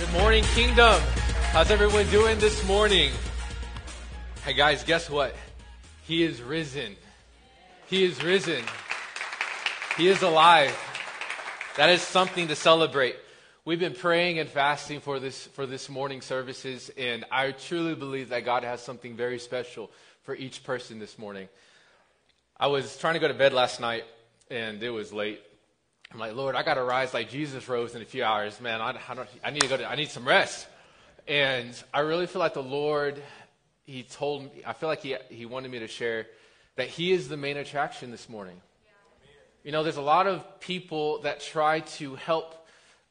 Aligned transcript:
Good 0.00 0.12
morning, 0.14 0.44
Kingdom. 0.54 0.98
How's 1.52 1.70
everyone 1.70 2.08
doing 2.08 2.38
this 2.38 2.66
morning? 2.66 3.12
Hey, 4.46 4.54
guys, 4.54 4.82
guess 4.82 5.10
what? 5.10 5.36
He 6.06 6.22
is 6.22 6.40
risen. 6.40 6.96
He 7.86 8.04
is 8.04 8.24
risen. 8.24 8.64
He 9.98 10.08
is 10.08 10.22
alive. 10.22 10.74
That 11.76 11.90
is 11.90 12.00
something 12.00 12.48
to 12.48 12.56
celebrate. 12.56 13.16
We've 13.66 13.78
been 13.78 13.92
praying 13.92 14.38
and 14.38 14.48
fasting 14.48 15.00
for 15.00 15.20
this 15.20 15.48
for 15.48 15.66
this 15.66 15.90
morning 15.90 16.22
services, 16.22 16.90
and 16.96 17.26
I 17.30 17.50
truly 17.52 17.94
believe 17.94 18.30
that 18.30 18.46
God 18.46 18.64
has 18.64 18.80
something 18.80 19.16
very 19.16 19.38
special 19.38 19.90
for 20.22 20.34
each 20.34 20.64
person 20.64 20.98
this 20.98 21.18
morning. 21.18 21.46
I 22.58 22.68
was 22.68 22.96
trying 22.96 23.14
to 23.14 23.20
go 23.20 23.28
to 23.28 23.34
bed 23.34 23.52
last 23.52 23.80
night, 23.80 24.04
and 24.50 24.82
it 24.82 24.90
was 24.90 25.12
late. 25.12 25.42
I'm 26.12 26.18
like, 26.18 26.34
Lord, 26.34 26.56
I 26.56 26.64
got 26.64 26.74
to 26.74 26.82
rise 26.82 27.14
like 27.14 27.30
Jesus 27.30 27.68
rose 27.68 27.94
in 27.94 28.02
a 28.02 28.04
few 28.04 28.24
hours. 28.24 28.60
Man, 28.60 28.80
I, 28.80 28.90
I, 28.90 29.26
I 29.44 29.50
need 29.50 29.60
to 29.62 29.68
go 29.68 29.76
to, 29.76 29.88
I 29.88 29.94
need 29.94 30.10
some 30.10 30.26
rest. 30.26 30.66
And 31.28 31.70
I 31.94 32.00
really 32.00 32.26
feel 32.26 32.40
like 32.40 32.54
the 32.54 32.62
Lord, 32.62 33.22
He 33.86 34.02
told 34.02 34.44
me, 34.44 34.62
I 34.66 34.72
feel 34.72 34.88
like 34.88 35.02
He, 35.02 35.14
he 35.28 35.46
wanted 35.46 35.70
me 35.70 35.78
to 35.78 35.86
share 35.86 36.26
that 36.74 36.88
He 36.88 37.12
is 37.12 37.28
the 37.28 37.36
main 37.36 37.56
attraction 37.56 38.10
this 38.10 38.28
morning. 38.28 38.60
You 39.62 39.70
know, 39.70 39.84
there's 39.84 39.98
a 39.98 40.02
lot 40.02 40.26
of 40.26 40.58
people 40.58 41.20
that 41.20 41.40
try 41.40 41.80
to 41.80 42.16
help 42.16 42.56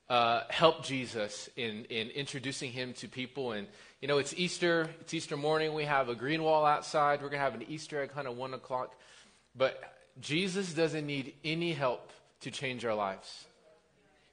uh, 0.10 0.42
help 0.50 0.84
Jesus 0.84 1.50
in, 1.56 1.86
in 1.86 2.10
introducing 2.10 2.72
him 2.72 2.94
to 2.94 3.08
people. 3.08 3.52
And, 3.52 3.68
you 4.02 4.08
know, 4.08 4.18
it's 4.18 4.34
Easter. 4.36 4.90
It's 5.02 5.14
Easter 5.14 5.38
morning. 5.38 5.76
We 5.76 5.84
have 5.84 6.10
a 6.10 6.16
green 6.16 6.42
wall 6.42 6.66
outside. 6.66 7.22
We're 7.22 7.30
going 7.30 7.40
to 7.40 7.46
have 7.46 7.54
an 7.54 7.66
Easter 7.70 8.02
egg 8.02 8.12
hunt 8.12 8.26
at 8.26 8.34
1 8.34 8.56
o'clock. 8.56 8.96
But 9.56 9.80
Jesus 10.20 10.74
doesn't 10.74 11.06
need 11.06 11.36
any 11.46 11.74
help 11.74 12.12
to 12.42 12.52
change 12.52 12.86
our 12.86 12.96
lives. 12.96 13.46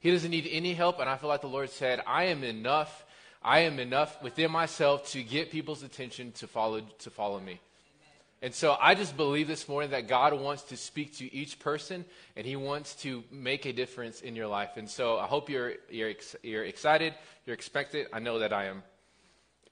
He 0.01 0.11
doesn't 0.11 0.31
need 0.31 0.49
any 0.51 0.75
help. 0.75 1.01
And 1.01 1.09
I 1.09 1.17
feel 1.17 1.29
like 1.29 1.41
the 1.41 1.49
Lord 1.49 1.71
said, 1.71 2.01
I 2.07 2.25
am 2.25 2.45
enough. 2.45 3.05
I 3.43 3.61
am 3.61 3.79
enough 3.79 4.23
within 4.23 4.51
myself 4.51 5.11
to 5.13 5.23
get 5.23 5.51
people's 5.51 5.83
attention 5.83 6.33
to 6.33 6.47
follow, 6.47 6.81
to 6.81 7.11
follow 7.11 7.41
me. 7.41 7.61
And 8.43 8.55
so 8.55 8.77
I 8.81 8.95
just 8.95 9.17
believe 9.17 9.49
this 9.49 9.69
morning 9.69 9.91
that 9.91 10.09
God 10.09 10.39
wants 10.39 10.65
to 10.65 10.77
speak 10.77 11.17
to 11.17 11.35
each 11.35 11.59
person 11.59 12.05
and 12.37 12.47
He 12.47 12.55
wants 12.55 12.95
to 12.97 13.25
make 13.31 13.65
a 13.65 13.73
difference 13.73 14.21
in 14.21 14.37
your 14.37 14.47
life. 14.47 14.77
And 14.77 14.89
so 14.89 15.19
I 15.19 15.27
hope 15.27 15.49
you're, 15.49 15.73
you're, 15.91 16.13
you're 16.43 16.65
excited, 16.65 17.15
you're 17.47 17.55
expected. 17.55 18.09
I 18.13 18.19
know 18.19 18.41
that 18.41 18.53
I 18.53 18.67
am. 18.67 18.83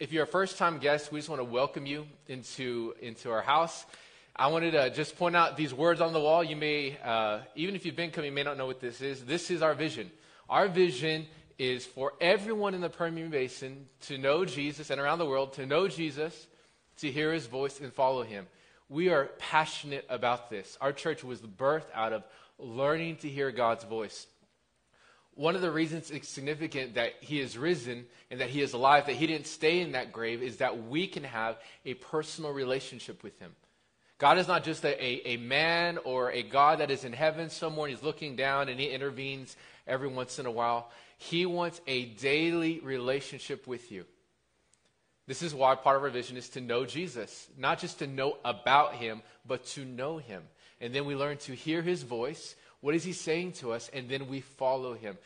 If 0.01 0.13
you're 0.13 0.25
a 0.25 0.27
first 0.27 0.59
time 0.59 0.79
guest, 0.79 1.13
we 1.13 1.21
just 1.21 1.29
want 1.29 1.41
to 1.41 1.45
welcome 1.45 1.87
you 1.87 2.07
into, 2.27 2.95
into 3.01 3.31
our 3.31 3.43
house. 3.43 3.85
I 4.37 4.49
wanted 4.49 4.73
to 4.73 4.91
just 4.91 5.17
point 5.17 5.37
out 5.37 5.57
these 5.57 5.73
words 5.73 6.01
on 6.01 6.13
the 6.13 6.19
wall. 6.19 6.43
You 6.43 6.57
may, 6.57 6.99
uh, 7.05 7.41
even 7.55 7.77
if 7.77 7.87
you've 7.87 7.95
been 7.95 8.11
coming, 8.11 8.31
you 8.31 8.35
may 8.35 8.43
not 8.43 8.59
know 8.59 8.67
what 8.67 8.81
this 8.81 9.01
is. 9.01 9.25
This 9.25 9.49
is 9.49 9.63
our 9.63 9.75
vision. 9.75 10.11
Our 10.49 10.67
vision 10.67 11.27
is 11.57 11.87
for 11.87 12.15
everyone 12.21 12.75
in 12.75 12.81
the 12.81 12.91
Permian 12.91 13.31
Basin 13.31 13.87
to 14.03 14.19
know 14.19 14.45
Jesus 14.45 14.91
and 14.91 15.01
around 15.01 15.21
the 15.21 15.27
world 15.27 15.53
to 15.53 15.67
know 15.67 15.87
Jesus, 15.87 16.49
to 16.97 17.13
hear 17.13 17.33
his 17.33 17.47
voice 17.47 17.79
and 17.79 17.93
follow 17.93 18.25
him. 18.25 18.49
We 18.89 19.11
are 19.11 19.27
passionate 19.39 20.05
about 20.09 20.51
this. 20.51 20.77
Our 20.81 20.93
church 20.93 21.23
was 21.23 21.41
birthed 21.41 21.93
out 21.95 22.13
of 22.13 22.25
learning 22.59 23.19
to 23.19 23.29
hear 23.29 23.53
God's 23.53 23.85
voice. 23.85 24.27
One 25.37 25.55
of 25.55 25.63
the 25.63 25.71
reasons 25.71 26.11
it's 26.11 26.29
significant 26.29 26.95
that 26.95 27.13
he 27.21 27.41
is 27.41 27.57
risen 27.57 28.07
and 28.33 28.41
that 28.41 28.51
he 28.51 28.63
is 28.63 28.73
alive, 28.73 29.07
that 29.07 29.15
he 29.15 29.29
didn't 29.29 29.47
stay 29.47 29.81
in 29.81 29.93
that 29.93 30.13
grave, 30.13 30.43
is 30.43 30.57
that 30.57 30.89
we 30.89 31.07
can 31.07 31.23
have 31.23 31.57
a 31.85 31.95
personal 31.95 32.51
relationship 32.51 33.23
with 33.23 33.39
him. 33.39 33.53
God 34.19 34.39
is 34.39 34.47
not 34.47 34.65
just 34.65 34.85
a, 34.85 35.05
a, 35.05 35.35
a, 35.35 35.37
man 35.39 35.99
or 36.05 36.31
a 36.31 36.43
God 36.43 36.79
that 36.79 36.91
is 36.91 37.05
in 37.05 37.13
heaven 37.13 37.51
somewhere 37.51 37.87
and 37.87 37.97
he's 37.97 38.05
looking 38.05 38.37
down 38.37 38.69
and 38.69 38.79
he 38.79 38.87
intervenes 38.87 39.57
every 39.87 40.09
once 40.09 40.39
in 40.39 40.47
a 40.47 40.51
while. 40.51 40.91
He 41.19 41.47
wants 41.47 41.81
a 41.87 42.07
daily 42.07 42.81
relationship 42.81 43.67
with 43.67 43.91
you. 43.91 44.05
This 45.27 45.43
is 45.43 45.55
why 45.55 45.75
part 45.75 45.97
of 45.97 46.03
our 46.03 46.11
vision 46.11 46.37
is 46.37 46.51
to 46.51 46.61
know 46.61 46.85
Jesus, 46.85 47.49
not 47.57 47.79
just 47.79 48.01
to 48.01 48.07
know 48.07 48.37
about 48.45 48.95
him, 48.95 49.23
but 49.47 49.65
to 49.69 49.85
know 49.85 50.19
him. 50.19 50.43
And 50.81 50.95
then 50.95 51.07
we 51.07 51.17
learn 51.17 51.39
to 51.39 51.55
hear 51.55 51.83
his 51.83 52.03
voice. 52.03 52.55
What 52.81 52.95
is 52.95 53.05
he 53.05 53.13
saying 53.13 53.53
to 53.53 53.73
us? 53.73 53.91
And 53.93 54.09
then 54.09 54.29
we 54.29 54.43
follow 54.43 54.95
him. 54.95 55.17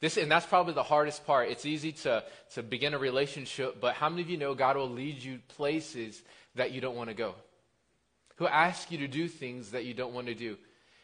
This, 0.00 0.16
and 0.16 0.30
that's 0.30 0.46
probably 0.46 0.74
the 0.74 0.84
hardest 0.84 1.26
part. 1.26 1.50
It's 1.50 1.66
easy 1.66 1.90
to, 1.92 2.22
to 2.54 2.62
begin 2.62 2.94
a 2.94 2.98
relationship, 2.98 3.80
but 3.80 3.94
how 3.94 4.08
many 4.08 4.22
of 4.22 4.30
you 4.30 4.36
know 4.36 4.54
God 4.54 4.76
will 4.76 4.88
lead 4.88 5.20
you 5.20 5.40
places 5.56 6.22
that 6.54 6.70
you 6.70 6.80
don't 6.80 6.94
want 6.94 7.08
to 7.08 7.14
go? 7.14 7.34
Who 8.38 8.46
ask 8.46 8.90
you 8.90 8.98
to 8.98 9.08
do 9.08 9.28
things 9.28 9.72
that 9.72 9.84
you 9.84 9.94
don't 9.94 10.14
want 10.14 10.28
to 10.28 10.34
do. 10.34 10.56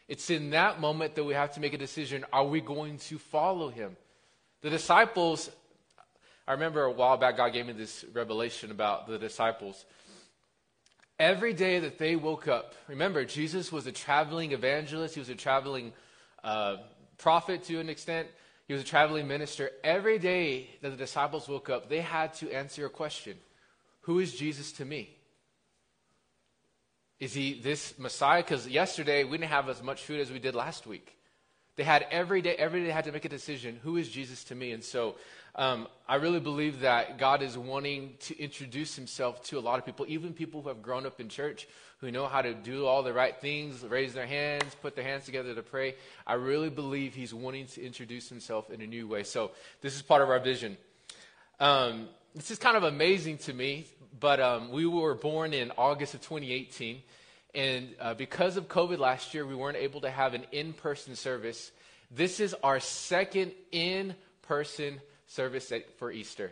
It's 0.07 0.29
in 0.29 0.51
that 0.51 0.79
moment 0.79 1.15
that 1.15 1.23
we 1.23 1.33
have 1.33 1.53
to 1.55 1.59
make 1.59 1.73
a 1.73 1.77
decision 1.77 2.25
are 2.31 2.45
we 2.45 2.61
going 2.61 2.97
to 2.97 3.17
follow 3.19 3.69
him? 3.69 3.97
The 4.61 4.69
disciples, 4.69 5.49
I 6.47 6.53
remember 6.53 6.83
a 6.83 6.91
while 6.91 7.17
back, 7.17 7.37
God 7.37 7.49
gave 7.53 7.65
me 7.65 7.73
this 7.73 8.05
revelation 8.13 8.71
about 8.71 9.07
the 9.07 9.19
disciples. 9.19 9.85
Every 11.19 11.53
day 11.53 11.79
that 11.79 11.97
they 11.97 12.15
woke 12.15 12.47
up, 12.47 12.73
remember, 12.87 13.25
Jesus 13.25 13.71
was 13.71 13.85
a 13.85 13.91
traveling 13.91 14.53
evangelist, 14.53 15.15
he 15.15 15.19
was 15.19 15.29
a 15.29 15.35
traveling 15.35 15.91
uh, 16.43 16.77
prophet 17.17 17.63
to 17.65 17.79
an 17.79 17.89
extent, 17.89 18.27
he 18.67 18.73
was 18.73 18.81
a 18.81 18.85
traveling 18.85 19.27
minister. 19.27 19.71
Every 19.83 20.19
day 20.19 20.69
that 20.81 20.89
the 20.89 20.97
disciples 20.97 21.47
woke 21.47 21.69
up, 21.69 21.89
they 21.89 22.01
had 22.01 22.33
to 22.35 22.51
answer 22.51 22.85
a 22.85 22.89
question 22.89 23.37
Who 24.01 24.19
is 24.19 24.33
Jesus 24.33 24.71
to 24.73 24.85
me? 24.85 25.14
Is 27.19 27.33
he 27.33 27.59
this 27.61 27.97
Messiah? 27.97 28.43
Because 28.43 28.67
yesterday 28.67 29.23
we 29.23 29.37
didn't 29.37 29.51
have 29.51 29.69
as 29.69 29.81
much 29.81 30.03
food 30.03 30.19
as 30.19 30.31
we 30.31 30.39
did 30.39 30.55
last 30.55 30.85
week. 30.85 31.15
They 31.75 31.83
had 31.83 32.05
every 32.09 32.41
day, 32.41 32.55
every 32.55 32.81
day 32.81 32.87
they 32.87 32.91
had 32.91 33.05
to 33.05 33.11
make 33.11 33.25
a 33.25 33.29
decision 33.29 33.79
who 33.83 33.97
is 33.97 34.09
Jesus 34.09 34.43
to 34.45 34.55
me? 34.55 34.71
And 34.71 34.83
so 34.83 35.15
um, 35.55 35.87
I 36.07 36.15
really 36.15 36.39
believe 36.39 36.81
that 36.81 37.17
God 37.17 37.41
is 37.41 37.57
wanting 37.57 38.15
to 38.21 38.39
introduce 38.39 38.95
himself 38.95 39.43
to 39.45 39.57
a 39.57 39.61
lot 39.61 39.79
of 39.79 39.85
people, 39.85 40.05
even 40.07 40.33
people 40.33 40.61
who 40.61 40.69
have 40.69 40.81
grown 40.81 41.05
up 41.05 41.19
in 41.19 41.27
church, 41.27 41.67
who 41.99 42.11
know 42.11 42.27
how 42.27 42.41
to 42.41 42.53
do 42.53 42.85
all 42.85 43.03
the 43.03 43.13
right 43.13 43.35
things, 43.39 43.83
raise 43.83 44.13
their 44.13 44.25
hands, 44.25 44.75
put 44.81 44.95
their 44.95 45.03
hands 45.03 45.25
together 45.25 45.53
to 45.53 45.63
pray. 45.63 45.95
I 46.25 46.33
really 46.33 46.69
believe 46.69 47.13
he's 47.13 47.33
wanting 47.33 47.67
to 47.67 47.85
introduce 47.85 48.29
himself 48.29 48.69
in 48.69 48.81
a 48.81 48.87
new 48.87 49.07
way. 49.07 49.23
So 49.23 49.51
this 49.81 49.95
is 49.95 50.01
part 50.01 50.21
of 50.21 50.29
our 50.29 50.39
vision. 50.39 50.77
Um, 51.59 52.09
this 52.33 52.51
is 52.51 52.59
kind 52.59 52.75
of 52.75 52.83
amazing 52.83 53.37
to 53.39 53.53
me 53.53 53.87
but 54.19 54.39
um, 54.39 54.71
we 54.71 54.85
were 54.85 55.15
born 55.15 55.53
in 55.53 55.71
August 55.77 56.13
of 56.13 56.21
2018. 56.21 57.01
And 57.53 57.95
uh, 57.99 58.13
because 58.13 58.57
of 58.57 58.67
COVID 58.67 58.99
last 58.99 59.33
year, 59.33 59.45
we 59.45 59.55
weren't 59.55 59.77
able 59.77 60.01
to 60.01 60.09
have 60.09 60.33
an 60.33 60.45
in 60.51 60.73
person 60.73 61.15
service. 61.15 61.71
This 62.11 62.39
is 62.39 62.53
our 62.63 62.79
second 62.79 63.53
in 63.71 64.15
person 64.41 64.99
service 65.27 65.71
at, 65.71 65.97
for 65.97 66.11
Easter. 66.11 66.51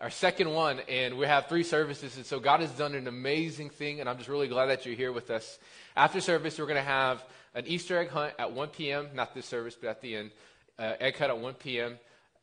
Our 0.00 0.10
second 0.10 0.50
one, 0.50 0.80
and 0.88 1.18
we 1.18 1.26
have 1.26 1.46
three 1.46 1.62
services. 1.62 2.16
And 2.16 2.24
so 2.24 2.40
God 2.40 2.60
has 2.60 2.70
done 2.70 2.94
an 2.94 3.06
amazing 3.06 3.70
thing, 3.70 4.00
and 4.00 4.08
I'm 4.08 4.16
just 4.16 4.28
really 4.28 4.48
glad 4.48 4.66
that 4.66 4.86
you're 4.86 4.94
here 4.94 5.12
with 5.12 5.30
us. 5.30 5.58
After 5.94 6.20
service, 6.20 6.58
we're 6.58 6.66
going 6.66 6.76
to 6.76 6.82
have 6.82 7.22
an 7.54 7.66
Easter 7.66 7.98
egg 7.98 8.08
hunt 8.08 8.34
at 8.38 8.52
1 8.52 8.68
p.m., 8.68 9.08
not 9.14 9.34
this 9.34 9.46
service, 9.46 9.76
but 9.80 9.90
at 9.90 10.00
the 10.00 10.16
end. 10.16 10.30
Uh, 10.78 10.94
egg 11.00 11.18
hunt 11.18 11.30
at 11.30 11.38
1 11.38 11.54
p.m. 11.54 11.98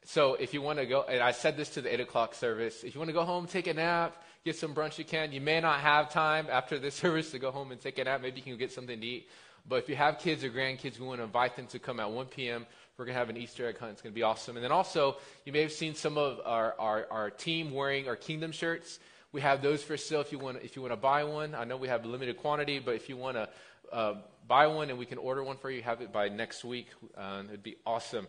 So 0.07 0.35
if 0.35 0.53
you 0.53 0.61
want 0.61 0.79
to 0.79 0.85
go, 0.85 1.01
and 1.01 1.21
I 1.21 1.31
said 1.31 1.57
this 1.57 1.67
to 1.71 1.81
the 1.81 1.93
8 1.93 1.99
o'clock 1.99 2.33
service, 2.33 2.85
if 2.85 2.95
you 2.95 2.99
want 3.01 3.09
to 3.09 3.13
go 3.13 3.25
home, 3.25 3.45
take 3.45 3.67
a 3.67 3.73
nap, 3.73 4.23
get 4.45 4.55
some 4.55 4.73
brunch 4.73 4.97
you 4.97 5.03
can. 5.03 5.33
You 5.33 5.41
may 5.41 5.59
not 5.59 5.81
have 5.81 6.09
time 6.09 6.47
after 6.49 6.79
this 6.79 6.95
service 7.03 7.31
to 7.31 7.39
go 7.39 7.51
home 7.51 7.73
and 7.73 7.81
take 7.81 7.99
a 7.99 8.05
nap. 8.05 8.21
Maybe 8.21 8.37
you 8.37 8.43
can 8.43 8.57
get 8.57 8.71
something 8.71 8.97
to 8.97 9.05
eat. 9.05 9.27
But 9.67 9.79
if 9.79 9.89
you 9.89 9.97
have 9.97 10.19
kids 10.19 10.45
or 10.45 10.49
grandkids, 10.49 10.97
we 10.97 11.05
want 11.05 11.19
to 11.19 11.25
invite 11.25 11.57
them 11.57 11.67
to 11.67 11.79
come 11.79 11.99
at 11.99 12.09
1 12.09 12.27
p.m. 12.27 12.65
We're 12.97 13.03
going 13.03 13.15
to 13.15 13.19
have 13.19 13.29
an 13.29 13.35
Easter 13.35 13.67
egg 13.67 13.79
hunt. 13.79 13.91
It's 13.91 14.01
going 14.01 14.13
to 14.13 14.15
be 14.15 14.23
awesome. 14.23 14.55
And 14.55 14.63
then 14.63 14.71
also, 14.71 15.17
you 15.43 15.51
may 15.51 15.61
have 15.61 15.73
seen 15.73 15.93
some 15.93 16.17
of 16.17 16.39
our, 16.45 16.73
our, 16.79 17.05
our 17.11 17.29
team 17.29 17.73
wearing 17.73 18.07
our 18.07 18.15
Kingdom 18.15 18.53
shirts. 18.53 18.99
We 19.33 19.41
have 19.41 19.61
those 19.61 19.83
for 19.83 19.97
sale 19.97 20.21
if 20.21 20.31
you 20.31 20.39
want, 20.39 20.59
if 20.63 20.77
you 20.77 20.81
want 20.81 20.93
to 20.93 20.97
buy 20.97 21.25
one. 21.25 21.53
I 21.53 21.65
know 21.65 21.75
we 21.75 21.89
have 21.89 22.05
a 22.05 22.07
limited 22.07 22.37
quantity, 22.37 22.79
but 22.79 22.95
if 22.95 23.09
you 23.09 23.17
want 23.17 23.35
to 23.35 23.49
uh, 23.91 24.13
buy 24.47 24.67
one 24.67 24.89
and 24.89 24.97
we 24.97 25.05
can 25.05 25.17
order 25.17 25.43
one 25.43 25.57
for 25.57 25.69
you, 25.69 25.81
have 25.81 25.99
it 25.99 26.13
by 26.13 26.29
next 26.29 26.63
week. 26.63 26.87
Uh, 27.17 27.43
it'd 27.49 27.61
be 27.61 27.75
awesome. 27.85 28.25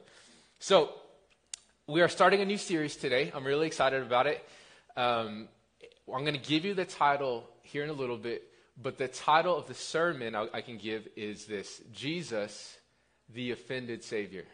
So, 0.58 0.90
we 1.88 2.02
are 2.02 2.08
starting 2.08 2.42
a 2.42 2.44
new 2.44 2.58
series 2.58 2.96
today. 2.96 3.32
I'm 3.34 3.46
really 3.46 3.66
excited 3.66 4.02
about 4.02 4.26
it. 4.26 4.46
Um, 4.94 5.48
I'm 6.14 6.20
going 6.20 6.34
to 6.34 6.48
give 6.48 6.66
you 6.66 6.74
the 6.74 6.84
title 6.84 7.48
here 7.62 7.82
in 7.82 7.88
a 7.88 7.94
little 7.94 8.18
bit, 8.18 8.42
but 8.80 8.98
the 8.98 9.08
title 9.08 9.56
of 9.56 9.66
the 9.68 9.74
sermon 9.74 10.34
I, 10.34 10.48
I 10.52 10.60
can 10.60 10.76
give 10.76 11.08
is 11.16 11.46
this 11.46 11.80
Jesus, 11.90 12.76
the 13.32 13.52
offended 13.52 14.04
Savior. 14.04 14.44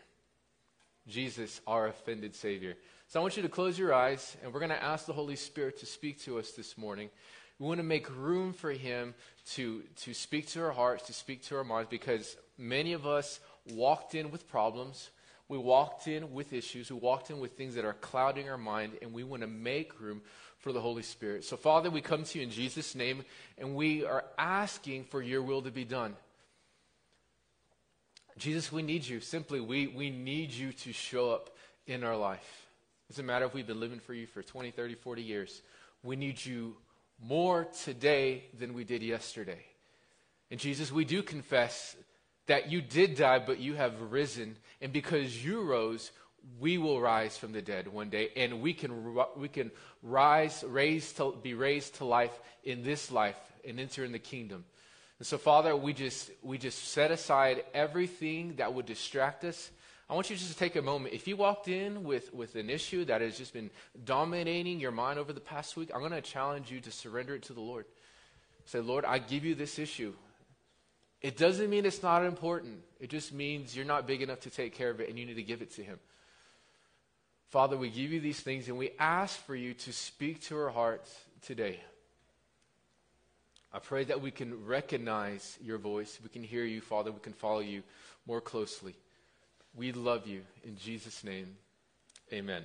Jesus, 1.09 1.61
our 1.67 1.89
offended 1.89 2.37
Savior. 2.37 2.77
So 3.09 3.19
I 3.19 3.23
want 3.23 3.37
you 3.37 3.43
to 3.43 3.49
close 3.49 3.77
your 3.77 3.93
eyes, 3.93 4.37
and 4.45 4.55
we're 4.55 4.61
going 4.61 4.71
to 4.71 4.83
ask 4.83 5.05
the 5.05 5.13
Holy 5.13 5.37
Spirit 5.37 5.81
to 5.81 5.87
speak 5.87 6.21
to 6.21 6.39
us 6.39 6.53
this 6.53 6.79
morning. 6.79 7.11
We 7.59 7.67
want 7.67 7.79
to 7.79 7.85
make 7.85 8.09
room 8.17 8.53
for 8.53 8.71
Him 8.71 9.13
to, 9.55 9.83
to 10.03 10.15
speak 10.15 10.47
to 10.51 10.63
our 10.63 10.73
hearts, 10.73 11.09
to 11.09 11.13
speak 11.13 11.43
to 11.47 11.57
our 11.57 11.65
minds, 11.65 11.91
because 11.91 12.37
many 12.57 12.93
of 12.93 13.09
us 13.09 13.41
walked 13.73 14.15
in 14.15 14.31
with 14.31 14.49
problems. 14.49 15.11
We 15.49 15.59
walked 15.59 16.09
in 16.09 16.33
with 16.33 16.53
issues. 16.53 16.91
We 16.91 16.99
walked 16.99 17.31
in 17.31 17.39
with 17.39 17.57
things 17.57 17.75
that 17.75 17.85
are 17.85 17.93
clouding 17.95 18.49
our 18.49 18.59
mind, 18.59 18.93
and 19.03 19.13
we 19.13 19.25
want 19.25 19.43
to 19.43 19.47
make 19.47 20.01
room 20.01 20.23
for 20.59 20.73
the 20.73 20.81
Holy 20.81 21.03
Spirit. 21.03 21.45
So, 21.45 21.57
Father, 21.57 21.91
we 21.91 22.01
come 22.01 22.25
to 22.25 22.39
you 22.39 22.45
in 22.45 22.51
Jesus' 22.51 22.95
name, 22.95 23.25
and 23.59 23.75
we 23.75 24.05
are 24.05 24.25
asking 24.39 25.05
for 25.05 25.21
your 25.21 25.43
will 25.43 25.63
to 25.63 25.71
be 25.71 25.85
done. 25.85 26.17
Jesus, 28.39 28.73
we 28.73 28.83
need 28.83 29.07
you. 29.07 29.21
Simply, 29.21 29.61
we, 29.61 29.87
we 29.87 30.11
need 30.11 30.51
you 30.51 30.73
to 30.73 30.93
show 30.93 31.31
up 31.31 31.51
in 31.87 32.03
our 32.03 32.17
life. 32.17 32.67
Doesn't 33.11 33.27
matter 33.27 33.45
if 33.45 33.55
we've 33.55 33.67
been 33.67 33.81
living 33.81 34.01
for 34.01 34.15
you 34.15 34.27
for 34.27 34.43
20, 34.43 34.71
30, 34.71 34.95
40 34.95 35.23
years. 35.23 35.63
We 36.03 36.17
need 36.17 36.45
you 36.45 36.77
more 37.23 37.69
today 37.85 38.45
than 38.59 38.75
we 38.75 38.85
did 38.85 39.03
yesterday. 39.03 39.65
And 40.51 40.59
Jesus, 40.59 40.91
we 40.91 41.05
do 41.05 41.23
confess 41.23 41.97
that 42.47 42.71
you 42.71 42.83
did 42.83 43.17
die, 43.17 43.39
but 43.39 43.59
you 43.59 43.75
have 43.75 44.13
risen. 44.13 44.57
And 44.81 44.93
because 44.93 45.45
you 45.45 45.63
rose, 45.63 46.11
we 46.61 46.79
will 46.79 47.01
rise 47.01 47.37
from 47.39 47.53
the 47.53 47.63
dead 47.63 47.89
one 47.89 48.11
day, 48.11 48.29
and 48.37 48.61
we 48.61 48.75
can, 48.75 49.17
we 49.37 49.49
can 49.49 49.71
rise, 50.03 50.63
raise 50.67 51.13
to, 51.15 51.35
be 51.43 51.55
raised 51.55 51.97
to 51.97 52.05
life 52.05 52.39
in 52.65 52.83
this 52.83 53.11
life 53.11 53.37
and 53.67 53.81
enter 53.81 54.05
in 54.05 54.13
the 54.13 54.19
kingdom. 54.19 54.65
And 55.19 55.27
so, 55.27 55.39
Father, 55.39 55.75
we 55.77 55.93
just, 55.93 56.31
we 56.43 56.59
just 56.59 56.89
set 56.89 57.11
aside 57.11 57.65
everything 57.73 58.57
that 58.57 58.75
would 58.75 58.87
distract 58.87 59.45
us. 59.45 59.71
I 60.11 60.15
want 60.15 60.29
you 60.29 60.37
just 60.37 60.53
to 60.53 60.59
take 60.59 60.77
a 60.77 60.83
moment. 60.83 61.15
If 61.15 61.27
you 61.27 61.37
walked 61.37 61.69
in 61.69 62.05
with, 62.05 62.35
with 62.35 62.57
an 62.57 62.69
issue 62.69 63.07
that 63.07 63.23
has 63.23 63.39
just 63.39 63.55
been 63.55 63.71
dominating 64.05 64.81
your 64.81 64.91
mind 64.91 65.19
over 65.19 65.33
the 65.33 65.41
past 65.41 65.77
week, 65.77 65.91
I'm 65.95 66.01
going 66.01 66.13
to 66.13 66.21
challenge 66.21 66.71
you 66.71 66.81
to 66.81 66.91
surrender 66.91 67.35
it 67.35 67.45
to 67.45 67.55
the 67.55 67.63
Lord. 67.63 67.87
Say, 68.67 68.81
Lord, 68.81 69.05
I 69.05 69.19
give 69.19 69.45
you 69.45 69.55
this 69.55 69.79
issue. 69.79 70.15
It 71.25 71.39
doesn't 71.39 71.71
mean 71.71 71.87
it's 71.87 72.03
not 72.03 72.23
important. 72.23 72.83
It 73.01 73.09
just 73.09 73.33
means 73.33 73.75
you're 73.75 73.87
not 73.87 74.07
big 74.07 74.21
enough 74.21 74.41
to 74.41 74.51
take 74.51 74.75
care 74.75 74.91
of 74.91 75.01
it 75.01 75.09
and 75.09 75.19
you 75.19 75.25
need 75.25 75.37
to 75.37 75.43
give 75.43 75.63
it 75.63 75.75
to 75.77 75.83
Him. 75.83 75.99
Father, 77.49 77.79
we 77.79 77.89
give 77.89 78.13
you 78.13 78.21
these 78.21 78.41
things 78.41 78.69
and 78.69 78.77
we 78.77 78.91
ask 78.99 79.43
for 79.47 79.57
you 79.57 79.73
to 79.73 79.93
speak 79.95 80.43
to 80.43 80.59
our 80.59 80.69
hearts 80.69 81.11
today. 81.41 81.81
I 83.73 83.79
pray 83.79 84.05
that 84.05 84.21
we 84.21 84.33
can 84.33 84.67
recognize 84.67 85.59
your 85.63 85.79
voice. 85.79 86.19
We 86.23 86.29
can 86.29 86.43
hear 86.43 86.67
you, 86.67 86.83
Father. 86.83 87.11
We 87.11 87.21
can 87.21 87.33
follow 87.33 87.61
you 87.61 87.83
more 88.27 88.43
closely. 88.43 88.95
We 89.75 89.93
love 89.93 90.27
you. 90.27 90.43
In 90.63 90.77
Jesus' 90.77 91.25
name, 91.25 91.57
amen. 92.35 92.65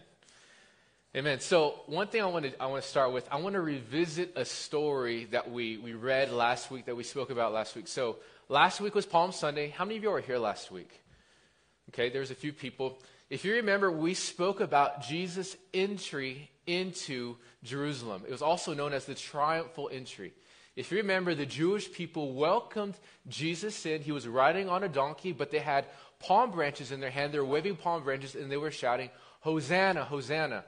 Amen. 1.16 1.40
So, 1.40 1.80
one 1.88 2.08
thing 2.08 2.22
I 2.22 2.26
want 2.26 2.46
to, 2.46 2.62
I 2.62 2.68
want 2.68 2.84
to 2.84 2.90
start 2.90 3.14
with, 3.14 3.26
I 3.32 3.38
want 3.38 3.54
to 3.54 3.62
revisit 3.62 4.34
a 4.36 4.44
story 4.44 5.26
that 5.32 5.50
we, 5.50 5.78
we 5.78 5.94
read 5.94 6.32
last 6.32 6.70
week, 6.70 6.86
that 6.86 6.96
we 6.96 7.04
spoke 7.04 7.32
about 7.32 7.54
last 7.54 7.76
week. 7.76 7.88
So, 7.88 8.18
last 8.50 8.82
week 8.82 8.96
was 8.96 9.06
Palm 9.06 9.32
Sunday. 9.32 9.70
How 9.70 9.86
many 9.86 9.98
of 9.98 10.04
you 10.04 10.10
were 10.10 10.20
here 10.20 10.40
last 10.40 10.72
week? 10.72 10.90
Okay, 11.90 12.10
there's 12.10 12.32
a 12.32 12.36
few 12.36 12.52
people. 12.52 13.00
If 13.30 13.46
you 13.46 13.54
remember, 13.54 13.92
we 13.92 14.16
spoke 14.16 14.60
about 14.60 15.02
Jesus' 15.02 15.56
entry 15.74 16.50
into 16.66 17.38
Jerusalem. 17.64 18.24
It 18.28 18.32
was 18.32 18.42
also 18.42 18.74
known 18.74 18.92
as 18.92 19.06
the 19.06 19.16
triumphal 19.16 19.90
entry. 19.94 20.34
If 20.76 20.92
you 20.92 20.98
remember, 20.98 21.36
the 21.36 21.46
Jewish 21.46 21.92
people 21.92 22.34
welcomed 22.34 22.96
Jesus 23.28 23.86
in. 23.86 24.02
He 24.02 24.12
was 24.12 24.28
riding 24.28 24.70
on 24.70 24.84
a 24.84 24.90
donkey, 24.90 25.32
but 25.32 25.52
they 25.52 25.60
had 25.60 25.86
palm 26.20 26.52
branches 26.52 26.92
in 26.92 27.00
their 27.00 27.10
hand. 27.10 27.34
They 27.34 27.40
were 27.40 27.46
waving 27.46 27.76
palm 27.76 28.04
branches 28.04 28.36
and 28.36 28.52
they 28.52 28.58
were 28.58 28.72
shouting, 28.72 29.10
Hosanna, 29.42 30.06
Hosanna. 30.06 30.64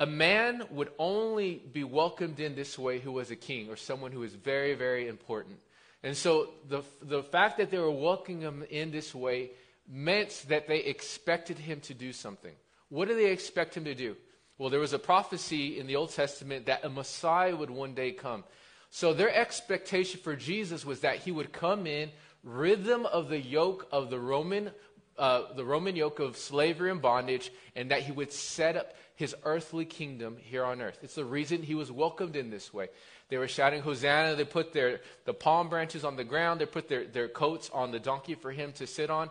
A 0.00 0.06
man 0.06 0.64
would 0.70 0.90
only 0.98 1.62
be 1.72 1.84
welcomed 1.84 2.40
in 2.40 2.54
this 2.54 2.78
way 2.78 2.98
who 2.98 3.12
was 3.12 3.30
a 3.30 3.36
king 3.36 3.68
or 3.68 3.76
someone 3.76 4.10
who 4.10 4.20
was 4.20 4.34
very, 4.34 4.74
very 4.74 5.06
important. 5.06 5.58
And 6.02 6.16
so 6.16 6.50
the, 6.68 6.82
the 7.00 7.22
fact 7.22 7.58
that 7.58 7.70
they 7.70 7.78
were 7.78 7.90
welcoming 7.90 8.40
him 8.40 8.64
in 8.68 8.90
this 8.90 9.14
way 9.14 9.50
meant 9.88 10.44
that 10.48 10.66
they 10.66 10.78
expected 10.78 11.58
him 11.58 11.80
to 11.80 11.94
do 11.94 12.12
something. 12.12 12.52
What 12.88 13.08
did 13.08 13.18
they 13.18 13.30
expect 13.30 13.76
him 13.76 13.84
to 13.84 13.94
do? 13.94 14.16
Well, 14.58 14.70
there 14.70 14.80
was 14.80 14.92
a 14.92 14.98
prophecy 14.98 15.78
in 15.78 15.86
the 15.86 15.96
Old 15.96 16.10
Testament 16.10 16.66
that 16.66 16.84
a 16.84 16.88
Messiah 16.88 17.56
would 17.56 17.70
one 17.70 17.94
day 17.94 18.12
come. 18.12 18.44
So 18.90 19.14
their 19.14 19.34
expectation 19.34 20.20
for 20.20 20.36
Jesus 20.36 20.84
was 20.84 21.00
that 21.00 21.16
he 21.16 21.32
would 21.32 21.52
come 21.52 21.86
in, 21.86 22.10
rid 22.44 22.84
them 22.84 23.06
of 23.06 23.28
the 23.28 23.40
yoke 23.40 23.88
of 23.90 24.10
the 24.10 24.18
Roman, 24.18 24.70
uh, 25.18 25.54
the 25.56 25.64
Roman 25.64 25.96
yoke 25.96 26.18
of 26.18 26.36
slavery 26.36 26.90
and 26.90 27.00
bondage, 27.00 27.50
and 27.74 27.90
that 27.90 28.02
he 28.02 28.12
would 28.12 28.32
set 28.32 28.76
up 28.76 28.94
his 29.14 29.34
earthly 29.44 29.84
kingdom 29.84 30.36
here 30.38 30.64
on 30.64 30.82
earth. 30.82 30.98
It's 31.02 31.14
the 31.14 31.24
reason 31.24 31.62
he 31.62 31.74
was 31.74 31.90
welcomed 31.90 32.36
in 32.36 32.50
this 32.50 32.72
way. 32.72 32.88
They 33.32 33.38
were 33.38 33.48
shouting 33.48 33.80
Hosanna. 33.80 34.36
They 34.36 34.44
put 34.44 34.74
their 34.74 35.00
the 35.24 35.32
palm 35.32 35.70
branches 35.70 36.04
on 36.04 36.16
the 36.16 36.24
ground. 36.24 36.60
They 36.60 36.66
put 36.66 36.86
their, 36.86 37.06
their 37.06 37.28
coats 37.28 37.70
on 37.72 37.90
the 37.90 37.98
donkey 37.98 38.34
for 38.34 38.52
him 38.52 38.72
to 38.72 38.86
sit 38.86 39.08
on. 39.08 39.30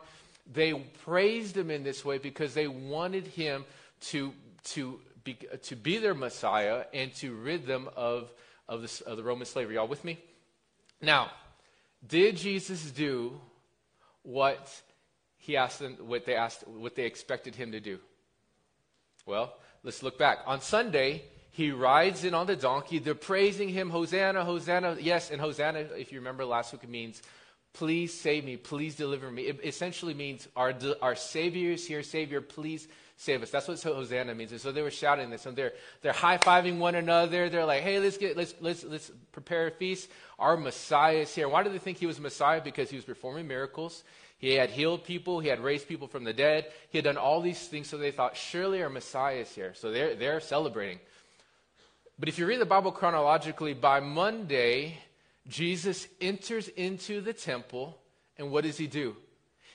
They 0.51 0.73
praised 1.05 1.55
him 1.55 1.69
in 1.69 1.83
this 1.83 2.03
way 2.03 2.17
because 2.17 2.55
they 2.55 2.67
wanted 2.67 3.27
him 3.27 3.63
to, 4.07 4.33
to, 4.63 4.99
be, 5.23 5.37
to 5.65 5.75
be 5.75 5.99
their 5.99 6.15
Messiah 6.15 6.85
and 6.95 7.13
to 7.17 7.35
rid 7.35 7.67
them 7.67 7.89
of 7.95 8.31
of, 8.67 9.01
of 9.05 9.17
the 9.17 9.23
Roman 9.23 9.45
slavery. 9.45 9.75
Y'all 9.75 9.87
with 9.87 10.03
me? 10.03 10.17
Now, 10.99 11.29
did 12.07 12.37
Jesus 12.37 12.89
do 12.89 13.39
what 14.23 14.81
he 15.37 15.57
asked 15.57 15.77
them, 15.77 15.97
what 15.99 16.25
they 16.25 16.35
asked, 16.35 16.67
what 16.67 16.95
they 16.95 17.05
expected 17.05 17.53
him 17.53 17.73
to 17.73 17.79
do? 17.79 17.99
Well, 19.27 19.53
let's 19.83 20.01
look 20.01 20.17
back. 20.17 20.39
On 20.47 20.59
Sunday, 20.59 21.25
he 21.51 21.71
rides 21.71 22.23
in 22.23 22.33
on 22.33 22.47
the 22.47 22.55
donkey. 22.55 22.99
They're 22.99 23.13
praising 23.13 23.69
him, 23.69 23.89
Hosanna, 23.89 24.43
Hosanna. 24.45 24.97
Yes, 24.99 25.31
and 25.31 25.39
Hosanna, 25.39 25.79
if 25.97 26.11
you 26.11 26.19
remember 26.19 26.45
last 26.45 26.71
week, 26.71 26.83
it 26.83 26.89
means, 26.89 27.21
please 27.73 28.13
save 28.13 28.45
me, 28.45 28.57
please 28.57 28.95
deliver 28.95 29.29
me. 29.29 29.43
It 29.43 29.59
essentially 29.63 30.13
means, 30.13 30.47
our, 30.55 30.73
our 31.01 31.15
Savior 31.15 31.71
is 31.71 31.85
here, 31.85 32.03
Savior, 32.03 32.41
please 32.41 32.87
save 33.17 33.43
us. 33.43 33.51
That's 33.51 33.67
what 33.67 33.81
Hosanna 33.81 34.33
means. 34.33 34.51
And 34.51 34.59
so 34.59 34.71
they 34.71 34.81
were 34.81 34.91
shouting 34.91 35.29
this, 35.29 35.45
and 35.45 35.55
they're 35.55 35.73
they're 36.01 36.13
high 36.13 36.37
fiving 36.37 36.79
one 36.79 36.95
another. 36.95 37.49
They're 37.49 37.65
like, 37.65 37.83
"Hey, 37.83 37.99
let's 37.99 38.17
get 38.17 38.35
let's 38.35 38.55
let's 38.59 38.83
let's 38.83 39.11
prepare 39.31 39.67
a 39.67 39.71
feast. 39.71 40.09
Our 40.39 40.57
Messiah 40.57 41.17
is 41.17 41.35
here." 41.35 41.47
Why 41.47 41.61
did 41.61 41.73
they 41.73 41.77
think 41.77 41.97
he 41.99 42.07
was 42.07 42.17
a 42.17 42.21
Messiah? 42.21 42.61
Because 42.61 42.89
he 42.89 42.95
was 42.95 43.05
performing 43.05 43.47
miracles. 43.47 44.03
He 44.39 44.53
had 44.53 44.71
healed 44.71 45.03
people. 45.03 45.39
He 45.39 45.49
had 45.49 45.59
raised 45.59 45.87
people 45.87 46.07
from 46.07 46.23
the 46.23 46.33
dead. 46.33 46.65
He 46.89 46.97
had 46.97 47.05
done 47.05 47.17
all 47.17 47.41
these 47.41 47.67
things. 47.67 47.87
So 47.87 47.97
they 47.97 48.09
thought, 48.09 48.35
surely 48.35 48.81
our 48.81 48.89
Messiah 48.89 49.41
is 49.41 49.53
here. 49.53 49.73
So 49.75 49.91
they're 49.91 50.15
they're 50.15 50.39
celebrating. 50.39 50.99
But 52.21 52.29
if 52.29 52.37
you 52.37 52.45
read 52.45 52.61
the 52.61 52.65
Bible 52.67 52.91
chronologically, 52.91 53.73
by 53.73 53.99
Monday, 53.99 54.99
Jesus 55.47 56.07
enters 56.21 56.67
into 56.67 57.19
the 57.19 57.33
temple, 57.33 57.97
and 58.37 58.51
what 58.51 58.63
does 58.63 58.77
he 58.77 58.85
do? 58.85 59.15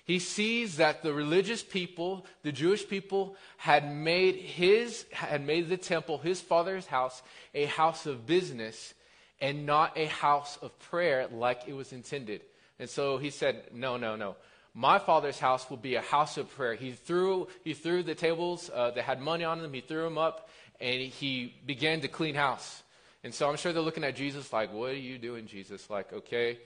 He 0.05 0.21
sees 0.21 0.77
that 0.77 1.03
the 1.03 1.13
religious 1.13 1.65
people, 1.65 2.25
the 2.45 2.53
Jewish 2.53 2.89
people, 2.89 3.35
had 3.57 3.93
made 3.93 4.37
his 4.37 5.07
had 5.11 5.45
made 5.45 5.69
the 5.69 5.77
temple, 5.77 6.19
his 6.19 6.41
father's 6.41 6.87
house, 6.87 7.21
a 7.53 7.65
house 7.65 8.07
of 8.07 8.27
business 8.27 8.95
and 9.41 9.67
not 9.67 9.99
a 9.99 10.07
house 10.07 10.57
of 10.63 10.79
prayer 10.79 11.27
like 11.33 11.63
it 11.67 11.73
was 11.73 11.93
intended. 11.93 12.43
And 12.79 12.89
so 12.89 13.19
he 13.19 13.31
said, 13.31 13.65
No, 13.73 13.97
no, 13.97 14.15
no. 14.15 14.37
My 14.73 14.99
father's 14.99 15.39
house 15.39 15.71
will 15.71 15.79
be 15.79 15.95
a 15.95 16.03
house 16.03 16.37
of 16.37 16.51
prayer. 16.51 16.75
He 16.75 16.93
threw, 16.93 17.49
he 17.65 17.73
threw 17.73 18.03
the 18.03 18.15
tables 18.15 18.71
uh, 18.73 18.91
that 18.91 19.05
had 19.05 19.23
money 19.23 19.43
on 19.43 19.63
them, 19.63 19.73
he 19.73 19.81
threw 19.81 20.05
them 20.05 20.19
up, 20.19 20.51
and 20.81 21.00
he 21.00 21.54
began 21.64 22.00
to 22.00 22.09
clean 22.09 22.35
house. 22.35 22.83
And 23.25 23.35
so 23.35 23.49
I'm 23.49 23.56
sure 23.56 23.73
they're 23.73 23.83
looking 23.83 24.04
at 24.04 24.16
Jesus 24.16 24.52
like, 24.52 24.73
What 24.73 24.90
are 24.90 24.95
you 24.95 25.18
doing, 25.18 25.47
Jesus? 25.47 25.88
Like, 25.90 26.12
okay, 26.12 26.59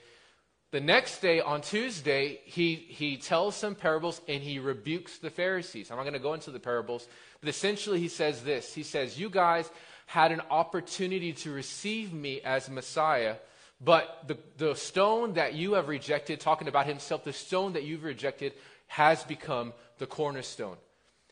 the 0.71 0.79
next 0.79 1.19
day, 1.19 1.41
on 1.41 1.61
Tuesday, 1.61 2.39
he, 2.45 2.75
he 2.75 3.17
tells 3.17 3.57
some 3.57 3.75
parables 3.75 4.21
and 4.29 4.41
he 4.41 4.57
rebukes 4.57 5.17
the 5.17 5.29
Pharisees. 5.29 5.91
I'm 5.91 5.97
not 5.97 6.03
going 6.03 6.13
to 6.13 6.19
go 6.19 6.33
into 6.33 6.49
the 6.49 6.61
parables, 6.61 7.09
but 7.41 7.49
essentially 7.49 7.99
he 7.99 8.07
says 8.07 8.41
this 8.43 8.73
He 8.73 8.83
says, 8.83 9.19
You 9.19 9.29
guys 9.29 9.69
had 10.05 10.31
an 10.31 10.41
opportunity 10.49 11.33
to 11.33 11.51
receive 11.51 12.13
me 12.13 12.39
as 12.41 12.69
Messiah, 12.69 13.35
but 13.81 14.23
the, 14.27 14.37
the 14.57 14.75
stone 14.75 15.33
that 15.33 15.55
you 15.55 15.73
have 15.73 15.89
rejected, 15.89 16.39
talking 16.39 16.69
about 16.69 16.85
himself, 16.85 17.25
the 17.25 17.33
stone 17.33 17.73
that 17.73 17.83
you've 17.83 18.03
rejected 18.03 18.53
has 18.87 19.23
become 19.23 19.73
the 19.97 20.07
cornerstone. 20.07 20.77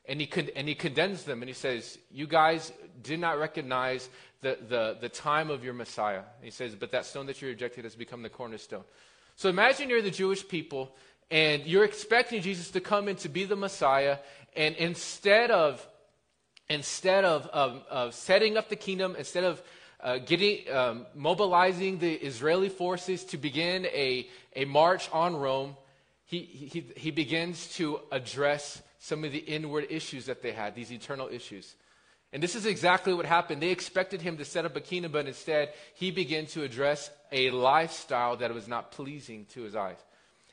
And 0.09 0.19
he, 0.19 0.27
con- 0.27 0.49
and 0.55 0.67
he 0.67 0.75
condemns 0.75 1.23
them 1.23 1.41
and 1.41 1.47
he 1.47 1.53
says, 1.53 1.97
You 2.11 2.27
guys 2.27 2.73
did 3.01 3.19
not 3.19 3.39
recognize 3.39 4.09
the, 4.41 4.57
the, 4.67 4.97
the 4.99 5.07
time 5.07 5.49
of 5.49 5.63
your 5.63 5.73
Messiah. 5.73 6.17
And 6.17 6.43
he 6.43 6.51
says, 6.51 6.75
But 6.75 6.91
that 6.91 7.05
stone 7.05 7.27
that 7.27 7.41
you 7.41 7.47
rejected 7.47 7.85
has 7.85 7.95
become 7.95 8.23
the 8.23 8.29
cornerstone. 8.29 8.83
So 9.35 9.47
imagine 9.47 9.87
you're 9.87 10.01
the 10.01 10.11
Jewish 10.11 10.45
people 10.45 10.95
and 11.31 11.65
you're 11.65 11.85
expecting 11.85 12.41
Jesus 12.41 12.71
to 12.71 12.81
come 12.81 13.07
in 13.07 13.15
to 13.17 13.29
be 13.29 13.45
the 13.45 13.55
Messiah, 13.55 14.17
and 14.55 14.75
instead 14.75 15.51
of 15.51 15.87
instead 16.69 17.23
of, 17.25 17.47
of, 17.47 17.83
of 17.89 18.13
setting 18.13 18.57
up 18.57 18.69
the 18.69 18.75
kingdom, 18.75 19.15
instead 19.17 19.43
of 19.43 19.61
uh, 20.01 20.17
getting 20.19 20.71
um, 20.71 21.05
mobilizing 21.15 21.97
the 21.97 22.13
Israeli 22.13 22.69
forces 22.69 23.23
to 23.25 23.37
begin 23.37 23.85
a, 23.87 24.27
a 24.55 24.65
march 24.65 25.09
on 25.11 25.35
Rome, 25.35 25.75
he, 26.25 26.41
he, 26.41 26.85
he 26.95 27.11
begins 27.11 27.73
to 27.75 27.99
address 28.11 28.81
some 28.99 29.23
of 29.23 29.31
the 29.31 29.39
inward 29.39 29.87
issues 29.89 30.25
that 30.25 30.41
they 30.41 30.51
had, 30.51 30.75
these 30.75 30.91
eternal 30.91 31.29
issues. 31.31 31.75
And 32.31 32.43
this 32.43 32.55
is 32.55 32.65
exactly 32.65 33.13
what 33.13 33.25
happened. 33.25 33.61
They 33.61 33.69
expected 33.69 34.21
him 34.21 34.37
to 34.37 34.45
set 34.45 34.65
up 34.65 34.75
a 34.75 34.81
kingdom, 34.81 35.11
but 35.11 35.25
instead, 35.25 35.73
he 35.95 36.11
began 36.11 36.45
to 36.47 36.63
address 36.63 37.09
a 37.31 37.49
lifestyle 37.49 38.37
that 38.37 38.53
was 38.53 38.67
not 38.67 38.91
pleasing 38.91 39.45
to 39.53 39.61
his 39.61 39.75
eyes. 39.75 39.97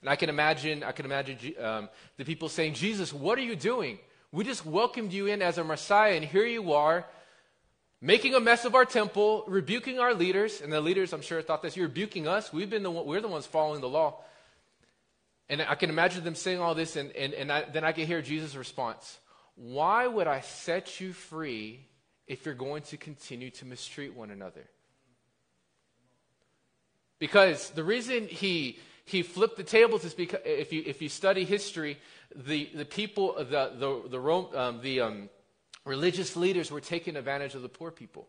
And 0.01 0.09
I 0.09 0.17
can 0.17 0.31
imagine, 0.31 0.83
I 0.83 0.93
can 0.93 1.05
imagine 1.05 1.39
um, 1.61 1.89
the 2.17 2.25
people 2.25 2.49
saying, 2.49 2.75
Jesus, 2.75 3.13
what 3.13 3.39
are 3.39 3.43
you 3.43 3.57
doing? 3.57 3.99
We 4.33 4.45
just 4.45 4.65
welcomed 4.65 5.13
you 5.13 5.27
in 5.27 5.43
as 5.43 5.59
a 5.59 5.65
Messiah, 5.65 6.15
and 6.15 6.25
here 6.25 6.47
you 6.47 6.73
are, 6.73 7.05
making 8.01 8.35
a 8.35 8.41
mess 8.41 8.65
of 8.65 8.75
our 8.75 8.85
temple, 8.85 9.45
rebuking 9.47 9.99
our 9.99 10.15
leaders. 10.15 10.61
And 10.61 10.73
the 10.73 10.81
leaders, 10.81 11.13
I'm 11.13 11.23
sure, 11.23 11.43
thought 11.43 11.63
this, 11.63 11.77
you're 11.77 11.89
rebuking 11.89 12.29
us. 12.29 12.53
We've 12.53 12.71
been 12.71 12.85
the, 12.85 12.91
we're 12.91 13.21
the 13.21 13.29
ones 13.29 13.47
following 13.47 13.81
the 13.81 13.89
law. 13.89 14.23
And 15.49 15.63
I 15.63 15.77
can 15.77 15.91
imagine 15.91 16.25
them 16.25 16.35
saying 16.35 16.61
all 16.61 16.75
this, 16.75 16.97
and, 16.97 17.13
and, 17.13 17.33
and 17.33 17.53
I, 17.53 17.65
then 17.65 17.85
I 17.85 17.93
can 17.93 18.07
hear 18.07 18.21
Jesus' 18.21 18.57
response. 18.57 19.19
Why 19.55 20.07
would 20.07 20.27
I 20.27 20.41
set 20.41 21.01
you 21.01 21.13
free 21.13 21.87
if 22.27 22.45
you're 22.45 22.55
going 22.55 22.83
to 22.85 22.97
continue 22.97 23.51
to 23.51 23.65
mistreat 23.65 24.15
one 24.15 24.31
another? 24.31 24.69
Because 27.19 27.71
the 27.71 27.85
reason 27.85 28.27
he, 28.27 28.79
he 29.05 29.23
flipped 29.23 29.57
the 29.57 29.63
tables 29.63 30.05
is 30.05 30.15
because 30.15 30.41
if 30.45 30.73
you, 30.73 30.83
if 30.85 31.01
you 31.01 31.09
study 31.09 31.45
history, 31.45 31.99
the, 32.35 32.69
the 32.75 32.85
people, 32.85 33.35
the, 33.39 33.73
the, 33.79 34.03
the, 34.11 34.21
Rome, 34.21 34.49
um, 34.55 34.81
the 34.83 35.01
um, 35.01 35.31
religious 35.85 36.37
leaders 36.37 36.71
were 36.71 36.81
taking 36.81 37.17
advantage 37.17 37.55
of 37.55 37.63
the 37.63 37.69
poor 37.69 37.91
people. 37.91 38.29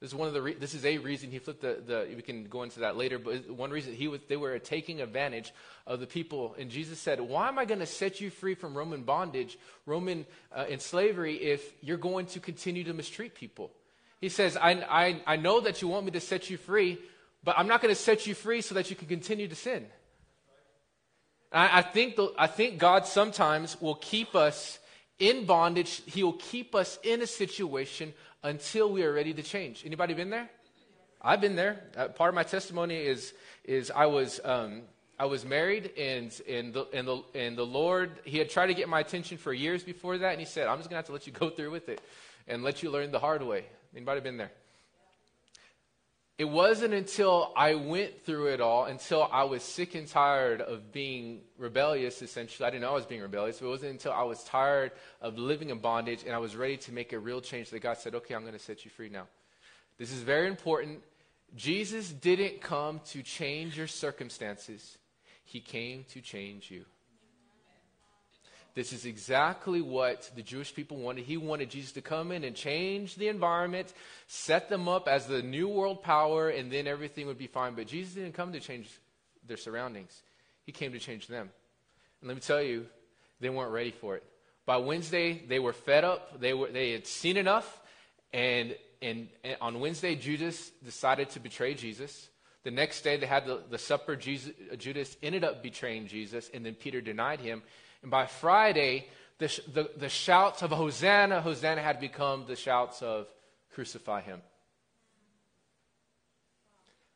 This 0.00 0.10
is 0.10 0.14
one 0.14 0.28
of 0.28 0.34
the. 0.34 0.42
Re- 0.42 0.54
this 0.54 0.74
is 0.74 0.84
a 0.84 0.98
reason 0.98 1.30
he 1.30 1.40
flipped 1.40 1.60
the, 1.60 1.82
the. 1.84 2.14
We 2.14 2.22
can 2.22 2.44
go 2.44 2.62
into 2.62 2.80
that 2.80 2.96
later, 2.96 3.18
but 3.18 3.50
one 3.50 3.70
reason 3.70 3.94
he 3.94 4.06
was. 4.06 4.20
They 4.28 4.36
were 4.36 4.56
taking 4.60 5.00
advantage 5.00 5.52
of 5.88 5.98
the 5.98 6.06
people, 6.06 6.54
and 6.56 6.70
Jesus 6.70 7.00
said, 7.00 7.20
"Why 7.20 7.48
am 7.48 7.58
I 7.58 7.64
going 7.64 7.80
to 7.80 7.86
set 7.86 8.20
you 8.20 8.30
free 8.30 8.54
from 8.54 8.76
Roman 8.76 9.02
bondage, 9.02 9.58
Roman 9.86 10.24
uh, 10.56 10.66
in 10.68 10.78
slavery, 10.78 11.34
if 11.34 11.72
you're 11.82 11.96
going 11.96 12.26
to 12.26 12.40
continue 12.40 12.84
to 12.84 12.94
mistreat 12.94 13.34
people?" 13.34 13.72
He 14.20 14.28
says, 14.28 14.56
I, 14.56 14.70
I, 14.70 15.22
"I 15.26 15.36
know 15.36 15.60
that 15.60 15.82
you 15.82 15.88
want 15.88 16.04
me 16.04 16.12
to 16.12 16.20
set 16.20 16.48
you 16.48 16.58
free, 16.58 16.98
but 17.42 17.58
I'm 17.58 17.66
not 17.66 17.82
going 17.82 17.92
to 17.92 18.00
set 18.00 18.24
you 18.24 18.34
free 18.34 18.60
so 18.60 18.76
that 18.76 18.90
you 18.90 18.96
can 18.96 19.08
continue 19.08 19.48
to 19.48 19.56
sin." 19.56 19.84
I, 21.50 21.80
I 21.80 21.82
think. 21.82 22.14
The, 22.14 22.32
I 22.38 22.46
think 22.46 22.78
God 22.78 23.04
sometimes 23.04 23.80
will 23.80 23.96
keep 23.96 24.36
us 24.36 24.78
in 25.18 25.44
bondage. 25.44 26.02
He 26.06 26.22
will 26.22 26.34
keep 26.34 26.76
us 26.76 27.00
in 27.02 27.20
a 27.20 27.26
situation 27.26 28.14
until 28.42 28.90
we 28.92 29.02
are 29.02 29.12
ready 29.12 29.34
to 29.34 29.42
change. 29.42 29.84
Anybody 29.84 30.14
been 30.14 30.30
there? 30.30 30.48
I've 31.20 31.40
been 31.40 31.56
there. 31.56 31.82
Uh, 31.96 32.08
part 32.08 32.28
of 32.28 32.34
my 32.34 32.44
testimony 32.44 32.96
is 32.96 33.34
is 33.64 33.90
I 33.90 34.06
was 34.06 34.40
um, 34.44 34.82
I 35.18 35.26
was 35.26 35.44
married 35.44 35.90
and 35.98 36.40
and 36.48 36.72
the, 36.72 36.86
and 36.92 37.08
the 37.08 37.22
and 37.34 37.58
the 37.58 37.66
Lord 37.66 38.20
He 38.24 38.38
had 38.38 38.50
tried 38.50 38.68
to 38.68 38.74
get 38.74 38.88
my 38.88 39.00
attention 39.00 39.36
for 39.38 39.52
years 39.52 39.82
before 39.82 40.18
that, 40.18 40.30
and 40.30 40.40
He 40.40 40.46
said, 40.46 40.68
"I'm 40.68 40.78
just 40.78 40.88
gonna 40.88 40.98
have 40.98 41.06
to 41.06 41.12
let 41.12 41.26
you 41.26 41.32
go 41.32 41.50
through 41.50 41.70
with 41.70 41.88
it 41.88 42.00
and 42.46 42.62
let 42.62 42.82
you 42.82 42.90
learn 42.90 43.10
the 43.10 43.18
hard 43.18 43.42
way." 43.42 43.64
Anybody 43.94 44.20
been 44.20 44.36
there? 44.36 44.52
It 46.38 46.48
wasn't 46.48 46.94
until 46.94 47.52
I 47.56 47.74
went 47.74 48.24
through 48.24 48.46
it 48.52 48.60
all, 48.60 48.84
until 48.84 49.28
I 49.32 49.42
was 49.42 49.60
sick 49.60 49.96
and 49.96 50.06
tired 50.06 50.60
of 50.60 50.92
being 50.92 51.40
rebellious, 51.58 52.22
essentially. 52.22 52.64
I 52.64 52.70
didn't 52.70 52.82
know 52.82 52.92
I 52.92 52.94
was 52.94 53.06
being 53.06 53.22
rebellious, 53.22 53.58
but 53.58 53.66
it 53.66 53.70
wasn't 53.70 53.90
until 53.90 54.12
I 54.12 54.22
was 54.22 54.44
tired 54.44 54.92
of 55.20 55.36
living 55.36 55.70
in 55.70 55.78
bondage 55.78 56.22
and 56.24 56.32
I 56.32 56.38
was 56.38 56.54
ready 56.54 56.76
to 56.76 56.92
make 56.92 57.12
a 57.12 57.18
real 57.18 57.40
change 57.40 57.70
that 57.70 57.80
God 57.80 57.98
said, 57.98 58.14
okay, 58.14 58.36
I'm 58.36 58.42
going 58.42 58.52
to 58.52 58.60
set 58.60 58.84
you 58.84 58.90
free 58.92 59.08
now. 59.08 59.26
This 59.98 60.12
is 60.12 60.20
very 60.22 60.46
important. 60.46 61.02
Jesus 61.56 62.10
didn't 62.10 62.60
come 62.60 63.00
to 63.06 63.22
change 63.24 63.76
your 63.76 63.88
circumstances, 63.88 64.96
He 65.44 65.58
came 65.58 66.04
to 66.10 66.20
change 66.20 66.70
you. 66.70 66.84
This 68.78 68.92
is 68.92 69.06
exactly 69.06 69.82
what 69.82 70.30
the 70.36 70.42
Jewish 70.44 70.72
people 70.72 70.98
wanted. 70.98 71.24
He 71.24 71.36
wanted 71.36 71.68
Jesus 71.68 71.90
to 71.94 72.00
come 72.00 72.30
in 72.30 72.44
and 72.44 72.54
change 72.54 73.16
the 73.16 73.26
environment, 73.26 73.92
set 74.28 74.68
them 74.68 74.88
up 74.88 75.08
as 75.08 75.26
the 75.26 75.42
new 75.42 75.66
world 75.66 76.00
power, 76.00 76.48
and 76.48 76.70
then 76.70 76.86
everything 76.86 77.26
would 77.26 77.38
be 77.38 77.48
fine. 77.48 77.74
But 77.74 77.88
Jesus 77.88 78.14
didn't 78.14 78.34
come 78.34 78.52
to 78.52 78.60
change 78.60 78.88
their 79.48 79.56
surroundings, 79.56 80.22
He 80.64 80.70
came 80.70 80.92
to 80.92 81.00
change 81.00 81.26
them. 81.26 81.50
And 82.20 82.28
let 82.28 82.36
me 82.36 82.40
tell 82.40 82.62
you, 82.62 82.86
they 83.40 83.48
weren't 83.48 83.72
ready 83.72 83.90
for 83.90 84.14
it. 84.14 84.22
By 84.64 84.76
Wednesday, 84.76 85.42
they 85.48 85.58
were 85.58 85.72
fed 85.72 86.04
up, 86.04 86.40
they, 86.40 86.54
were, 86.54 86.68
they 86.68 86.92
had 86.92 87.04
seen 87.04 87.36
enough, 87.36 87.80
and, 88.32 88.76
and, 89.02 89.26
and 89.42 89.56
on 89.60 89.80
Wednesday, 89.80 90.14
Judas 90.14 90.70
decided 90.84 91.30
to 91.30 91.40
betray 91.40 91.74
Jesus. 91.74 92.28
The 92.62 92.70
next 92.70 93.02
day, 93.02 93.16
they 93.16 93.26
had 93.26 93.44
the, 93.44 93.60
the 93.68 93.78
supper. 93.78 94.14
Jesus, 94.14 94.52
Judas 94.76 95.16
ended 95.20 95.42
up 95.42 95.64
betraying 95.64 96.06
Jesus, 96.06 96.48
and 96.54 96.64
then 96.64 96.74
Peter 96.74 97.00
denied 97.00 97.40
him. 97.40 97.64
And 98.02 98.10
by 98.10 98.26
Friday, 98.26 99.08
the, 99.38 99.60
the, 99.72 99.90
the 99.96 100.08
shouts 100.08 100.62
of 100.62 100.70
Hosanna, 100.70 101.40
Hosanna 101.40 101.82
had 101.82 102.00
become 102.00 102.44
the 102.46 102.56
shouts 102.56 103.02
of 103.02 103.26
crucify 103.70 104.20
him. 104.20 104.40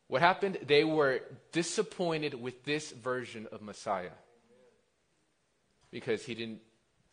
What 0.08 0.20
happened? 0.20 0.58
They 0.66 0.84
were 0.84 1.20
disappointed 1.52 2.34
with 2.34 2.64
this 2.64 2.92
version 2.92 3.48
of 3.50 3.62
Messiah 3.62 4.10
because 5.90 6.24
he 6.24 6.34
didn't 6.34 6.60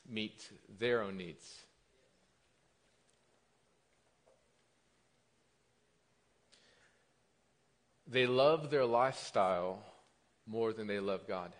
meet 0.07 0.49
their 0.79 1.01
own 1.01 1.17
needs. 1.17 1.55
They 8.05 8.25
love 8.25 8.71
their 8.71 8.85
lifestyle 8.85 9.83
more 10.47 10.73
than 10.73 10.87
they 10.87 10.99
love 10.99 11.27
God. 11.27 11.53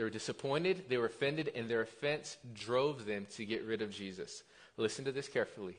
They 0.00 0.04
were 0.04 0.08
disappointed, 0.08 0.84
they 0.88 0.96
were 0.96 1.04
offended, 1.04 1.52
and 1.54 1.68
their 1.68 1.82
offense 1.82 2.38
drove 2.54 3.04
them 3.04 3.26
to 3.34 3.44
get 3.44 3.66
rid 3.66 3.82
of 3.82 3.90
Jesus. 3.90 4.44
Listen 4.78 5.04
to 5.04 5.12
this 5.12 5.28
carefully. 5.28 5.76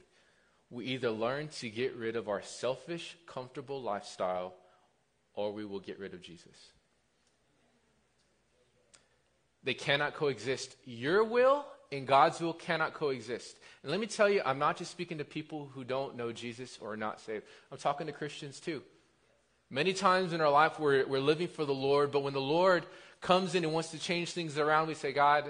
We 0.69 0.85
either 0.85 1.09
learn 1.09 1.47
to 1.47 1.71
get 1.71 1.95
rid 1.95 2.15
of 2.15 2.29
our 2.29 2.43
selfish, 2.43 3.17
comfortable 3.25 3.81
lifestyle, 3.81 4.53
or 5.33 5.51
we 5.51 5.65
will 5.65 5.79
get 5.79 5.97
rid 5.97 6.13
of 6.13 6.21
Jesus. 6.21 6.53
They 9.63 9.73
cannot 9.73 10.13
coexist. 10.13 10.75
Your 10.85 11.23
will 11.23 11.65
and 11.91 12.05
God's 12.05 12.39
will 12.39 12.53
cannot 12.53 12.93
coexist. 12.93 13.57
And 13.81 13.89
let 13.89 13.99
me 13.99 14.05
tell 14.05 14.29
you, 14.29 14.43
I'm 14.45 14.59
not 14.59 14.77
just 14.77 14.91
speaking 14.91 15.17
to 15.17 15.25
people 15.25 15.71
who 15.73 15.83
don't 15.83 16.15
know 16.15 16.31
Jesus 16.31 16.77
or 16.79 16.93
are 16.93 16.95
not 16.95 17.19
saved. 17.21 17.45
I'm 17.71 17.79
talking 17.79 18.05
to 18.05 18.13
Christians 18.13 18.59
too. 18.59 18.83
Many 19.73 19.93
times 19.93 20.33
in 20.33 20.41
our 20.41 20.49
life, 20.49 20.77
we're, 20.81 21.07
we're 21.07 21.21
living 21.21 21.47
for 21.47 21.63
the 21.63 21.73
Lord, 21.73 22.11
but 22.11 22.23
when 22.23 22.33
the 22.33 22.41
Lord 22.41 22.85
comes 23.21 23.55
in 23.55 23.63
and 23.63 23.71
wants 23.71 23.91
to 23.91 23.99
change 23.99 24.31
things 24.31 24.57
around, 24.57 24.89
we 24.89 24.95
say, 24.95 25.13
God, 25.13 25.45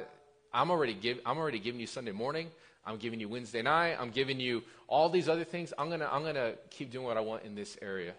I'm 0.54 0.70
already, 0.70 0.94
give, 0.94 1.20
I'm 1.26 1.40
already 1.40 1.58
giving 1.58 1.82
you 1.82 1.88
Sunday 1.88 2.12
morning. 2.12 2.50
I'm 2.86 2.98
giving 2.98 3.20
you 3.20 3.28
Wednesday 3.28 3.64
night. 3.64 3.98
I'm 4.00 4.12
giving 4.12 4.40
you 4.40 4.62
all 4.88 5.10
these 5.10 5.28
other 5.28 5.44
things. 5.44 5.74
I'm 5.76 5.88
going 5.88 6.02
to 6.02 6.14
I'm 6.14 6.22
going 6.22 6.36
to 6.36 6.56
keep 6.70 6.92
doing 6.92 7.06
what 7.06 7.18
I 7.18 7.22
want 7.22 7.44
in 7.44 7.56
this 7.56 7.78
area. 7.82 8.14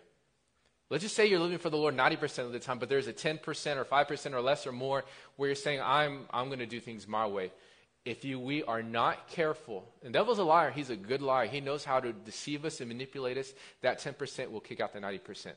Let's 0.90 1.04
just 1.04 1.14
say 1.14 1.26
you're 1.26 1.38
living 1.38 1.59
for 1.59 1.71
the 1.71 1.76
Lord 1.76 1.97
90% 1.97 2.40
of 2.40 2.52
the 2.52 2.59
time, 2.59 2.78
but 2.78 2.88
there's 2.88 3.06
a 3.06 3.12
10% 3.12 3.38
or 3.76 3.85
5% 3.85 4.32
or 4.35 4.40
less 4.40 4.66
or 4.66 4.73
more 4.73 5.04
where 5.37 5.49
you're 5.49 5.56
saying, 5.56 5.80
I'm, 5.82 6.26
I'm 6.30 6.49
going 6.49 6.59
to 6.59 6.66
do 6.66 6.80
things 6.80 7.09
my 7.09 7.26
way. 7.26 7.50
If 8.04 8.25
you, 8.25 8.38
we 8.38 8.62
are 8.64 8.82
not 8.82 9.28
careful, 9.28 9.88
the 10.02 10.11
devil's 10.11 10.38
a 10.38 10.44
liar, 10.44 10.71
he's 10.71 10.90
a 10.90 10.97
good 10.97 11.23
liar. 11.23 11.47
He 11.47 11.61
knows 11.61 11.85
how 11.85 12.00
to 12.00 12.12
deceive 12.12 12.64
us 12.64 12.80
and 12.80 12.88
manipulate 12.88 13.38
us. 13.38 13.54
That 13.80 14.00
10% 14.00 14.50
will 14.50 14.61
kick 14.61 14.80
out 14.80 14.92
the 14.92 14.99
90% 14.99 15.52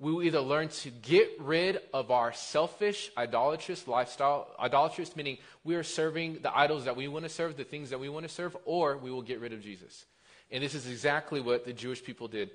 we 0.00 0.12
will 0.12 0.22
either 0.22 0.40
learn 0.40 0.68
to 0.68 0.90
get 0.90 1.28
rid 1.40 1.80
of 1.92 2.10
our 2.10 2.32
selfish, 2.32 3.10
idolatrous 3.16 3.88
lifestyle, 3.88 4.48
idolatrous 4.58 5.16
meaning 5.16 5.38
we 5.64 5.74
are 5.74 5.82
serving 5.82 6.38
the 6.42 6.56
idols 6.56 6.84
that 6.84 6.96
we 6.96 7.08
want 7.08 7.24
to 7.24 7.28
serve, 7.28 7.56
the 7.56 7.64
things 7.64 7.90
that 7.90 7.98
we 7.98 8.08
want 8.08 8.26
to 8.26 8.32
serve, 8.32 8.56
or 8.64 8.96
we 8.96 9.10
will 9.10 9.22
get 9.22 9.40
rid 9.40 9.52
of 9.52 9.60
Jesus. 9.60 10.04
And 10.50 10.62
this 10.62 10.74
is 10.74 10.86
exactly 10.86 11.40
what 11.40 11.64
the 11.64 11.72
Jewish 11.72 12.02
people 12.02 12.28
did. 12.28 12.50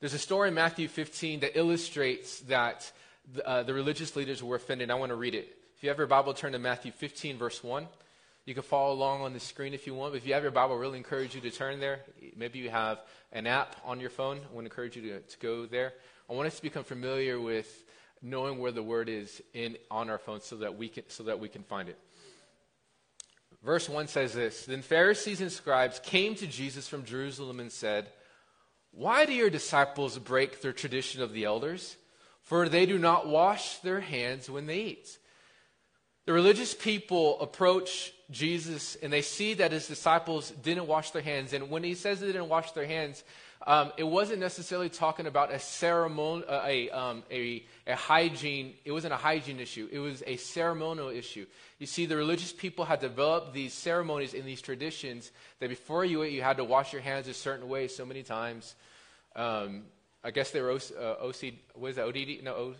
There's 0.00 0.14
a 0.14 0.18
story 0.18 0.48
in 0.48 0.54
Matthew 0.54 0.88
15 0.88 1.40
that 1.40 1.58
illustrates 1.58 2.40
that 2.40 2.90
the, 3.32 3.46
uh, 3.48 3.62
the 3.62 3.72
religious 3.72 4.14
leaders 4.14 4.42
were 4.42 4.56
offended. 4.56 4.90
I 4.90 4.94
want 4.94 5.10
to 5.10 5.16
read 5.16 5.34
it. 5.34 5.48
If 5.76 5.82
you 5.82 5.88
have 5.88 5.98
your 5.98 6.06
Bible, 6.06 6.34
turn 6.34 6.52
to 6.52 6.58
Matthew 6.58 6.92
15, 6.92 7.38
verse 7.38 7.62
1. 7.62 7.86
You 8.44 8.54
can 8.54 8.64
follow 8.64 8.92
along 8.92 9.20
on 9.20 9.32
the 9.32 9.40
screen 9.40 9.72
if 9.72 9.86
you 9.86 9.94
want. 9.94 10.12
But 10.12 10.18
if 10.18 10.26
you 10.26 10.34
have 10.34 10.42
your 10.42 10.50
Bible, 10.50 10.74
I 10.74 10.78
really 10.78 10.98
encourage 10.98 11.34
you 11.34 11.40
to 11.42 11.50
turn 11.50 11.78
there. 11.78 12.00
Maybe 12.36 12.58
you 12.58 12.70
have 12.70 13.00
an 13.30 13.46
app 13.46 13.76
on 13.84 14.00
your 14.00 14.10
phone. 14.10 14.38
I 14.38 14.52
to 14.54 14.58
encourage 14.60 14.96
you 14.96 15.02
to, 15.02 15.20
to 15.20 15.38
go 15.38 15.66
there. 15.66 15.92
I 16.28 16.32
want 16.32 16.48
us 16.48 16.56
to 16.56 16.62
become 16.62 16.82
familiar 16.82 17.40
with 17.40 17.84
knowing 18.20 18.58
where 18.58 18.72
the 18.72 18.82
word 18.82 19.08
is 19.08 19.40
in 19.54 19.76
on 19.90 20.10
our 20.10 20.18
phone 20.18 20.40
so 20.40 20.56
that 20.56 20.76
we 20.76 20.88
can 20.88 21.04
so 21.08 21.24
that 21.24 21.38
we 21.38 21.48
can 21.48 21.62
find 21.62 21.88
it. 21.88 21.98
Verse 23.62 23.88
1 23.88 24.08
says 24.08 24.32
this 24.32 24.66
Then 24.66 24.82
Pharisees 24.82 25.40
and 25.40 25.52
scribes 25.52 26.00
came 26.00 26.34
to 26.36 26.46
Jesus 26.46 26.88
from 26.88 27.04
Jerusalem 27.04 27.60
and 27.60 27.70
said, 27.70 28.08
Why 28.90 29.24
do 29.24 29.32
your 29.32 29.50
disciples 29.50 30.18
break 30.18 30.62
their 30.62 30.72
tradition 30.72 31.22
of 31.22 31.32
the 31.32 31.44
elders? 31.44 31.96
For 32.42 32.68
they 32.68 32.86
do 32.86 32.98
not 32.98 33.28
wash 33.28 33.78
their 33.78 34.00
hands 34.00 34.50
when 34.50 34.66
they 34.66 34.80
eat. 34.80 35.18
The 36.26 36.32
religious 36.32 36.74
people 36.74 37.40
approach 37.40 38.12
Jesus 38.32 38.96
and 38.96 39.12
they 39.12 39.22
see 39.22 39.54
that 39.54 39.72
his 39.72 39.86
disciples 39.86 40.50
didn't 40.62 40.86
wash 40.86 41.10
their 41.10 41.22
hands. 41.22 41.52
And 41.52 41.70
when 41.70 41.84
he 41.84 41.94
says 41.94 42.20
they 42.20 42.26
didn't 42.26 42.48
wash 42.48 42.72
their 42.72 42.86
hands, 42.86 43.22
um, 43.66 43.92
it 43.96 44.04
wasn't 44.04 44.40
necessarily 44.40 44.88
talking 44.88 45.26
about 45.26 45.52
a 45.52 45.58
ceremony, 45.58 46.44
uh, 46.48 46.66
a, 46.66 46.90
um, 46.90 47.22
a, 47.30 47.62
a 47.86 47.94
hygiene. 47.94 48.74
It 48.84 48.90
wasn't 48.90 49.12
a 49.12 49.16
hygiene 49.16 49.60
issue. 49.60 49.88
It 49.92 50.00
was 50.00 50.22
a 50.26 50.36
ceremonial 50.36 51.10
issue. 51.10 51.46
You 51.78 51.86
see, 51.86 52.06
the 52.06 52.16
religious 52.16 52.52
people 52.52 52.84
had 52.84 53.00
developed 53.00 53.52
these 53.52 53.72
ceremonies 53.72 54.34
and 54.34 54.44
these 54.44 54.62
traditions 54.62 55.30
that 55.60 55.68
before 55.68 56.04
you 56.04 56.22
ate, 56.22 56.32
you 56.32 56.42
had 56.42 56.56
to 56.56 56.64
wash 56.64 56.92
your 56.92 57.02
hands 57.02 57.28
a 57.28 57.34
certain 57.34 57.68
way 57.68 57.86
so 57.86 58.04
many 58.04 58.22
times. 58.22 58.74
Um, 59.36 59.84
I 60.24 60.30
guess 60.30 60.50
they 60.50 60.60
were 60.60 60.72
uh, 60.72 60.76
OCD. 60.76 61.54
What 61.74 61.90
is 61.90 61.96
that? 61.96 62.06
ODD? 62.06 62.42
No, 62.42 62.54
o, 62.54 62.74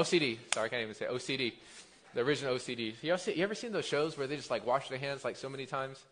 OCD. 0.00 0.38
Sorry, 0.52 0.66
I 0.66 0.68
can't 0.68 0.82
even 0.82 0.94
say 0.94 1.06
OCD. 1.06 1.54
The 2.14 2.20
original 2.20 2.54
OCD. 2.54 2.94
You 3.02 3.12
ever, 3.12 3.18
see, 3.18 3.34
you 3.34 3.44
ever 3.44 3.54
seen 3.54 3.72
those 3.72 3.84
shows 3.84 4.16
where 4.16 4.26
they 4.26 4.36
just 4.36 4.50
like 4.50 4.66
wash 4.66 4.88
their 4.88 4.98
hands 4.98 5.24
like 5.24 5.36
so 5.36 5.48
many 5.48 5.66
times? 5.66 6.02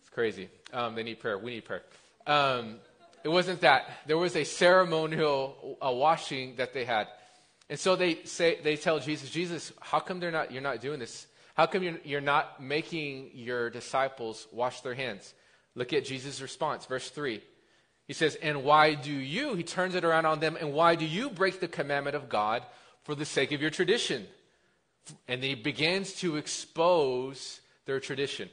It's 0.00 0.08
crazy. 0.08 0.48
Um, 0.72 0.94
they 0.94 1.02
need 1.02 1.20
prayer. 1.20 1.38
We 1.38 1.52
need 1.52 1.64
prayer. 1.64 1.82
Um, 2.26 2.76
it 3.22 3.28
wasn't 3.28 3.60
that. 3.60 3.90
There 4.06 4.16
was 4.16 4.34
a 4.34 4.44
ceremonial 4.44 5.78
washing 5.82 6.56
that 6.56 6.72
they 6.72 6.84
had. 6.84 7.06
And 7.68 7.78
so 7.78 7.96
they 7.96 8.24
say 8.24 8.58
they 8.62 8.76
tell 8.76 8.98
Jesus, 8.98 9.30
Jesus, 9.30 9.72
how 9.80 10.00
come 10.00 10.20
they're 10.20 10.30
not 10.30 10.50
you're 10.50 10.62
not 10.62 10.80
doing 10.80 10.98
this? 10.98 11.26
How 11.54 11.66
come 11.66 11.82
you're, 11.82 11.98
you're 12.04 12.20
not 12.20 12.62
making 12.62 13.30
your 13.34 13.70
disciples 13.70 14.46
wash 14.52 14.80
their 14.80 14.94
hands? 14.94 15.34
Look 15.74 15.92
at 15.92 16.04
Jesus' 16.04 16.40
response, 16.40 16.86
verse 16.86 17.10
3. 17.10 17.42
He 18.06 18.14
says, 18.14 18.34
And 18.36 18.64
why 18.64 18.94
do 18.94 19.12
you, 19.12 19.54
he 19.54 19.62
turns 19.62 19.94
it 19.94 20.04
around 20.04 20.26
on 20.26 20.40
them, 20.40 20.56
and 20.58 20.72
why 20.72 20.96
do 20.96 21.04
you 21.04 21.30
break 21.30 21.60
the 21.60 21.68
commandment 21.68 22.16
of 22.16 22.28
God 22.28 22.64
for 23.04 23.14
the 23.14 23.24
sake 23.24 23.52
of 23.52 23.60
your 23.60 23.70
tradition? 23.70 24.26
And 25.28 25.42
then 25.42 25.50
he 25.50 25.54
begins 25.54 26.14
to 26.16 26.36
expose 26.36 27.60
their 27.86 28.00
tradition. 28.00 28.48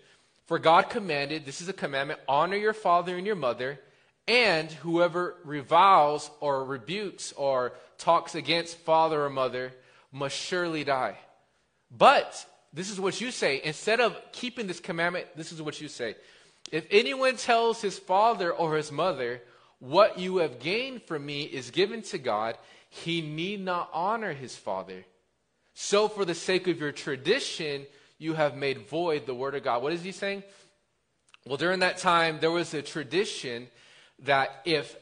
For 0.45 0.59
God 0.59 0.89
commanded, 0.89 1.45
this 1.45 1.61
is 1.61 1.69
a 1.69 1.73
commandment, 1.73 2.19
honor 2.27 2.55
your 2.55 2.73
father 2.73 3.17
and 3.17 3.27
your 3.27 3.35
mother, 3.35 3.79
and 4.27 4.71
whoever 4.71 5.35
reviles 5.43 6.31
or 6.39 6.65
rebukes 6.65 7.33
or 7.33 7.73
talks 7.97 8.35
against 8.35 8.77
father 8.77 9.23
or 9.23 9.29
mother 9.29 9.73
must 10.11 10.37
surely 10.37 10.83
die. 10.83 11.17
But 11.91 12.45
this 12.73 12.89
is 12.89 12.99
what 12.99 13.19
you 13.19 13.31
say. 13.31 13.61
Instead 13.63 13.99
of 13.99 14.15
keeping 14.31 14.67
this 14.67 14.79
commandment, 14.79 15.27
this 15.35 15.51
is 15.51 15.61
what 15.61 15.81
you 15.81 15.87
say. 15.87 16.15
If 16.71 16.85
anyone 16.91 17.37
tells 17.37 17.81
his 17.81 17.97
father 17.97 18.51
or 18.51 18.75
his 18.75 18.91
mother, 18.91 19.41
What 19.79 20.17
you 20.17 20.37
have 20.37 20.59
gained 20.59 21.03
from 21.03 21.25
me 21.25 21.43
is 21.43 21.69
given 21.69 22.01
to 22.03 22.17
God, 22.17 22.57
he 22.89 23.21
need 23.21 23.63
not 23.63 23.89
honor 23.93 24.33
his 24.33 24.55
father. 24.55 25.05
So, 25.79 26.07
for 26.07 26.25
the 26.25 26.33
sake 26.33 26.67
of 26.67 26.79
your 26.79 26.91
tradition, 26.91 27.85
you 28.17 28.33
have 28.33 28.55
made 28.55 28.89
void 28.89 29.27
the 29.27 29.35
word 29.35 29.53
of 29.53 29.63
God. 29.63 29.83
What 29.83 29.93
is 29.93 30.01
he 30.01 30.11
saying? 30.11 30.41
Well, 31.45 31.57
during 31.57 31.81
that 31.81 31.99
time, 31.99 32.39
there 32.41 32.49
was 32.49 32.73
a 32.73 32.81
tradition 32.81 33.67
that 34.23 34.49
if 34.65 34.95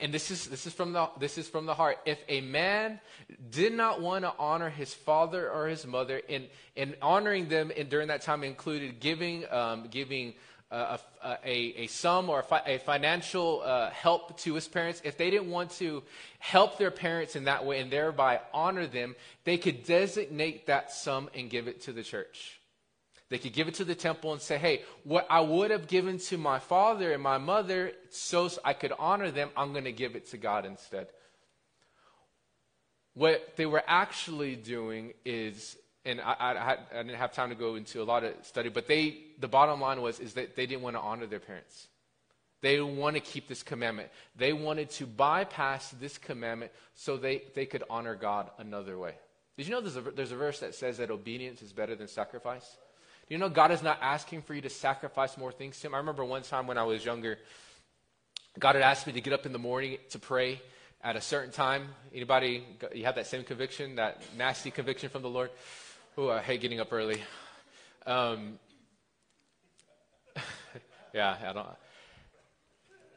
and 0.00 0.12
this 0.12 0.32
is 0.32 0.48
this 0.48 0.66
is 0.66 0.72
from 0.72 0.94
the 0.94 1.08
this 1.20 1.38
is 1.38 1.48
from 1.48 1.64
the 1.64 1.74
heart 1.74 1.98
if 2.06 2.18
a 2.28 2.40
man 2.40 2.98
did 3.50 3.72
not 3.72 4.00
want 4.00 4.24
to 4.24 4.32
honor 4.36 4.68
his 4.68 4.92
father 4.92 5.48
or 5.48 5.68
his 5.68 5.86
mother 5.86 6.20
and 6.28 6.48
and 6.76 6.96
honoring 7.00 7.48
them 7.48 7.70
and 7.76 7.88
during 7.88 8.08
that 8.08 8.22
time 8.22 8.42
included 8.42 8.98
giving 8.98 9.44
um, 9.52 9.86
giving 9.92 10.34
a, 10.70 11.00
a, 11.24 11.82
a, 11.82 11.86
sum 11.88 12.30
or 12.30 12.40
a, 12.40 12.42
fi- 12.42 12.62
a 12.66 12.78
financial 12.78 13.62
uh, 13.64 13.90
help 13.90 14.38
to 14.38 14.54
his 14.54 14.68
parents 14.68 15.02
if 15.04 15.16
they 15.16 15.30
didn't 15.30 15.50
want 15.50 15.70
to 15.72 16.02
help 16.38 16.78
their 16.78 16.92
parents 16.92 17.34
in 17.34 17.44
that 17.44 17.64
way 17.64 17.80
and 17.80 17.90
thereby 17.90 18.40
honor 18.54 18.86
them 18.86 19.16
they 19.44 19.58
could 19.58 19.84
designate 19.84 20.66
that 20.66 20.92
sum 20.92 21.28
and 21.34 21.50
give 21.50 21.66
it 21.66 21.80
to 21.82 21.92
the 21.92 22.02
church 22.02 22.60
they 23.30 23.38
could 23.38 23.52
give 23.52 23.68
it 23.68 23.74
to 23.74 23.84
the 23.84 23.94
temple 23.94 24.32
and 24.32 24.42
say, 24.42 24.58
hey, 24.58 24.82
what 25.04 25.24
I 25.30 25.40
would 25.40 25.70
have 25.70 25.86
given 25.86 26.18
to 26.18 26.36
my 26.36 26.58
father 26.58 27.12
and 27.12 27.22
my 27.22 27.38
mother 27.38 27.92
so 28.10 28.50
I 28.64 28.72
could 28.72 28.92
honor 28.98 29.30
them, 29.30 29.50
I'm 29.56 29.70
going 29.70 29.84
to 29.84 29.92
give 29.92 30.16
it 30.16 30.30
to 30.30 30.36
God 30.36 30.66
instead. 30.66 31.06
What 33.14 33.56
they 33.56 33.66
were 33.66 33.84
actually 33.86 34.56
doing 34.56 35.12
is, 35.24 35.76
and 36.04 36.20
I, 36.20 36.32
I, 36.32 36.72
I 36.92 37.02
didn't 37.04 37.18
have 37.18 37.32
time 37.32 37.50
to 37.50 37.54
go 37.54 37.76
into 37.76 38.02
a 38.02 38.04
lot 38.04 38.24
of 38.24 38.34
study, 38.42 38.68
but 38.68 38.88
they, 38.88 39.18
the 39.40 39.48
bottom 39.48 39.80
line 39.80 40.02
was, 40.02 40.20
is 40.20 40.34
that 40.34 40.56
they 40.56 40.66
didn't 40.66 40.82
want 40.82 40.96
to 40.96 41.00
honor 41.00 41.26
their 41.26 41.40
parents. 41.40 41.88
They 42.62 42.76
didn't 42.76 42.98
want 42.98 43.16
to 43.16 43.20
keep 43.20 43.48
this 43.48 43.62
commandment. 43.62 44.10
They 44.36 44.52
wanted 44.52 44.90
to 44.90 45.06
bypass 45.06 45.90
this 46.00 46.18
commandment 46.18 46.72
so 46.94 47.16
they, 47.16 47.42
they 47.54 47.64
could 47.66 47.84
honor 47.88 48.14
God 48.14 48.50
another 48.58 48.98
way. 48.98 49.14
Did 49.56 49.66
you 49.66 49.72
know 49.72 49.80
there's 49.80 49.96
a, 49.96 50.02
there's 50.02 50.32
a 50.32 50.36
verse 50.36 50.60
that 50.60 50.74
says 50.74 50.98
that 50.98 51.10
obedience 51.10 51.62
is 51.62 51.72
better 51.72 51.94
than 51.94 52.08
sacrifice? 52.08 52.76
Do 53.28 53.34
you 53.34 53.38
know 53.38 53.48
God 53.48 53.70
is 53.70 53.82
not 53.82 53.98
asking 54.02 54.42
for 54.42 54.54
you 54.54 54.60
to 54.62 54.70
sacrifice 54.70 55.38
more 55.38 55.52
things 55.52 55.80
to 55.80 55.86
Him? 55.86 55.94
I 55.94 55.98
remember 55.98 56.24
one 56.24 56.42
time 56.42 56.66
when 56.66 56.76
I 56.78 56.82
was 56.82 57.04
younger, 57.04 57.38
God 58.58 58.74
had 58.74 58.82
asked 58.82 59.06
me 59.06 59.12
to 59.14 59.20
get 59.20 59.32
up 59.32 59.46
in 59.46 59.52
the 59.52 59.58
morning 59.58 59.98
to 60.10 60.18
pray 60.18 60.60
at 61.02 61.16
a 61.16 61.20
certain 61.20 61.52
time. 61.52 61.88
Anybody, 62.14 62.64
you 62.94 63.04
have 63.04 63.14
that 63.14 63.26
same 63.26 63.44
conviction, 63.44 63.96
that 63.96 64.22
nasty 64.36 64.70
conviction 64.70 65.08
from 65.08 65.22
the 65.22 65.30
Lord? 65.30 65.50
Oh, 66.18 66.28
I 66.28 66.42
hate 66.42 66.60
getting 66.60 66.80
up 66.80 66.92
early. 66.92 67.22
Um, 68.06 68.58
yeah, 71.12 71.36
I 71.46 71.52
don't. 71.52 71.66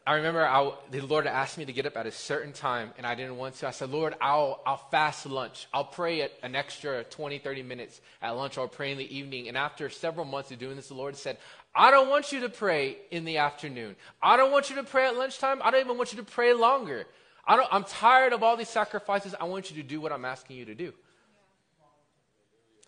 I 0.06 0.16
remember 0.16 0.46
I, 0.46 0.74
the 0.92 1.00
Lord 1.00 1.28
asked 1.28 1.58
me 1.58 1.64
to 1.64 1.72
get 1.72 1.86
up 1.86 1.96
at 1.96 2.06
a 2.06 2.12
certain 2.12 2.52
time, 2.52 2.92
and 2.98 3.08
I 3.08 3.16
didn't 3.16 3.38
want 3.38 3.56
to. 3.56 3.68
I 3.68 3.72
said, 3.72 3.90
Lord, 3.90 4.16
I'll, 4.20 4.62
I'll 4.66 4.86
fast 4.92 5.26
lunch. 5.26 5.68
I'll 5.74 5.86
pray 5.86 6.30
an 6.42 6.56
extra 6.56 7.06
20, 7.06 7.38
30 7.38 7.64
minutes 7.64 8.02
at 8.22 8.32
lunch. 8.32 8.58
I'll 8.58 8.68
pray 8.68 8.92
in 8.92 8.98
the 8.98 9.18
evening. 9.18 9.48
And 9.48 9.56
after 9.56 9.90
several 9.90 10.26
months 10.26 10.52
of 10.52 10.60
doing 10.60 10.76
this, 10.76 10.90
the 10.90 10.94
Lord 10.94 11.16
said, 11.16 11.38
I 11.74 11.90
don't 11.90 12.10
want 12.10 12.34
you 12.34 12.42
to 12.42 12.50
pray 12.50 12.98
in 13.12 13.24
the 13.24 13.38
afternoon. 13.38 13.96
I 14.22 14.36
don't 14.36 14.52
want 14.52 14.70
you 14.70 14.76
to 14.76 14.84
pray 14.84 15.08
at 15.08 15.16
lunchtime. 15.16 15.62
I 15.64 15.72
don't 15.72 15.80
even 15.80 15.98
want 15.98 16.12
you 16.12 16.18
to 16.18 16.30
pray 16.30 16.54
longer. 16.54 17.06
I 17.48 17.56
don't, 17.56 17.68
I'm 17.72 17.86
tired 17.86 18.34
of 18.34 18.44
all 18.44 18.58
these 18.58 18.70
sacrifices. 18.70 19.34
I 19.40 19.46
want 19.46 19.72
you 19.72 19.82
to 19.82 19.88
do 19.88 20.02
what 20.02 20.12
I'm 20.12 20.26
asking 20.26 20.58
you 20.58 20.66
to 20.66 20.76
do. 20.76 20.94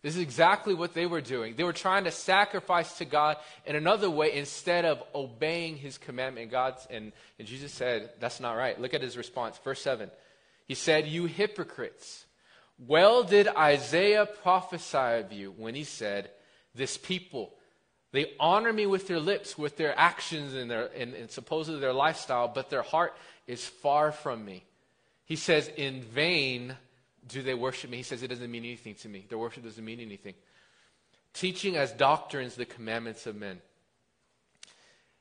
This 0.05 0.17
is 0.17 0.21
exactly 0.21 0.75
what 0.75 0.93
they 0.93 1.07
were 1.07 1.19
doing. 1.19 1.55
They 1.55 1.63
were 1.63 1.73
trying 1.73 2.03
to 2.03 2.11
sacrifice 2.11 2.99
to 2.99 3.05
God 3.05 3.37
in 3.65 3.75
another 3.75 4.07
way 4.07 4.33
instead 4.33 4.85
of 4.85 5.01
obeying 5.15 5.77
his 5.77 5.97
commandment. 5.97 6.51
God's, 6.51 6.85
and, 6.91 7.11
and 7.39 7.47
Jesus 7.47 7.71
said, 7.71 8.11
That's 8.19 8.39
not 8.39 8.53
right. 8.53 8.79
Look 8.79 8.93
at 8.93 9.01
his 9.01 9.17
response. 9.17 9.57
Verse 9.63 9.81
7. 9.81 10.11
He 10.67 10.75
said, 10.75 11.07
You 11.07 11.25
hypocrites, 11.25 12.27
well 12.77 13.23
did 13.23 13.47
Isaiah 13.47 14.27
prophesy 14.27 15.25
of 15.25 15.33
you 15.33 15.55
when 15.57 15.73
he 15.73 15.83
said, 15.83 16.29
This 16.75 16.99
people, 16.99 17.55
they 18.11 18.33
honor 18.39 18.71
me 18.71 18.85
with 18.85 19.07
their 19.07 19.19
lips, 19.19 19.57
with 19.57 19.75
their 19.75 19.97
actions 19.97 20.53
and, 20.53 20.69
their, 20.69 20.91
and, 20.95 21.15
and 21.15 21.31
supposedly 21.31 21.79
their 21.79 21.93
lifestyle, 21.93 22.47
but 22.47 22.69
their 22.69 22.83
heart 22.83 23.17
is 23.47 23.65
far 23.65 24.11
from 24.11 24.45
me. 24.45 24.65
He 25.25 25.35
says, 25.35 25.67
In 25.67 26.03
vain 26.03 26.75
do 27.27 27.41
they 27.41 27.53
worship 27.53 27.89
me? 27.89 27.97
He 27.97 28.03
says 28.03 28.23
it 28.23 28.27
doesn't 28.27 28.51
mean 28.51 28.63
anything 28.63 28.95
to 28.95 29.09
me. 29.09 29.25
Their 29.27 29.37
worship 29.37 29.63
doesn't 29.63 29.83
mean 29.83 29.99
anything. 29.99 30.33
Teaching 31.33 31.75
as 31.75 31.91
doctrines 31.91 32.55
the 32.55 32.65
commandments 32.65 33.25
of 33.25 33.35
men. 33.35 33.59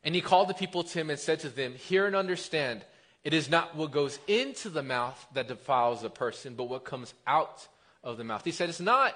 And 0.05 0.15
he 0.15 0.21
called 0.21 0.49
the 0.49 0.55
people 0.55 0.85
to 0.85 0.99
him 0.99 1.11
and 1.11 1.19
said 1.19 1.41
to 1.41 1.49
them, 1.49 1.75
Hear 1.75 2.07
and 2.07 2.15
understand, 2.15 2.85
it 3.25 3.33
is 3.33 3.49
not 3.49 3.75
what 3.75 3.91
goes 3.91 4.19
into 4.29 4.69
the 4.69 4.83
mouth 4.83 5.27
that 5.33 5.49
defiles 5.49 6.05
a 6.05 6.11
person, 6.11 6.55
but 6.55 6.65
what 6.65 6.85
comes 6.85 7.15
out 7.27 7.67
of 8.03 8.19
the 8.19 8.25
mouth. 8.25 8.45
He 8.45 8.53
said, 8.53 8.69
It's 8.69 8.81
not. 8.81 9.15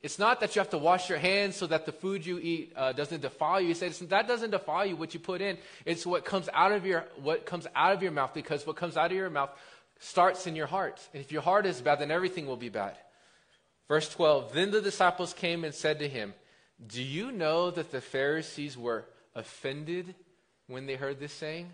It's 0.00 0.18
not 0.18 0.40
that 0.40 0.56
you 0.56 0.60
have 0.60 0.70
to 0.70 0.78
wash 0.78 1.08
your 1.08 1.18
hands 1.18 1.54
so 1.54 1.68
that 1.68 1.86
the 1.86 1.92
food 1.92 2.26
you 2.26 2.40
eat 2.40 2.72
uh, 2.74 2.92
doesn't 2.92 3.20
defile 3.20 3.60
you. 3.60 3.68
He 3.68 3.74
said 3.74 3.92
that 4.08 4.26
doesn't 4.26 4.50
defile 4.50 4.84
you. 4.84 4.96
What 4.96 5.14
you 5.14 5.20
put 5.20 5.40
in, 5.40 5.58
it's 5.84 6.04
what 6.04 6.24
comes 6.24 6.48
out 6.52 6.72
of 6.72 6.84
your 6.84 7.04
what 7.22 7.46
comes 7.46 7.68
out 7.76 7.92
of 7.92 8.02
your 8.02 8.10
mouth. 8.10 8.34
Because 8.34 8.66
what 8.66 8.74
comes 8.74 8.96
out 8.96 9.12
of 9.12 9.16
your 9.16 9.30
mouth 9.30 9.50
starts 10.02 10.46
in 10.46 10.56
your 10.56 10.66
heart. 10.66 11.00
And 11.14 11.22
if 11.22 11.32
your 11.32 11.42
heart 11.42 11.64
is 11.64 11.80
bad, 11.80 12.00
then 12.00 12.10
everything 12.10 12.46
will 12.46 12.56
be 12.56 12.68
bad. 12.68 12.96
Verse 13.88 14.08
12 14.08 14.52
Then 14.52 14.70
the 14.70 14.82
disciples 14.82 15.32
came 15.32 15.64
and 15.64 15.74
said 15.74 16.00
to 16.00 16.08
him, 16.08 16.34
Do 16.84 17.02
you 17.02 17.32
know 17.32 17.70
that 17.70 17.92
the 17.92 18.00
Pharisees 18.00 18.76
were 18.76 19.04
offended 19.34 20.14
when 20.66 20.86
they 20.86 20.96
heard 20.96 21.20
this 21.20 21.32
saying? 21.32 21.72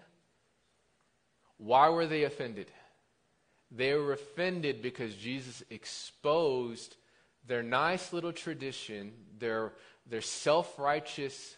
Why 1.57 1.89
were 1.89 2.07
they 2.07 2.25
offended? 2.25 2.67
They 3.71 3.95
were 3.95 4.13
offended 4.13 4.83
because 4.83 5.15
Jesus 5.15 5.63
exposed 5.71 6.97
their 7.47 7.63
nice 7.63 8.13
little 8.13 8.33
tradition, 8.33 9.13
their, 9.39 9.73
their 10.09 10.21
self 10.21 10.79
righteous 10.79 11.57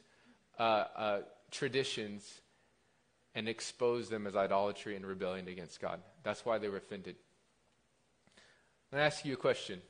uh, 0.59 0.85
uh, 0.97 1.21
traditions, 1.51 2.41
and 3.35 3.49
exposed 3.49 4.11
them 4.11 4.27
as 4.27 4.37
idolatry 4.37 4.97
and 4.97 5.05
rebellion 5.05 5.49
against 5.49 5.81
God. 5.81 6.01
That's 6.23 6.45
why 6.45 6.59
they 6.59 6.69
were 6.69 6.77
offended. 6.77 7.17
Me 8.93 8.99
ask 8.99 9.25
you 9.25 9.35
a 9.35 9.37
question. 9.37 9.81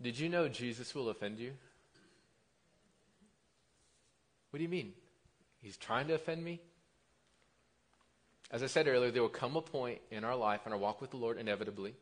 Did 0.00 0.18
you 0.18 0.28
know 0.28 0.48
Jesus 0.48 0.94
will 0.94 1.08
offend 1.08 1.38
you? 1.38 1.52
What 4.50 4.58
do 4.58 4.62
you 4.64 4.68
mean? 4.68 4.92
He's 5.62 5.76
trying 5.76 6.08
to 6.08 6.14
offend 6.14 6.44
me? 6.44 6.60
As 8.50 8.62
I 8.62 8.66
said 8.66 8.86
earlier, 8.86 9.10
there 9.10 9.22
will 9.22 9.28
come 9.28 9.56
a 9.56 9.62
point 9.62 10.00
in 10.10 10.24
our 10.24 10.36
life, 10.36 10.66
in 10.66 10.72
our 10.72 10.78
walk 10.78 11.00
with 11.00 11.10
the 11.10 11.16
Lord, 11.16 11.38
inevitably, 11.38 11.94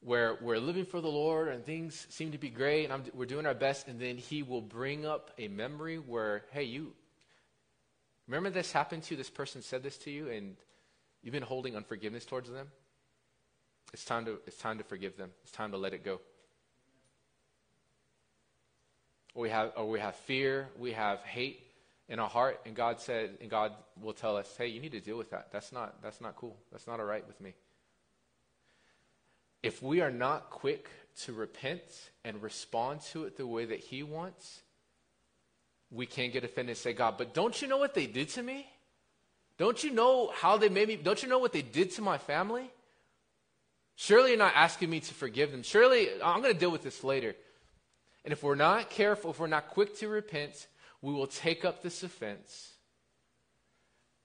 where 0.00 0.38
we're 0.40 0.60
living 0.60 0.84
for 0.84 1.00
the 1.00 1.08
Lord 1.08 1.48
and 1.48 1.64
things 1.64 2.06
seem 2.10 2.30
to 2.32 2.38
be 2.38 2.50
great 2.50 2.84
and 2.84 2.92
I'm, 2.92 3.02
we're 3.12 3.26
doing 3.26 3.46
our 3.46 3.54
best, 3.54 3.88
and 3.88 3.98
then 3.98 4.18
He 4.18 4.42
will 4.42 4.60
bring 4.60 5.04
up 5.04 5.32
a 5.38 5.48
memory 5.48 5.96
where, 5.96 6.44
hey, 6.52 6.64
you 6.64 6.92
remember 8.28 8.50
this 8.50 8.70
happened 8.70 9.02
to 9.04 9.14
you? 9.14 9.16
This 9.16 9.30
person 9.30 9.62
said 9.62 9.82
this 9.82 9.96
to 9.98 10.10
you, 10.10 10.28
and 10.28 10.56
You've 11.26 11.32
been 11.32 11.42
holding 11.42 11.74
unforgiveness 11.74 12.24
towards 12.24 12.48
them. 12.48 12.68
It's 13.92 14.04
time 14.04 14.26
to, 14.26 14.38
it's 14.46 14.58
time 14.58 14.78
to 14.78 14.84
forgive 14.84 15.16
them. 15.16 15.30
It's 15.42 15.50
time 15.50 15.72
to 15.72 15.76
let 15.76 15.92
it 15.92 16.04
go. 16.04 16.20
Or 19.34 19.42
we 19.42 19.50
have, 19.50 19.72
or 19.76 19.90
we 19.90 19.98
have 19.98 20.14
fear, 20.14 20.68
we 20.78 20.92
have 20.92 21.18
hate 21.24 21.64
in 22.08 22.20
our 22.20 22.28
heart, 22.28 22.60
and 22.64 22.76
God 22.76 23.00
said, 23.00 23.38
and 23.40 23.50
God 23.50 23.72
will 24.00 24.12
tell 24.12 24.36
us, 24.36 24.54
hey, 24.56 24.68
you 24.68 24.80
need 24.80 24.92
to 24.92 25.00
deal 25.00 25.18
with 25.18 25.30
that. 25.32 25.48
That's 25.50 25.72
not, 25.72 26.00
that's 26.00 26.20
not 26.20 26.36
cool. 26.36 26.56
That's 26.70 26.86
not 26.86 27.00
all 27.00 27.06
right 27.06 27.26
with 27.26 27.40
me. 27.40 27.54
If 29.64 29.82
we 29.82 30.02
are 30.02 30.12
not 30.12 30.50
quick 30.50 30.88
to 31.22 31.32
repent 31.32 31.82
and 32.24 32.40
respond 32.40 33.00
to 33.10 33.24
it 33.24 33.36
the 33.36 33.48
way 33.48 33.64
that 33.64 33.80
He 33.80 34.04
wants, 34.04 34.60
we 35.90 36.06
can't 36.06 36.32
get 36.32 36.44
offended 36.44 36.76
and 36.76 36.78
say, 36.78 36.92
God, 36.92 37.16
but 37.18 37.34
don't 37.34 37.60
you 37.60 37.66
know 37.66 37.78
what 37.78 37.94
they 37.94 38.06
did 38.06 38.28
to 38.28 38.44
me? 38.44 38.68
Don't 39.58 39.82
you 39.82 39.90
know 39.90 40.30
how 40.34 40.56
they 40.56 40.68
made 40.68 40.88
me? 40.88 40.96
Don't 40.96 41.22
you 41.22 41.28
know 41.28 41.38
what 41.38 41.52
they 41.52 41.62
did 41.62 41.92
to 41.92 42.02
my 42.02 42.18
family? 42.18 42.70
Surely 43.94 44.30
you're 44.30 44.38
not 44.38 44.52
asking 44.54 44.90
me 44.90 45.00
to 45.00 45.14
forgive 45.14 45.50
them. 45.50 45.62
Surely 45.62 46.08
I'm 46.22 46.42
going 46.42 46.52
to 46.52 46.60
deal 46.60 46.70
with 46.70 46.82
this 46.82 47.02
later. 47.02 47.34
And 48.24 48.32
if 48.32 48.42
we're 48.42 48.54
not 48.54 48.90
careful, 48.90 49.30
if 49.30 49.40
we're 49.40 49.46
not 49.46 49.68
quick 49.68 49.96
to 49.98 50.08
repent, 50.08 50.66
we 51.00 51.14
will 51.14 51.26
take 51.26 51.64
up 51.64 51.82
this 51.82 52.02
offense. 52.02 52.72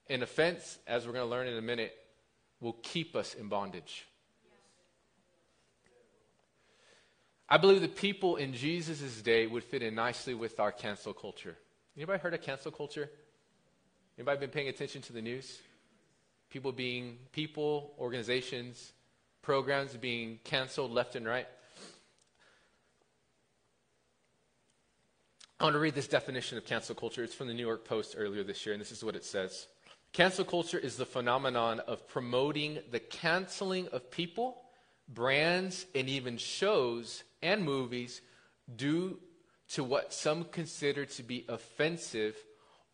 An 0.09 0.23
offense, 0.23 0.77
as 0.87 1.05
we're 1.05 1.13
going 1.13 1.25
to 1.25 1.29
learn 1.29 1.47
in 1.47 1.57
a 1.57 1.61
minute, 1.61 1.93
will 2.59 2.75
keep 2.83 3.15
us 3.15 3.33
in 3.33 3.47
bondage. 3.47 4.05
I 7.47 7.57
believe 7.57 7.81
the 7.81 7.87
people 7.87 8.37
in 8.37 8.53
Jesus' 8.53 9.21
day 9.21 9.45
would 9.45 9.63
fit 9.63 9.83
in 9.83 9.95
nicely 9.95 10.33
with 10.33 10.59
our 10.59 10.71
cancel 10.71 11.13
culture. 11.13 11.57
Anybody 11.95 12.19
heard 12.19 12.33
of 12.33 12.41
cancel 12.41 12.71
culture? 12.71 13.09
Anybody 14.21 14.39
been 14.41 14.49
paying 14.51 14.67
attention 14.67 15.01
to 15.01 15.13
the 15.13 15.21
news? 15.23 15.61
People 16.51 16.71
being, 16.71 17.17
people, 17.31 17.95
organizations, 17.97 18.93
programs 19.41 19.97
being 19.97 20.37
canceled 20.43 20.91
left 20.91 21.15
and 21.15 21.25
right. 21.25 21.47
I 25.59 25.63
want 25.63 25.73
to 25.73 25.79
read 25.79 25.95
this 25.95 26.07
definition 26.07 26.59
of 26.59 26.65
cancel 26.65 26.93
culture. 26.93 27.23
It's 27.23 27.33
from 27.33 27.47
the 27.47 27.55
New 27.55 27.65
York 27.65 27.83
Post 27.83 28.13
earlier 28.15 28.43
this 28.43 28.63
year, 28.63 28.73
and 28.73 28.79
this 28.79 28.91
is 28.91 29.03
what 29.03 29.15
it 29.15 29.25
says 29.25 29.65
Cancel 30.13 30.45
culture 30.45 30.77
is 30.77 30.97
the 30.97 31.05
phenomenon 31.07 31.79
of 31.79 32.07
promoting 32.07 32.77
the 32.91 32.99
canceling 32.99 33.87
of 33.87 34.11
people, 34.11 34.61
brands, 35.09 35.87
and 35.95 36.07
even 36.07 36.37
shows 36.37 37.23
and 37.41 37.63
movies 37.63 38.21
due 38.75 39.17
to 39.69 39.83
what 39.83 40.13
some 40.13 40.43
consider 40.43 41.05
to 41.05 41.23
be 41.23 41.43
offensive 41.49 42.35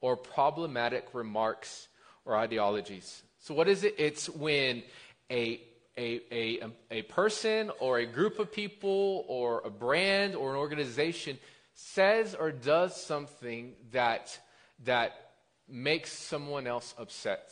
or 0.01 0.15
problematic 0.15 1.07
remarks 1.13 1.87
or 2.25 2.35
ideologies. 2.35 3.23
So, 3.39 3.53
what 3.53 3.67
is 3.67 3.83
it? 3.83 3.95
It's 3.97 4.29
when 4.29 4.83
a, 5.31 5.61
a, 5.97 6.21
a, 6.31 6.63
a 6.91 7.01
person 7.03 7.71
or 7.79 7.99
a 7.99 8.05
group 8.05 8.39
of 8.39 8.51
people 8.51 9.25
or 9.27 9.61
a 9.65 9.69
brand 9.69 10.35
or 10.35 10.51
an 10.51 10.57
organization 10.57 11.37
says 11.73 12.35
or 12.35 12.51
does 12.51 13.01
something 13.01 13.73
that, 13.91 14.37
that 14.85 15.31
makes 15.67 16.11
someone 16.11 16.67
else 16.67 16.93
upset 16.97 17.51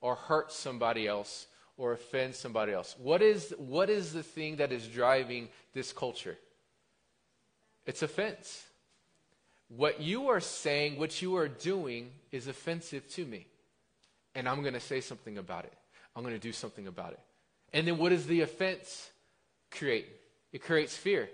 or 0.00 0.14
hurts 0.14 0.56
somebody 0.56 1.06
else 1.06 1.46
or 1.76 1.92
offends 1.92 2.38
somebody 2.38 2.72
else. 2.72 2.94
What 2.98 3.22
is, 3.22 3.54
what 3.56 3.88
is 3.88 4.12
the 4.12 4.22
thing 4.22 4.56
that 4.56 4.72
is 4.72 4.86
driving 4.86 5.48
this 5.72 5.92
culture? 5.92 6.36
It's 7.86 8.02
offense. 8.02 8.64
What 9.68 10.00
you 10.00 10.28
are 10.28 10.40
saying, 10.40 10.98
what 10.98 11.20
you 11.20 11.36
are 11.36 11.48
doing, 11.48 12.10
is 12.32 12.46
offensive 12.46 13.08
to 13.10 13.24
me. 13.24 13.46
And 14.34 14.48
I'm 14.48 14.62
going 14.62 14.74
to 14.74 14.80
say 14.80 15.00
something 15.00 15.38
about 15.38 15.64
it. 15.64 15.72
I'm 16.16 16.22
going 16.22 16.34
to 16.34 16.40
do 16.40 16.52
something 16.52 16.86
about 16.86 17.12
it. 17.12 17.20
And 17.72 17.86
then 17.86 17.98
what 17.98 18.10
does 18.10 18.26
the 18.26 18.40
offense 18.40 19.10
create? 19.70 20.08
It 20.52 20.62
creates 20.62 20.96
fear. 20.96 21.28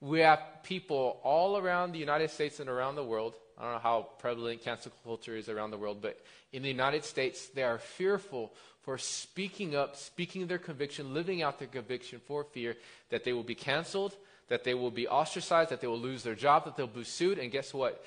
We 0.00 0.20
have 0.20 0.40
people 0.62 1.20
all 1.22 1.56
around 1.56 1.92
the 1.92 1.98
United 1.98 2.30
States 2.30 2.60
and 2.60 2.68
around 2.68 2.96
the 2.96 3.04
world. 3.04 3.34
I 3.58 3.62
don't 3.62 3.72
know 3.74 3.78
how 3.78 4.08
prevalent 4.18 4.62
cancel 4.62 4.92
culture 5.04 5.36
is 5.36 5.48
around 5.48 5.70
the 5.70 5.78
world, 5.78 5.98
but 6.00 6.18
in 6.52 6.62
the 6.62 6.68
United 6.68 7.04
States, 7.04 7.48
they 7.48 7.62
are 7.62 7.78
fearful 7.78 8.52
for 8.82 8.98
speaking 8.98 9.76
up, 9.76 9.96
speaking 9.96 10.46
their 10.46 10.58
conviction, 10.58 11.14
living 11.14 11.42
out 11.42 11.58
their 11.58 11.68
conviction 11.68 12.20
for 12.26 12.44
fear 12.44 12.76
that 13.10 13.24
they 13.24 13.32
will 13.32 13.44
be 13.44 13.54
canceled, 13.54 14.16
that 14.48 14.64
they 14.64 14.74
will 14.74 14.90
be 14.90 15.08
ostracized, 15.08 15.70
that 15.70 15.80
they 15.80 15.86
will 15.86 15.98
lose 15.98 16.22
their 16.22 16.34
job, 16.34 16.64
that 16.64 16.76
they'll 16.76 16.86
be 16.86 17.04
sued. 17.04 17.38
And 17.38 17.50
guess 17.50 17.72
what? 17.72 18.04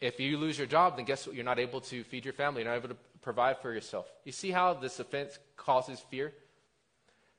If 0.00 0.20
you 0.20 0.36
lose 0.36 0.58
your 0.58 0.66
job, 0.66 0.96
then 0.96 1.04
guess 1.04 1.26
what? 1.26 1.34
You're 1.34 1.44
not 1.44 1.58
able 1.58 1.80
to 1.82 2.04
feed 2.04 2.24
your 2.24 2.34
family. 2.34 2.62
You're 2.62 2.70
not 2.70 2.78
able 2.78 2.90
to 2.90 3.00
provide 3.22 3.58
for 3.58 3.72
yourself. 3.72 4.06
You 4.24 4.32
see 4.32 4.50
how 4.50 4.74
this 4.74 5.00
offense 5.00 5.38
causes 5.56 6.00
fear? 6.10 6.32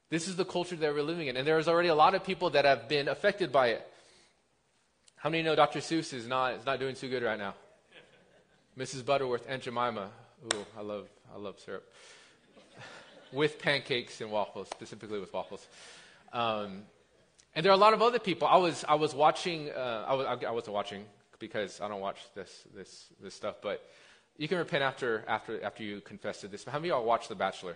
This 0.09 0.27
is 0.27 0.35
the 0.35 0.45
culture 0.45 0.75
that 0.75 0.93
we're 0.93 1.03
living 1.03 1.27
in. 1.27 1.37
And 1.37 1.47
there's 1.47 1.67
already 1.67 1.89
a 1.89 1.95
lot 1.95 2.15
of 2.15 2.23
people 2.23 2.51
that 2.51 2.65
have 2.65 2.87
been 2.87 3.07
affected 3.07 3.51
by 3.51 3.69
it. 3.69 3.87
How 5.15 5.29
many 5.29 5.43
know 5.43 5.55
Dr. 5.55 5.79
Seuss 5.79 6.13
is 6.13 6.27
not, 6.27 6.55
is 6.55 6.65
not 6.65 6.79
doing 6.79 6.95
too 6.95 7.09
good 7.09 7.23
right 7.23 7.39
now? 7.39 7.55
Mrs. 8.77 9.05
Butterworth, 9.05 9.45
Aunt 9.49 9.63
Jemima. 9.63 10.09
Ooh, 10.53 10.65
I 10.77 10.81
love, 10.81 11.07
I 11.33 11.39
love 11.39 11.59
syrup 11.59 11.83
with 13.31 13.59
pancakes 13.59 14.21
and 14.21 14.31
waffles, 14.31 14.67
specifically 14.69 15.19
with 15.19 15.33
waffles. 15.33 15.65
Um, 16.31 16.83
and 17.55 17.65
there 17.65 17.71
are 17.71 17.75
a 17.75 17.79
lot 17.79 17.93
of 17.93 18.01
other 18.01 18.19
people. 18.19 18.47
I 18.47 18.57
was, 18.57 18.83
I 18.87 18.95
was 18.95 19.15
watching, 19.15 19.69
uh, 19.71 20.05
I, 20.07 20.13
was, 20.13 20.27
I 20.45 20.51
wasn't 20.51 20.73
watching 20.73 21.05
because 21.39 21.79
I 21.79 21.87
don't 21.87 22.01
watch 22.01 22.17
this, 22.35 22.63
this, 22.75 23.05
this 23.21 23.33
stuff, 23.33 23.55
but 23.61 23.81
you 24.37 24.49
can 24.49 24.57
repent 24.57 24.83
after, 24.83 25.23
after, 25.27 25.63
after 25.63 25.83
you 25.83 26.01
confess 26.01 26.41
to 26.41 26.49
this. 26.49 26.65
How 26.65 26.79
many 26.79 26.89
of 26.89 26.97
y'all 26.97 27.05
watch 27.05 27.29
The 27.29 27.35
Bachelor? 27.35 27.75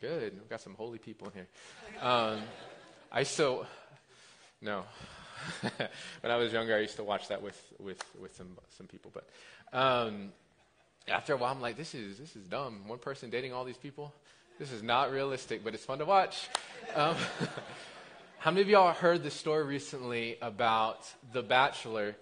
Good. 0.00 0.34
We've 0.34 0.48
got 0.48 0.60
some 0.60 0.74
holy 0.74 0.98
people 0.98 1.26
in 1.28 1.32
here. 1.34 1.46
Um, 2.00 2.40
I 3.12 3.24
still, 3.24 3.66
no. 4.62 4.84
when 6.20 6.32
I 6.32 6.36
was 6.36 6.52
younger, 6.52 6.74
I 6.76 6.78
used 6.78 6.96
to 6.96 7.04
watch 7.04 7.28
that 7.28 7.42
with, 7.42 7.60
with, 7.78 8.02
with 8.20 8.34
some, 8.36 8.56
some 8.78 8.86
people. 8.86 9.12
But 9.12 9.28
um, 9.76 10.32
after 11.08 11.34
a 11.34 11.36
while, 11.36 11.52
I'm 11.52 11.60
like, 11.60 11.76
this 11.76 11.94
is, 11.94 12.18
this 12.18 12.36
is 12.36 12.46
dumb. 12.46 12.86
One 12.86 12.98
person 12.98 13.30
dating 13.30 13.52
all 13.52 13.64
these 13.64 13.76
people? 13.76 14.14
This 14.60 14.72
is 14.72 14.82
not 14.82 15.10
realistic, 15.10 15.64
but 15.64 15.72
it's 15.72 15.86
fun 15.86 16.00
to 16.00 16.04
watch. 16.04 16.50
Um, 16.94 17.16
how 18.40 18.50
many 18.50 18.60
of 18.60 18.68
y'all 18.68 18.92
heard 18.92 19.22
the 19.22 19.30
story 19.30 19.64
recently 19.64 20.36
about 20.42 21.10
The 21.32 21.42
Bachelor? 21.42 22.14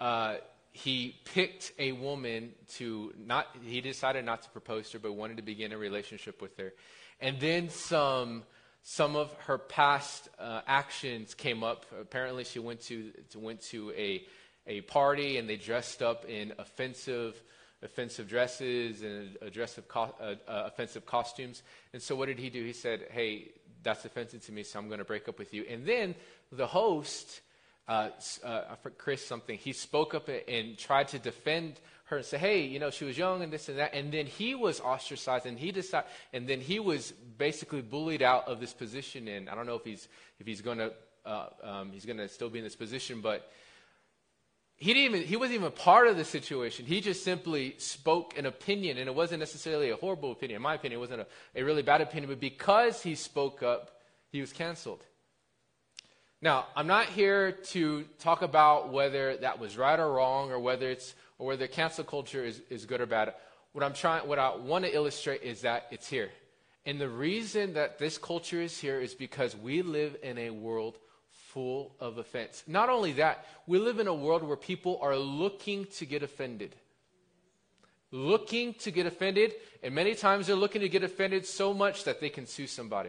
Uh, 0.00 0.36
he 0.72 1.16
picked 1.26 1.72
a 1.78 1.92
woman 1.92 2.54
to 2.76 3.12
not, 3.18 3.54
he 3.62 3.82
decided 3.82 4.24
not 4.24 4.40
to 4.44 4.48
propose 4.48 4.88
to 4.88 4.92
her, 4.94 5.00
but 5.00 5.12
wanted 5.12 5.36
to 5.36 5.42
begin 5.42 5.72
a 5.72 5.76
relationship 5.76 6.40
with 6.40 6.56
her. 6.56 6.72
And 7.20 7.38
then 7.40 7.68
some, 7.68 8.44
some 8.82 9.14
of 9.14 9.30
her 9.40 9.58
past 9.58 10.30
uh, 10.38 10.62
actions 10.66 11.34
came 11.34 11.62
up. 11.62 11.84
Apparently, 12.00 12.44
she 12.44 12.58
went 12.58 12.80
to, 12.84 13.12
went 13.34 13.60
to 13.64 13.92
a, 13.94 14.24
a 14.66 14.80
party 14.80 15.36
and 15.36 15.46
they 15.46 15.56
dressed 15.56 16.02
up 16.02 16.24
in 16.24 16.54
offensive 16.58 17.38
offensive 17.82 18.28
dresses 18.28 19.02
and 19.02 19.36
aggressive 19.42 19.86
co- 19.88 20.14
uh, 20.20 20.34
uh, 20.48 20.64
offensive 20.66 21.06
costumes. 21.06 21.62
And 21.92 22.02
so 22.02 22.16
what 22.16 22.26
did 22.26 22.38
he 22.38 22.50
do? 22.50 22.64
He 22.64 22.72
said, 22.72 23.06
hey, 23.10 23.52
that's 23.82 24.04
offensive 24.04 24.44
to 24.46 24.52
me, 24.52 24.62
so 24.62 24.78
I'm 24.78 24.88
going 24.88 24.98
to 24.98 25.04
break 25.04 25.28
up 25.28 25.38
with 25.38 25.54
you. 25.54 25.64
And 25.68 25.86
then 25.86 26.14
the 26.50 26.66
host, 26.66 27.40
uh, 27.88 28.10
uh, 28.44 28.74
Chris 28.98 29.24
something, 29.24 29.56
he 29.58 29.72
spoke 29.72 30.14
up 30.14 30.28
and 30.48 30.76
tried 30.76 31.08
to 31.08 31.18
defend 31.18 31.80
her 32.06 32.18
and 32.18 32.26
say, 32.26 32.38
hey, 32.38 32.62
you 32.62 32.78
know, 32.78 32.90
she 32.90 33.04
was 33.04 33.18
young 33.18 33.42
and 33.42 33.52
this 33.52 33.68
and 33.68 33.78
that. 33.78 33.94
And 33.94 34.12
then 34.12 34.26
he 34.26 34.54
was 34.54 34.80
ostracized 34.80 35.46
and 35.46 35.58
he 35.58 35.72
decided, 35.72 36.08
and 36.32 36.48
then 36.48 36.60
he 36.60 36.78
was 36.78 37.12
basically 37.38 37.82
bullied 37.82 38.22
out 38.22 38.48
of 38.48 38.60
this 38.60 38.72
position. 38.72 39.28
And 39.28 39.48
I 39.48 39.54
don't 39.54 39.66
know 39.66 39.74
if 39.74 39.84
he's, 39.84 40.08
if 40.40 40.46
he's 40.46 40.62
going 40.62 40.78
to, 40.78 40.92
uh, 41.24 41.48
um, 41.62 41.90
he's 41.92 42.06
going 42.06 42.18
to 42.18 42.28
still 42.28 42.48
be 42.48 42.58
in 42.58 42.64
this 42.64 42.76
position, 42.76 43.20
but 43.20 43.50
he 44.78 44.92
didn't 44.92 45.14
even 45.14 45.26
he 45.26 45.36
wasn't 45.36 45.60
even 45.60 45.72
part 45.72 46.06
of 46.06 46.16
the 46.16 46.24
situation. 46.24 46.84
He 46.84 47.00
just 47.00 47.24
simply 47.24 47.74
spoke 47.78 48.36
an 48.38 48.44
opinion 48.44 48.98
and 48.98 49.08
it 49.08 49.14
wasn't 49.14 49.40
necessarily 49.40 49.90
a 49.90 49.96
horrible 49.96 50.32
opinion. 50.32 50.56
In 50.56 50.62
my 50.62 50.74
opinion 50.74 50.98
it 50.98 51.00
wasn't 51.00 51.20
a, 51.22 51.26
a 51.54 51.62
really 51.62 51.82
bad 51.82 52.02
opinion 52.02 52.28
but 52.28 52.40
because 52.40 53.02
he 53.02 53.14
spoke 53.14 53.62
up 53.62 53.90
he 54.30 54.40
was 54.40 54.52
canceled. 54.52 55.02
Now 56.42 56.66
i'm 56.76 56.86
not 56.86 57.06
here 57.06 57.52
to 57.52 58.04
talk 58.18 58.42
about 58.42 58.92
whether 58.92 59.38
that 59.38 59.58
was 59.58 59.78
right 59.78 59.98
or 59.98 60.12
wrong 60.12 60.50
or 60.50 60.58
whether 60.58 60.90
it's 60.90 61.14
or 61.38 61.46
whether 61.48 61.66
cancel 61.66 62.04
culture 62.04 62.44
is, 62.44 62.60
is 62.68 62.84
good 62.84 63.00
or 63.00 63.06
bad. 63.06 63.32
What 63.72 63.82
i'm 63.82 63.94
trying 63.94 64.28
what 64.28 64.38
i 64.38 64.54
want 64.54 64.84
to 64.84 64.94
illustrate 64.94 65.42
is 65.42 65.62
that 65.62 65.86
it's 65.90 66.08
here. 66.08 66.30
And 66.84 67.00
the 67.00 67.08
reason 67.08 67.72
that 67.74 67.98
this 67.98 68.18
culture 68.18 68.60
is 68.60 68.78
here 68.78 69.00
is 69.00 69.14
because 69.14 69.56
we 69.56 69.80
live 69.82 70.16
in 70.22 70.38
a 70.38 70.50
world 70.50 70.98
full 71.56 71.96
of 72.00 72.18
offense. 72.18 72.62
Not 72.66 72.90
only 72.90 73.12
that, 73.12 73.46
we 73.66 73.78
live 73.78 73.98
in 73.98 74.08
a 74.08 74.14
world 74.14 74.42
where 74.42 74.58
people 74.58 74.98
are 75.00 75.16
looking 75.16 75.86
to 75.96 76.04
get 76.04 76.22
offended. 76.22 76.76
Looking 78.10 78.74
to 78.74 78.90
get 78.90 79.06
offended, 79.06 79.54
and 79.82 79.94
many 79.94 80.14
times 80.14 80.48
they're 80.48 80.54
looking 80.54 80.82
to 80.82 80.88
get 80.90 81.02
offended 81.02 81.46
so 81.46 81.72
much 81.72 82.04
that 82.04 82.20
they 82.20 82.28
can 82.28 82.46
sue 82.46 82.66
somebody. 82.66 83.08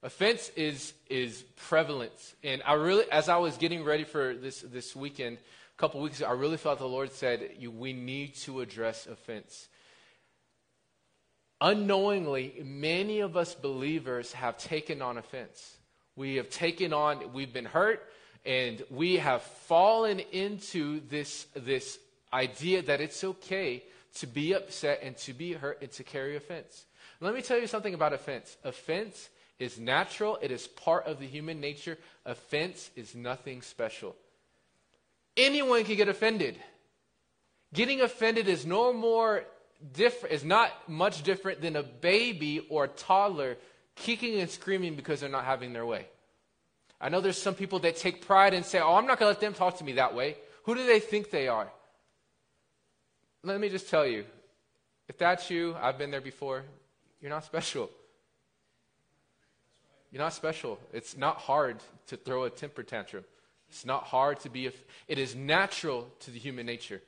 Offense 0.00 0.52
is, 0.54 0.94
is 1.10 1.42
prevalent. 1.56 2.12
And 2.44 2.62
I 2.64 2.74
really, 2.74 3.10
as 3.10 3.28
I 3.28 3.38
was 3.38 3.56
getting 3.56 3.82
ready 3.82 4.04
for 4.04 4.36
this, 4.36 4.60
this 4.60 4.94
weekend, 4.94 5.38
a 5.38 5.80
couple 5.80 6.00
weeks 6.02 6.20
ago, 6.20 6.28
I 6.28 6.34
really 6.34 6.56
felt 6.56 6.78
the 6.78 6.86
Lord 6.86 7.10
said, 7.10 7.50
We 7.68 7.92
need 7.92 8.36
to 8.42 8.60
address 8.60 9.08
offense. 9.08 9.66
Unknowingly, 11.60 12.62
many 12.64 13.18
of 13.18 13.36
us 13.36 13.56
believers 13.56 14.34
have 14.34 14.56
taken 14.56 15.02
on 15.02 15.18
offense. 15.18 15.78
We 16.16 16.36
have 16.36 16.50
taken 16.50 16.92
on, 16.92 17.32
we've 17.32 17.52
been 17.52 17.64
hurt, 17.64 18.08
and 18.46 18.82
we 18.90 19.16
have 19.16 19.42
fallen 19.42 20.20
into 20.20 21.00
this, 21.08 21.46
this 21.54 21.98
idea 22.32 22.82
that 22.82 23.00
it's 23.00 23.24
okay 23.24 23.82
to 24.16 24.26
be 24.26 24.52
upset 24.52 25.00
and 25.02 25.16
to 25.18 25.32
be 25.32 25.52
hurt 25.52 25.82
and 25.82 25.90
to 25.92 26.04
carry 26.04 26.36
offense. 26.36 26.84
Let 27.20 27.34
me 27.34 27.42
tell 27.42 27.58
you 27.58 27.66
something 27.66 27.94
about 27.94 28.12
offense. 28.12 28.56
Offense 28.64 29.30
is 29.58 29.78
natural, 29.78 30.38
it 30.42 30.50
is 30.50 30.66
part 30.66 31.06
of 31.06 31.18
the 31.18 31.26
human 31.26 31.60
nature. 31.60 31.96
Offense 32.26 32.90
is 32.96 33.14
nothing 33.14 33.62
special. 33.62 34.14
Anyone 35.36 35.84
can 35.84 35.96
get 35.96 36.08
offended. 36.08 36.56
Getting 37.72 38.02
offended 38.02 38.46
is 38.46 38.66
no 38.66 38.92
more 38.92 39.44
different, 39.92 40.34
is 40.34 40.44
not 40.44 40.70
much 40.88 41.22
different 41.22 41.60
than 41.60 41.76
a 41.76 41.82
baby 41.82 42.66
or 42.68 42.84
a 42.84 42.88
toddler 42.88 43.56
kicking 43.96 44.40
and 44.40 44.50
screaming 44.50 44.94
because 44.94 45.20
they're 45.20 45.28
not 45.28 45.44
having 45.44 45.72
their 45.72 45.86
way. 45.86 46.06
I 47.00 47.08
know 47.08 47.20
there's 47.20 47.40
some 47.40 47.54
people 47.54 47.80
that 47.80 47.96
take 47.96 48.26
pride 48.26 48.54
and 48.54 48.64
say, 48.64 48.80
oh, 48.80 48.94
I'm 48.94 49.06
not 49.06 49.18
going 49.18 49.30
to 49.30 49.34
let 49.34 49.40
them 49.40 49.54
talk 49.54 49.78
to 49.78 49.84
me 49.84 49.92
that 49.94 50.14
way. 50.14 50.36
Who 50.64 50.74
do 50.74 50.86
they 50.86 51.00
think 51.00 51.30
they 51.30 51.48
are? 51.48 51.70
Let 53.42 53.60
me 53.60 53.68
just 53.68 53.90
tell 53.90 54.06
you 54.06 54.24
if 55.08 55.18
that's 55.18 55.50
you, 55.50 55.76
I've 55.80 55.98
been 55.98 56.10
there 56.10 56.22
before, 56.22 56.64
you're 57.20 57.30
not 57.30 57.44
special. 57.44 57.90
You're 60.10 60.22
not 60.22 60.32
special. 60.32 60.78
It's 60.92 61.16
not 61.16 61.36
hard 61.36 61.76
to 62.06 62.16
throw 62.16 62.44
a 62.44 62.50
temper 62.50 62.82
tantrum. 62.82 63.24
It's 63.68 63.84
not 63.84 64.04
hard 64.04 64.40
to 64.40 64.48
be, 64.48 64.68
a, 64.68 64.72
it 65.08 65.18
is 65.18 65.34
natural 65.34 66.08
to 66.20 66.30
the 66.30 66.38
human 66.38 66.64
nature. 66.64 67.02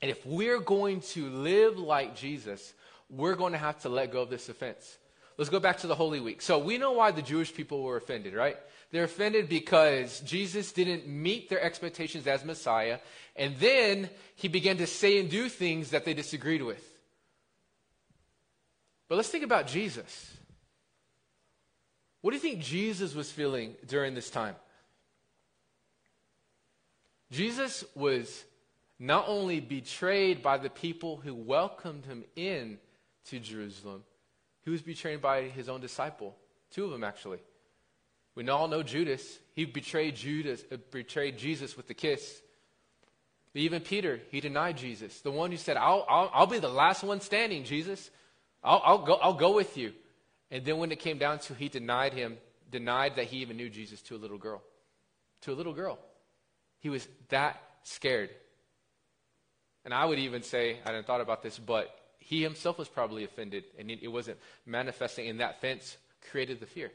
And 0.00 0.10
if 0.10 0.24
we're 0.24 0.60
going 0.60 1.00
to 1.00 1.28
live 1.28 1.78
like 1.78 2.16
Jesus, 2.16 2.72
we're 3.10 3.34
going 3.34 3.52
to 3.52 3.58
have 3.58 3.80
to 3.82 3.88
let 3.88 4.12
go 4.12 4.22
of 4.22 4.30
this 4.30 4.48
offense. 4.48 4.98
Let's 5.36 5.50
go 5.50 5.60
back 5.60 5.78
to 5.78 5.86
the 5.86 5.94
Holy 5.94 6.20
Week. 6.20 6.40
So 6.42 6.58
we 6.58 6.78
know 6.78 6.92
why 6.92 7.10
the 7.10 7.22
Jewish 7.22 7.52
people 7.52 7.82
were 7.82 7.96
offended, 7.96 8.34
right? 8.34 8.56
They're 8.92 9.04
offended 9.04 9.48
because 9.48 10.20
Jesus 10.20 10.70
didn't 10.70 11.08
meet 11.08 11.48
their 11.48 11.60
expectations 11.60 12.26
as 12.26 12.44
Messiah, 12.44 13.00
and 13.34 13.56
then 13.58 14.10
he 14.36 14.46
began 14.46 14.76
to 14.76 14.86
say 14.86 15.18
and 15.18 15.28
do 15.28 15.48
things 15.48 15.90
that 15.90 16.04
they 16.04 16.14
disagreed 16.14 16.62
with. 16.62 16.82
But 19.08 19.16
let's 19.16 19.28
think 19.28 19.44
about 19.44 19.66
Jesus. 19.66 20.36
What 22.20 22.30
do 22.30 22.36
you 22.36 22.40
think 22.40 22.60
Jesus 22.60 23.14
was 23.14 23.30
feeling 23.30 23.74
during 23.86 24.14
this 24.14 24.30
time? 24.30 24.54
Jesus 27.30 27.84
was 27.96 28.44
not 28.98 29.24
only 29.26 29.58
betrayed 29.58 30.42
by 30.42 30.56
the 30.56 30.70
people 30.70 31.16
who 31.16 31.34
welcomed 31.34 32.06
him 32.06 32.24
in 32.36 32.78
to 33.26 33.40
Jerusalem, 33.40 34.04
he 34.64 34.70
was 34.70 34.82
betrayed 34.82 35.20
by 35.20 35.42
his 35.42 35.68
own 35.68 35.80
disciple, 35.80 36.34
two 36.70 36.84
of 36.84 36.90
them 36.90 37.04
actually. 37.04 37.38
We 38.34 38.48
all 38.48 38.66
know 38.66 38.82
Judas. 38.82 39.38
He 39.54 39.64
betrayed 39.64 40.16
Judas, 40.16 40.64
uh, 40.72 40.76
betrayed 40.90 41.38
Jesus 41.38 41.76
with 41.76 41.86
the 41.86 41.94
kiss. 41.94 42.42
Even 43.54 43.80
Peter, 43.80 44.20
he 44.32 44.40
denied 44.40 44.76
Jesus. 44.76 45.20
The 45.20 45.30
one 45.30 45.52
who 45.52 45.56
said, 45.56 45.76
"I'll, 45.76 46.04
I'll, 46.08 46.30
I'll 46.34 46.46
be 46.46 46.58
the 46.58 46.68
last 46.68 47.04
one 47.04 47.20
standing, 47.20 47.62
Jesus. 47.62 48.10
I'll, 48.64 48.82
I'll 48.84 48.98
go, 48.98 49.14
I'll 49.14 49.34
go 49.34 49.54
with 49.54 49.76
you." 49.76 49.92
And 50.50 50.64
then 50.64 50.78
when 50.78 50.90
it 50.90 50.98
came 50.98 51.18
down 51.18 51.38
to, 51.40 51.54
he 51.54 51.68
denied 51.68 52.12
him, 52.12 52.38
denied 52.70 53.16
that 53.16 53.26
he 53.26 53.38
even 53.38 53.56
knew 53.56 53.70
Jesus 53.70 54.02
to 54.02 54.16
a 54.16 54.18
little 54.18 54.38
girl, 54.38 54.62
to 55.42 55.52
a 55.52 55.54
little 55.54 55.72
girl. 55.72 55.98
He 56.80 56.90
was 56.90 57.06
that 57.28 57.62
scared. 57.84 58.30
And 59.84 59.94
I 59.94 60.04
would 60.04 60.18
even 60.18 60.42
say, 60.42 60.78
I 60.84 60.88
hadn't 60.88 61.06
thought 61.06 61.20
about 61.20 61.42
this, 61.42 61.58
but 61.58 61.94
he 62.24 62.42
himself 62.42 62.78
was 62.78 62.88
probably 62.88 63.24
offended, 63.24 63.64
and 63.78 63.90
it 63.90 64.08
wasn't 64.08 64.38
manifesting 64.64 65.26
in 65.26 65.38
that 65.38 65.60
fence 65.60 65.96
created 66.30 66.58
the 66.58 66.66
fear. 66.66 66.90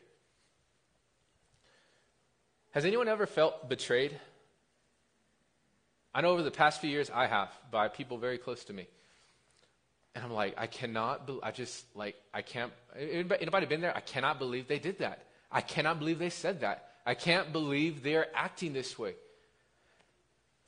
Has 2.71 2.83
anyone 2.83 3.07
ever 3.07 3.27
felt 3.27 3.69
betrayed? 3.69 4.19
I 6.15 6.21
know 6.21 6.29
over 6.29 6.41
the 6.41 6.51
past 6.51 6.81
few 6.81 6.89
years 6.89 7.11
I 7.13 7.27
have 7.27 7.49
by 7.69 7.89
people 7.89 8.17
very 8.17 8.39
close 8.39 8.65
to 8.65 8.73
me. 8.73 8.87
And 10.15 10.25
I'm 10.25 10.31
like, 10.31 10.55
I 10.57 10.65
cannot, 10.65 11.27
be- 11.27 11.39
I 11.43 11.51
just, 11.51 11.85
like, 11.95 12.15
I 12.33 12.41
can't, 12.41 12.73
anybody, 12.97 13.43
anybody 13.43 13.65
been 13.67 13.81
there? 13.81 13.95
I 13.95 14.01
cannot 14.01 14.39
believe 14.39 14.67
they 14.67 14.79
did 14.79 14.97
that. 14.99 15.27
I 15.51 15.61
cannot 15.61 15.99
believe 15.99 16.17
they 16.17 16.31
said 16.31 16.61
that. 16.61 16.89
I 17.05 17.13
can't 17.13 17.53
believe 17.53 18.01
they're 18.01 18.35
acting 18.35 18.73
this 18.73 18.97
way. 18.97 19.13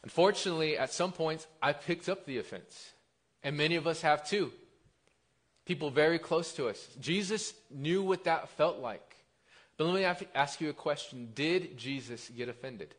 Unfortunately, 0.04 0.78
at 0.78 0.93
some 0.93 1.12
points, 1.12 1.47
I 1.62 1.74
picked 1.74 2.10
up 2.10 2.26
the 2.28 2.38
offense. 2.38 2.91
And 3.43 3.58
many 3.58 3.75
of 3.75 3.88
us 3.88 4.01
have 4.01 4.27
too. 4.27 4.51
People 5.65 5.89
very 5.89 6.19
close 6.19 6.54
to 6.54 6.67
us. 6.67 6.88
Jesus 6.99 7.54
knew 7.69 8.04
what 8.04 8.23
that 8.25 8.49
felt 8.49 8.80
like. 8.80 9.15
But 9.77 9.86
let 9.88 9.95
me 9.95 10.25
ask 10.36 10.62
you 10.62 10.69
a 10.69 10.73
question 10.73 11.30
Did 11.34 11.77
Jesus 11.77 12.30
get 12.36 12.49
offended? 12.49 12.93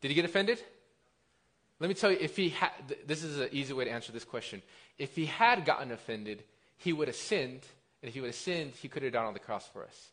Did 0.00 0.08
he 0.08 0.14
get 0.14 0.24
offended? 0.24 0.62
Let 1.78 1.88
me 1.88 1.94
tell 1.94 2.10
you, 2.10 2.18
if 2.20 2.36
he 2.36 2.50
had, 2.50 2.70
this 3.06 3.22
is 3.22 3.38
an 3.38 3.48
easy 3.52 3.72
way 3.72 3.84
to 3.84 3.90
answer 3.90 4.12
this 4.12 4.24
question. 4.24 4.62
If 4.98 5.14
he 5.14 5.26
had 5.26 5.64
gotten 5.64 5.92
offended, 5.92 6.42
he 6.78 6.92
would 6.92 7.08
have 7.08 7.16
sinned. 7.16 7.60
And 8.02 8.08
if 8.08 8.14
he 8.14 8.20
would 8.20 8.28
have 8.28 8.36
sinned, 8.36 8.72
he 8.80 8.88
could 8.88 9.02
have 9.02 9.12
died 9.12 9.26
on 9.26 9.34
the 9.34 9.38
cross 9.38 9.66
for 9.68 9.82
us. 9.84 10.10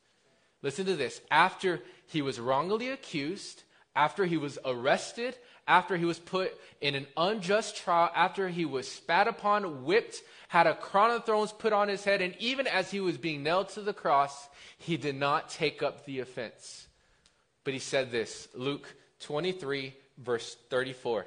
Listen 0.61 0.85
to 0.85 0.95
this. 0.95 1.21
After 1.29 1.81
he 2.07 2.21
was 2.21 2.39
wrongly 2.39 2.89
accused, 2.89 3.63
after 3.95 4.25
he 4.25 4.37
was 4.37 4.57
arrested, 4.65 5.37
after 5.67 5.95
he 5.95 6.05
was 6.05 6.19
put 6.19 6.53
in 6.81 6.95
an 6.95 7.07
unjust 7.15 7.77
trial, 7.77 8.11
after 8.15 8.49
he 8.49 8.65
was 8.65 8.89
spat 8.89 9.27
upon, 9.27 9.85
whipped, 9.85 10.21
had 10.47 10.67
a 10.67 10.75
crown 10.75 11.11
of 11.11 11.25
thorns 11.25 11.51
put 11.51 11.73
on 11.73 11.87
his 11.87 12.03
head, 12.03 12.21
and 12.21 12.35
even 12.39 12.67
as 12.67 12.91
he 12.91 12.99
was 12.99 13.17
being 13.17 13.43
nailed 13.43 13.69
to 13.69 13.81
the 13.81 13.93
cross, 13.93 14.49
he 14.77 14.97
did 14.97 15.15
not 15.15 15.49
take 15.49 15.81
up 15.81 16.05
the 16.05 16.19
offense. 16.19 16.87
But 17.63 17.73
he 17.73 17.79
said 17.79 18.11
this 18.11 18.47
Luke 18.53 18.93
23, 19.21 19.93
verse 20.17 20.57
34. 20.69 21.25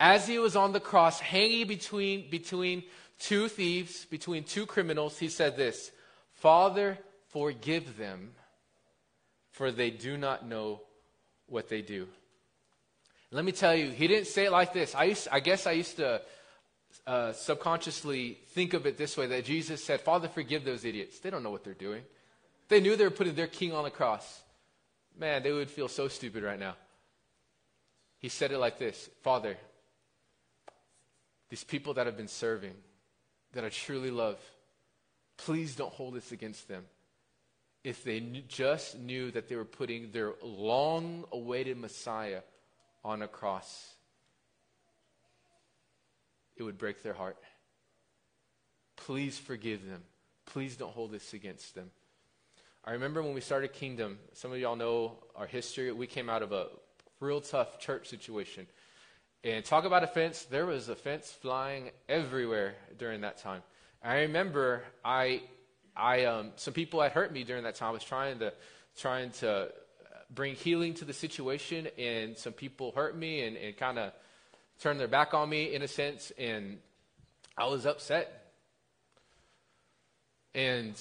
As 0.00 0.26
he 0.26 0.38
was 0.38 0.56
on 0.56 0.72
the 0.72 0.80
cross, 0.80 1.20
hanging 1.20 1.66
between, 1.66 2.30
between 2.30 2.84
two 3.18 3.48
thieves, 3.48 4.04
between 4.04 4.44
two 4.44 4.66
criminals, 4.66 5.18
he 5.18 5.28
said 5.28 5.56
this 5.56 5.90
Father, 6.34 6.98
forgive 7.28 7.96
them, 7.96 8.32
for 9.50 9.70
they 9.70 9.90
do 9.90 10.16
not 10.16 10.46
know 10.46 10.82
what 11.48 11.68
they 11.68 11.82
do. 11.82 12.06
Let 13.30 13.44
me 13.44 13.52
tell 13.52 13.74
you, 13.74 13.90
he 13.90 14.06
didn't 14.06 14.28
say 14.28 14.44
it 14.44 14.52
like 14.52 14.72
this. 14.72 14.94
I, 14.94 15.04
used, 15.04 15.28
I 15.30 15.40
guess 15.40 15.66
I 15.66 15.72
used 15.72 15.96
to 15.96 16.22
uh, 17.06 17.32
subconsciously 17.32 18.38
think 18.50 18.74
of 18.74 18.86
it 18.86 18.96
this 18.96 19.16
way 19.16 19.26
that 19.26 19.44
Jesus 19.44 19.82
said, 19.82 20.00
Father, 20.00 20.28
forgive 20.28 20.64
those 20.64 20.84
idiots. 20.84 21.18
They 21.18 21.30
don't 21.30 21.42
know 21.42 21.50
what 21.50 21.64
they're 21.64 21.74
doing. 21.74 22.02
They 22.68 22.80
knew 22.80 22.96
they 22.96 23.04
were 23.04 23.10
putting 23.10 23.34
their 23.34 23.48
king 23.48 23.72
on 23.72 23.84
the 23.84 23.90
cross. 23.90 24.42
Man, 25.18 25.42
they 25.42 25.52
would 25.52 25.70
feel 25.70 25.88
so 25.88 26.08
stupid 26.08 26.42
right 26.42 26.58
now. 26.58 26.76
He 28.18 28.28
said 28.28 28.52
it 28.52 28.58
like 28.58 28.78
this 28.78 29.10
Father, 29.22 29.56
these 31.50 31.64
people 31.64 31.94
that 31.94 32.06
have 32.06 32.16
been 32.16 32.28
serving, 32.28 32.74
that 33.52 33.64
I 33.64 33.68
truly 33.68 34.10
love, 34.10 34.38
please 35.36 35.76
don't 35.76 35.92
hold 35.92 36.14
this 36.14 36.32
against 36.32 36.68
them. 36.68 36.84
If 37.84 38.02
they 38.02 38.20
just 38.48 38.98
knew 38.98 39.30
that 39.32 39.48
they 39.48 39.56
were 39.56 39.64
putting 39.66 40.10
their 40.10 40.32
long 40.42 41.24
awaited 41.30 41.76
Messiah 41.76 42.40
on 43.04 43.20
a 43.20 43.28
cross, 43.28 43.94
it 46.56 46.62
would 46.62 46.78
break 46.78 47.02
their 47.02 47.12
heart. 47.12 47.36
Please 48.96 49.38
forgive 49.38 49.86
them. 49.86 50.02
Please 50.46 50.76
don't 50.76 50.92
hold 50.92 51.12
this 51.12 51.34
against 51.34 51.74
them. 51.74 51.90
I 52.86 52.92
remember 52.92 53.22
when 53.22 53.34
we 53.34 53.40
started 53.40 53.72
Kingdom, 53.72 54.18
some 54.32 54.52
of 54.52 54.58
y'all 54.58 54.76
know 54.76 55.18
our 55.36 55.46
history. 55.46 55.90
We 55.92 56.06
came 56.06 56.28
out 56.28 56.42
of 56.42 56.52
a 56.52 56.68
real 57.20 57.40
tough 57.40 57.78
church 57.78 58.08
situation. 58.08 58.66
And 59.42 59.64
talk 59.64 59.84
about 59.84 60.02
offense, 60.02 60.44
there 60.44 60.64
was 60.64 60.88
offense 60.88 61.30
flying 61.30 61.90
everywhere 62.08 62.76
during 62.98 63.22
that 63.22 63.38
time. 63.38 63.62
I 64.02 64.20
remember 64.20 64.84
I, 65.04 65.42
I, 65.96 66.24
um, 66.24 66.50
some 66.56 66.74
people 66.74 67.00
had 67.00 67.12
hurt 67.12 67.32
me 67.32 67.44
during 67.44 67.64
that 67.64 67.76
time. 67.76 67.88
I 67.88 67.92
was 67.92 68.04
trying 68.04 68.38
to, 68.40 68.52
trying 68.96 69.30
to 69.32 69.68
bring 70.34 70.54
healing 70.54 70.94
to 70.94 71.04
the 71.04 71.12
situation, 71.12 71.88
and 71.98 72.36
some 72.36 72.52
people 72.52 72.92
hurt 72.92 73.16
me 73.16 73.42
and, 73.42 73.56
and 73.56 73.76
kind 73.76 73.98
of 73.98 74.12
turned 74.80 74.98
their 74.98 75.08
back 75.08 75.34
on 75.34 75.48
me 75.48 75.74
in 75.74 75.82
a 75.82 75.88
sense, 75.88 76.32
and 76.38 76.78
I 77.56 77.66
was 77.66 77.86
upset. 77.86 78.52
And 80.54 80.94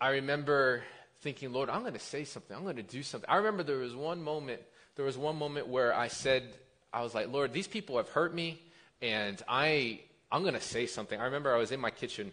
I 0.00 0.10
remember 0.10 0.82
thinking, 1.20 1.52
Lord, 1.52 1.70
I'm 1.70 1.82
going 1.82 1.94
to 1.94 1.98
say 1.98 2.24
something. 2.24 2.56
I'm 2.56 2.64
going 2.64 2.76
to 2.76 2.82
do 2.82 3.02
something. 3.02 3.28
I 3.28 3.36
remember 3.36 3.62
there 3.62 3.78
was 3.78 3.94
one 3.94 4.22
moment 4.22 4.60
there 4.94 5.04
was 5.04 5.16
one 5.16 5.36
moment 5.36 5.68
where 5.68 5.94
I 5.94 6.08
said, 6.08 6.54
I 6.92 7.02
was 7.02 7.14
like, 7.14 7.32
Lord, 7.32 7.52
these 7.52 7.66
people 7.66 7.96
have 7.96 8.08
hurt 8.10 8.34
me, 8.34 8.60
and 9.00 9.40
I, 9.48 10.00
I'm 10.32 10.40
going 10.40 10.54
to 10.54 10.60
say 10.60 10.86
something. 10.86 11.20
I 11.20 11.26
remember 11.26 11.54
I 11.54 11.58
was 11.58 11.72
in 11.72 11.80
my 11.80 11.90
kitchen, 11.90 12.32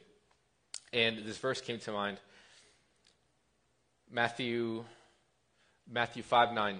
and 0.94 1.26
this 1.26 1.38
verse 1.38 1.60
came 1.60 1.80
to 1.80 1.92
mind. 1.92 2.18
Matthew, 4.10 4.86
Matthew 5.92 6.24
5 6.24 6.54
9. 6.54 6.80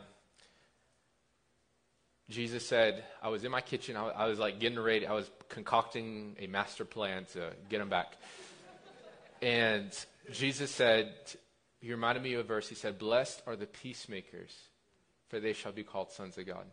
Jesus 2.30 2.66
said, 2.66 3.04
I 3.22 3.28
was 3.30 3.44
in 3.44 3.52
my 3.52 3.60
kitchen, 3.60 3.98
I, 3.98 4.08
I 4.08 4.28
was 4.28 4.40
like 4.40 4.60
getting 4.60 4.80
ready, 4.80 5.06
I 5.06 5.14
was 5.14 5.30
concocting 5.50 6.36
a 6.40 6.48
master 6.48 6.86
plan 6.86 7.26
to 7.34 7.52
get 7.70 7.82
him 7.82 7.90
back. 7.90 8.16
and 9.42 9.92
Jesus 10.32 10.70
said, 10.70 11.12
he 11.82 11.92
reminded 11.92 12.24
me 12.24 12.34
of 12.36 12.42
a 12.42 12.44
verse. 12.44 12.70
He 12.70 12.76
said, 12.76 13.00
Blessed 13.00 13.42
are 13.48 13.56
the 13.56 13.66
peacemakers, 13.66 14.56
for 15.28 15.40
they 15.40 15.54
shall 15.54 15.72
be 15.72 15.84
called 15.84 16.12
sons 16.12 16.38
of 16.38 16.46
God. 16.46 16.66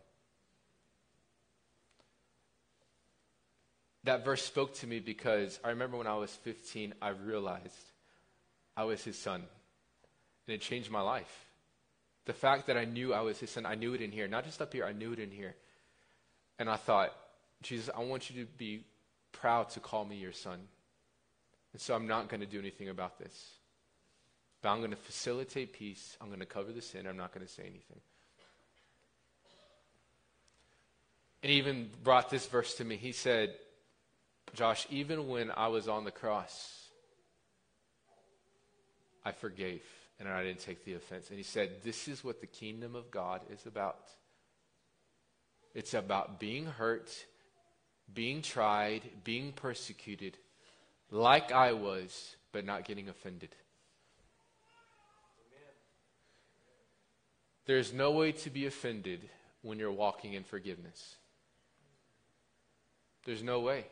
That 4.07 4.23
verse 4.23 4.41
spoke 4.41 4.73
to 4.75 4.87
me 4.87 4.99
because 5.01 5.59
I 5.65 5.71
remember 5.71 5.97
when 5.97 6.07
I 6.07 6.15
was 6.15 6.31
15, 6.31 6.93
I 7.01 7.09
realized 7.09 7.73
I 8.77 8.85
was 8.85 9.03
his 9.03 9.17
son. 9.17 9.43
And 10.47 10.55
it 10.55 10.61
changed 10.61 10.89
my 10.89 11.01
life. 11.01 11.45
The 12.23 12.31
fact 12.31 12.67
that 12.67 12.77
I 12.77 12.85
knew 12.85 13.13
I 13.13 13.19
was 13.19 13.37
his 13.37 13.49
son, 13.49 13.65
I 13.65 13.75
knew 13.75 13.93
it 13.95 14.01
in 14.01 14.13
here. 14.13 14.25
Not 14.29 14.45
just 14.45 14.61
up 14.61 14.71
here, 14.71 14.85
I 14.85 14.93
knew 14.93 15.11
it 15.11 15.19
in 15.19 15.29
here. 15.29 15.55
And 16.57 16.69
I 16.69 16.77
thought, 16.77 17.13
Jesus, 17.61 17.89
I 17.93 17.99
want 17.99 18.29
you 18.29 18.45
to 18.45 18.49
be 18.49 18.85
proud 19.33 19.71
to 19.71 19.81
call 19.81 20.05
me 20.05 20.15
your 20.15 20.31
son. 20.31 20.59
And 21.73 21.81
so 21.81 21.93
I'm 21.93 22.07
not 22.07 22.29
going 22.29 22.39
to 22.39 22.47
do 22.47 22.59
anything 22.59 22.87
about 22.87 23.19
this. 23.19 23.55
but 24.61 24.69
I'm 24.69 24.77
going 24.77 24.91
to 24.91 24.95
facilitate 24.95 25.73
peace. 25.73 26.15
I'm 26.21 26.27
going 26.27 26.39
to 26.39 26.45
cover 26.45 26.71
the 26.71 26.81
sin. 26.81 27.07
I'm 27.07 27.17
not 27.17 27.33
going 27.33 27.45
to 27.45 27.51
say 27.51 27.63
anything. 27.63 27.99
And 31.43 31.51
he 31.51 31.57
even 31.57 31.89
brought 32.05 32.29
this 32.29 32.45
verse 32.45 32.75
to 32.75 32.85
me. 32.85 32.95
He 32.95 33.11
said, 33.11 33.53
Josh, 34.53 34.87
even 34.89 35.27
when 35.27 35.51
I 35.51 35.67
was 35.67 35.87
on 35.87 36.03
the 36.03 36.11
cross, 36.11 36.89
I 39.23 39.31
forgave 39.31 39.83
and 40.19 40.27
I 40.27 40.43
didn't 40.43 40.59
take 40.59 40.83
the 40.83 40.93
offense. 40.93 41.29
And 41.29 41.37
he 41.37 41.43
said, 41.43 41.83
This 41.83 42.07
is 42.07 42.23
what 42.23 42.41
the 42.41 42.47
kingdom 42.47 42.95
of 42.95 43.11
God 43.11 43.41
is 43.51 43.65
about. 43.65 43.99
It's 45.75 45.93
about 45.93 46.39
being 46.39 46.65
hurt, 46.65 47.11
being 48.13 48.41
tried, 48.41 49.03
being 49.23 49.51
persecuted, 49.51 50.37
like 51.11 51.51
I 51.51 51.73
was, 51.73 52.35
but 52.51 52.65
not 52.65 52.85
getting 52.85 53.09
offended. 53.09 53.55
There's 57.65 57.93
no 57.93 58.11
way 58.11 58.31
to 58.31 58.49
be 58.49 58.65
offended 58.65 59.29
when 59.61 59.77
you're 59.77 59.91
walking 59.91 60.33
in 60.33 60.43
forgiveness. 60.43 61.17
There's 63.25 63.43
no 63.43 63.59
way. 63.59 63.85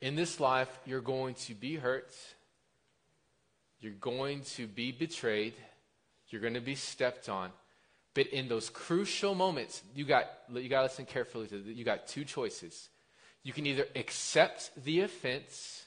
In 0.00 0.14
this 0.14 0.40
life, 0.40 0.68
you're 0.84 1.00
going 1.00 1.34
to 1.34 1.54
be 1.54 1.76
hurt. 1.76 2.12
You're 3.80 3.92
going 3.92 4.42
to 4.56 4.66
be 4.66 4.92
betrayed. 4.92 5.54
You're 6.28 6.40
going 6.40 6.54
to 6.54 6.60
be 6.60 6.74
stepped 6.74 7.28
on. 7.28 7.50
But 8.14 8.28
in 8.28 8.48
those 8.48 8.70
crucial 8.70 9.34
moments, 9.34 9.82
you 9.94 10.04
got 10.04 10.24
you 10.52 10.68
got 10.68 10.78
to 10.78 10.84
listen 10.84 11.04
carefully 11.04 11.46
to 11.48 11.58
You 11.58 11.84
got 11.84 12.08
two 12.08 12.24
choices. 12.24 12.88
You 13.42 13.52
can 13.52 13.66
either 13.66 13.86
accept 13.94 14.70
the 14.84 15.00
offense, 15.00 15.84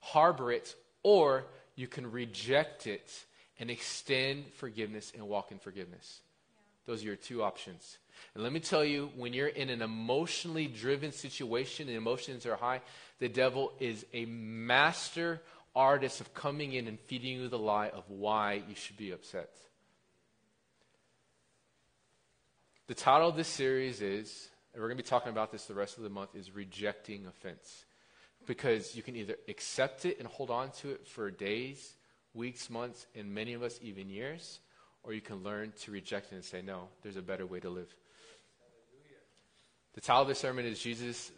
harbor 0.00 0.52
it, 0.52 0.74
or 1.02 1.44
you 1.76 1.86
can 1.86 2.10
reject 2.10 2.86
it 2.86 3.10
and 3.58 3.70
extend 3.70 4.52
forgiveness 4.54 5.12
and 5.14 5.28
walk 5.28 5.52
in 5.52 5.58
forgiveness. 5.58 6.20
Yeah. 6.52 6.92
Those 6.92 7.02
are 7.02 7.06
your 7.06 7.16
two 7.16 7.42
options. 7.42 7.98
And 8.34 8.42
let 8.42 8.52
me 8.52 8.60
tell 8.60 8.84
you, 8.84 9.10
when 9.16 9.32
you're 9.32 9.48
in 9.48 9.70
an 9.70 9.82
emotionally 9.82 10.66
driven 10.66 11.12
situation 11.12 11.88
and 11.88 11.96
emotions 11.96 12.46
are 12.46 12.56
high, 12.56 12.80
the 13.18 13.28
devil 13.28 13.72
is 13.80 14.04
a 14.12 14.24
master 14.26 15.40
artist 15.74 16.20
of 16.20 16.34
coming 16.34 16.72
in 16.72 16.86
and 16.86 16.98
feeding 16.98 17.40
you 17.40 17.48
the 17.48 17.58
lie 17.58 17.88
of 17.88 18.04
why 18.08 18.62
you 18.68 18.74
should 18.74 18.96
be 18.96 19.12
upset. 19.12 19.50
The 22.88 22.94
title 22.94 23.28
of 23.28 23.36
this 23.36 23.48
series 23.48 24.02
is, 24.02 24.48
and 24.72 24.82
we're 24.82 24.88
going 24.88 24.98
to 24.98 25.04
be 25.04 25.08
talking 25.08 25.30
about 25.30 25.52
this 25.52 25.66
the 25.66 25.74
rest 25.74 25.96
of 25.96 26.02
the 26.02 26.10
month, 26.10 26.34
is 26.34 26.54
Rejecting 26.54 27.26
Offense. 27.26 27.84
Because 28.46 28.96
you 28.96 29.02
can 29.02 29.14
either 29.14 29.36
accept 29.48 30.06
it 30.06 30.18
and 30.18 30.26
hold 30.26 30.50
on 30.50 30.70
to 30.80 30.90
it 30.90 31.06
for 31.06 31.30
days, 31.30 31.94
weeks, 32.34 32.68
months, 32.68 33.06
and 33.14 33.32
many 33.32 33.52
of 33.52 33.62
us 33.62 33.78
even 33.82 34.08
years, 34.08 34.58
or 35.04 35.12
you 35.12 35.20
can 35.20 35.44
learn 35.44 35.72
to 35.82 35.92
reject 35.92 36.32
it 36.32 36.36
and 36.36 36.44
say, 36.44 36.62
no, 36.62 36.88
there's 37.02 37.16
a 37.16 37.22
better 37.22 37.46
way 37.46 37.60
to 37.60 37.70
live. 37.70 37.94
The 39.94 40.00
title 40.00 40.22
of 40.22 40.28
the 40.28 40.34
sermon 40.34 40.64
is 40.66 40.78
Jesus, 40.78 41.32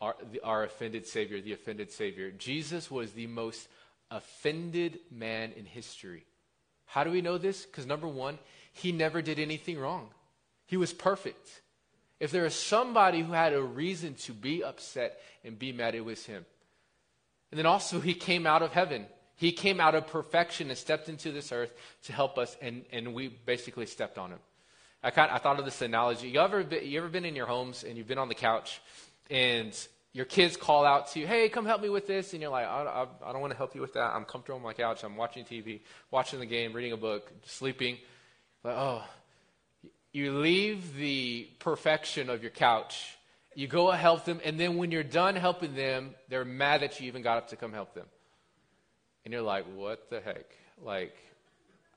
our, 0.00 0.14
the, 0.32 0.40
our 0.40 0.64
offended 0.64 1.06
Savior, 1.06 1.40
the 1.40 1.52
offended 1.52 1.90
Savior. 1.90 2.30
Jesus 2.30 2.90
was 2.90 3.12
the 3.12 3.26
most 3.26 3.68
offended 4.10 4.98
man 5.10 5.52
in 5.56 5.64
history. 5.64 6.24
How 6.86 7.04
do 7.04 7.10
we 7.10 7.22
know 7.22 7.38
this? 7.38 7.64
Because 7.64 7.86
number 7.86 8.06
one, 8.06 8.38
he 8.72 8.92
never 8.92 9.22
did 9.22 9.38
anything 9.38 9.78
wrong. 9.78 10.10
He 10.66 10.76
was 10.76 10.92
perfect. 10.92 11.62
If 12.20 12.30
there 12.30 12.46
is 12.46 12.54
somebody 12.54 13.22
who 13.22 13.32
had 13.32 13.52
a 13.52 13.62
reason 13.62 14.14
to 14.14 14.32
be 14.32 14.62
upset 14.62 15.20
and 15.44 15.58
be 15.58 15.72
mad, 15.72 15.94
it 15.94 16.04
was 16.04 16.24
him. 16.26 16.44
And 17.50 17.58
then 17.58 17.66
also, 17.66 18.00
he 18.00 18.14
came 18.14 18.46
out 18.46 18.62
of 18.62 18.72
heaven. 18.72 19.06
He 19.36 19.52
came 19.52 19.80
out 19.80 19.94
of 19.94 20.06
perfection 20.06 20.70
and 20.70 20.78
stepped 20.78 21.08
into 21.08 21.32
this 21.32 21.52
earth 21.52 21.72
to 22.04 22.12
help 22.12 22.38
us, 22.38 22.56
and, 22.60 22.84
and 22.92 23.14
we 23.14 23.28
basically 23.28 23.86
stepped 23.86 24.18
on 24.18 24.30
him. 24.30 24.38
I, 25.04 25.10
kind 25.10 25.30
of, 25.30 25.36
I 25.36 25.38
thought 25.38 25.58
of 25.58 25.66
this 25.66 25.82
analogy. 25.82 26.28
You 26.28 26.40
ever, 26.40 26.64
been, 26.64 26.84
you 26.86 26.98
ever 26.98 27.08
been 27.08 27.26
in 27.26 27.36
your 27.36 27.46
homes 27.46 27.84
and 27.84 27.98
you've 27.98 28.08
been 28.08 28.18
on 28.18 28.28
the 28.28 28.34
couch 28.34 28.80
and 29.30 29.76
your 30.14 30.24
kids 30.24 30.56
call 30.56 30.86
out 30.86 31.08
to 31.12 31.20
you, 31.20 31.26
hey, 31.26 31.50
come 31.50 31.66
help 31.66 31.82
me 31.82 31.90
with 31.90 32.06
this. 32.06 32.32
And 32.32 32.40
you're 32.40 32.50
like, 32.50 32.66
I, 32.66 32.82
I, 32.82 33.28
I 33.28 33.32
don't 33.32 33.42
want 33.42 33.52
to 33.52 33.56
help 33.56 33.74
you 33.74 33.82
with 33.82 33.92
that. 33.94 34.14
I'm 34.14 34.24
comfortable 34.24 34.56
on 34.56 34.62
my 34.62 34.72
couch. 34.72 35.04
I'm 35.04 35.16
watching 35.16 35.44
TV, 35.44 35.80
watching 36.10 36.40
the 36.40 36.46
game, 36.46 36.72
reading 36.72 36.92
a 36.92 36.96
book, 36.96 37.30
sleeping. 37.44 37.98
Like, 38.62 38.76
oh, 38.76 39.04
you 40.12 40.38
leave 40.38 40.96
the 40.96 41.48
perfection 41.58 42.30
of 42.30 42.42
your 42.42 42.52
couch. 42.52 43.16
You 43.54 43.66
go 43.66 43.90
help 43.90 44.24
them. 44.24 44.40
And 44.42 44.58
then 44.58 44.78
when 44.78 44.90
you're 44.90 45.02
done 45.02 45.36
helping 45.36 45.74
them, 45.74 46.14
they're 46.30 46.44
mad 46.46 46.80
that 46.80 46.98
you 46.98 47.08
even 47.08 47.22
got 47.22 47.36
up 47.36 47.48
to 47.48 47.56
come 47.56 47.72
help 47.72 47.94
them. 47.94 48.06
And 49.24 49.32
you're 49.32 49.42
like, 49.42 49.66
what 49.74 50.08
the 50.08 50.20
heck? 50.20 50.46
Like, 50.82 51.14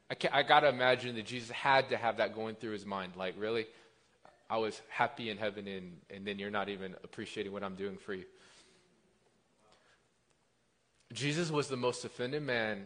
I, 0.09 0.15
I 0.39 0.43
got 0.43 0.61
to 0.61 0.69
imagine 0.69 1.15
that 1.15 1.25
Jesus 1.25 1.49
had 1.51 1.89
to 1.89 1.97
have 1.97 2.17
that 2.17 2.33
going 2.33 2.55
through 2.55 2.71
his 2.71 2.85
mind. 2.85 3.13
Like, 3.15 3.35
really? 3.37 3.67
I 4.49 4.57
was 4.57 4.81
happy 4.89 5.29
in 5.29 5.37
heaven, 5.37 5.67
and, 5.67 5.97
and 6.09 6.25
then 6.25 6.39
you're 6.39 6.49
not 6.49 6.69
even 6.69 6.95
appreciating 7.03 7.51
what 7.51 7.63
I'm 7.63 7.75
doing 7.75 7.97
for 7.97 8.13
you. 8.13 8.23
Jesus 11.13 11.51
was 11.51 11.67
the 11.67 11.77
most 11.77 12.05
offended 12.05 12.43
man 12.43 12.85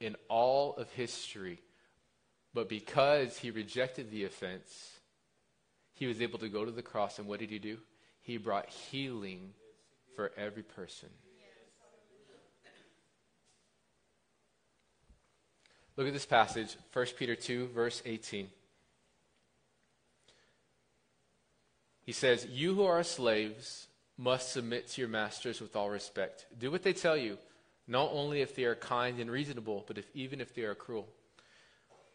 in 0.00 0.16
all 0.28 0.74
of 0.76 0.90
history, 0.92 1.60
but 2.54 2.68
because 2.68 3.38
he 3.38 3.50
rejected 3.50 4.10
the 4.10 4.24
offense, 4.24 4.98
he 5.94 6.06
was 6.06 6.20
able 6.20 6.38
to 6.38 6.48
go 6.48 6.64
to 6.64 6.70
the 6.70 6.82
cross, 6.82 7.18
and 7.18 7.28
what 7.28 7.40
did 7.40 7.50
he 7.50 7.58
do? 7.58 7.78
He 8.22 8.38
brought 8.38 8.68
healing 8.68 9.52
for 10.16 10.32
every 10.36 10.62
person. 10.62 11.10
Look 16.00 16.06
at 16.06 16.14
this 16.14 16.24
passage, 16.24 16.78
1 16.94 17.06
Peter 17.18 17.36
2, 17.36 17.72
verse 17.74 18.00
18. 18.06 18.48
He 22.06 22.12
says, 22.12 22.46
You 22.46 22.74
who 22.74 22.84
are 22.84 23.02
slaves 23.02 23.86
must 24.16 24.50
submit 24.50 24.88
to 24.88 25.02
your 25.02 25.10
masters 25.10 25.60
with 25.60 25.76
all 25.76 25.90
respect. 25.90 26.46
Do 26.58 26.70
what 26.70 26.84
they 26.84 26.94
tell 26.94 27.18
you, 27.18 27.36
not 27.86 28.08
only 28.14 28.40
if 28.40 28.56
they 28.56 28.64
are 28.64 28.76
kind 28.76 29.20
and 29.20 29.30
reasonable, 29.30 29.84
but 29.86 29.98
if, 29.98 30.06
even 30.14 30.40
if 30.40 30.54
they 30.54 30.62
are 30.62 30.74
cruel. 30.74 31.06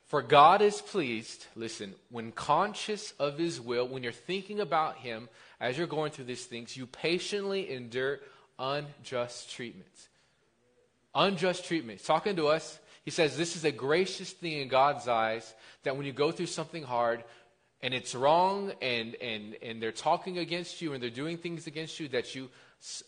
For 0.08 0.24
God 0.24 0.63
is 0.63 0.82
pleased, 0.82 1.45
listen, 1.56 1.93
when 2.10 2.32
conscious 2.32 3.13
of 3.19 3.38
his 3.38 3.62
will, 3.62 3.88
when 3.88 4.02
you're 4.02 4.12
thinking 4.12 4.62
about 4.62 4.98
him 4.98 5.30
as 5.60 5.78
you're 5.78 5.86
going 5.86 6.12
through 6.12 6.26
these 6.26 6.45
things, 6.45 6.76
you 6.76 6.88
patiently 6.88 7.71
endure 7.71 8.19
unjust 8.58 9.52
treatment. 9.52 10.08
Unjust 11.13 11.65
treatment. 11.65 12.00
He's 12.00 12.08
talking 12.08 12.36
to 12.38 12.48
us 12.48 12.80
he 13.06 13.12
says 13.12 13.38
this 13.38 13.56
is 13.56 13.63
a 13.63 13.72
gracious 13.72 14.32
thing 14.32 14.60
in 14.60 14.68
God's 14.68 15.08
eyes 15.08 15.54
that 15.84 15.96
when 15.96 16.08
you 16.08 16.12
go 16.12 16.32
through 16.32 16.48
something 16.48 16.84
hard 16.84 17.24
and 17.82 17.94
it's 17.94 18.15
wrong 18.15 18.74
and, 18.82 19.13
and, 19.15 19.56
and 19.62 19.82
they're 19.82 19.91
talking 19.91 20.39
against 20.39 20.82
you 20.82 20.94
and 20.94 21.02
they're 21.02 21.12
doing 21.12 21.38
things 21.38 21.68
against 21.68 22.00
you, 22.00 22.08
that 22.10 22.34
you, 22.34 22.50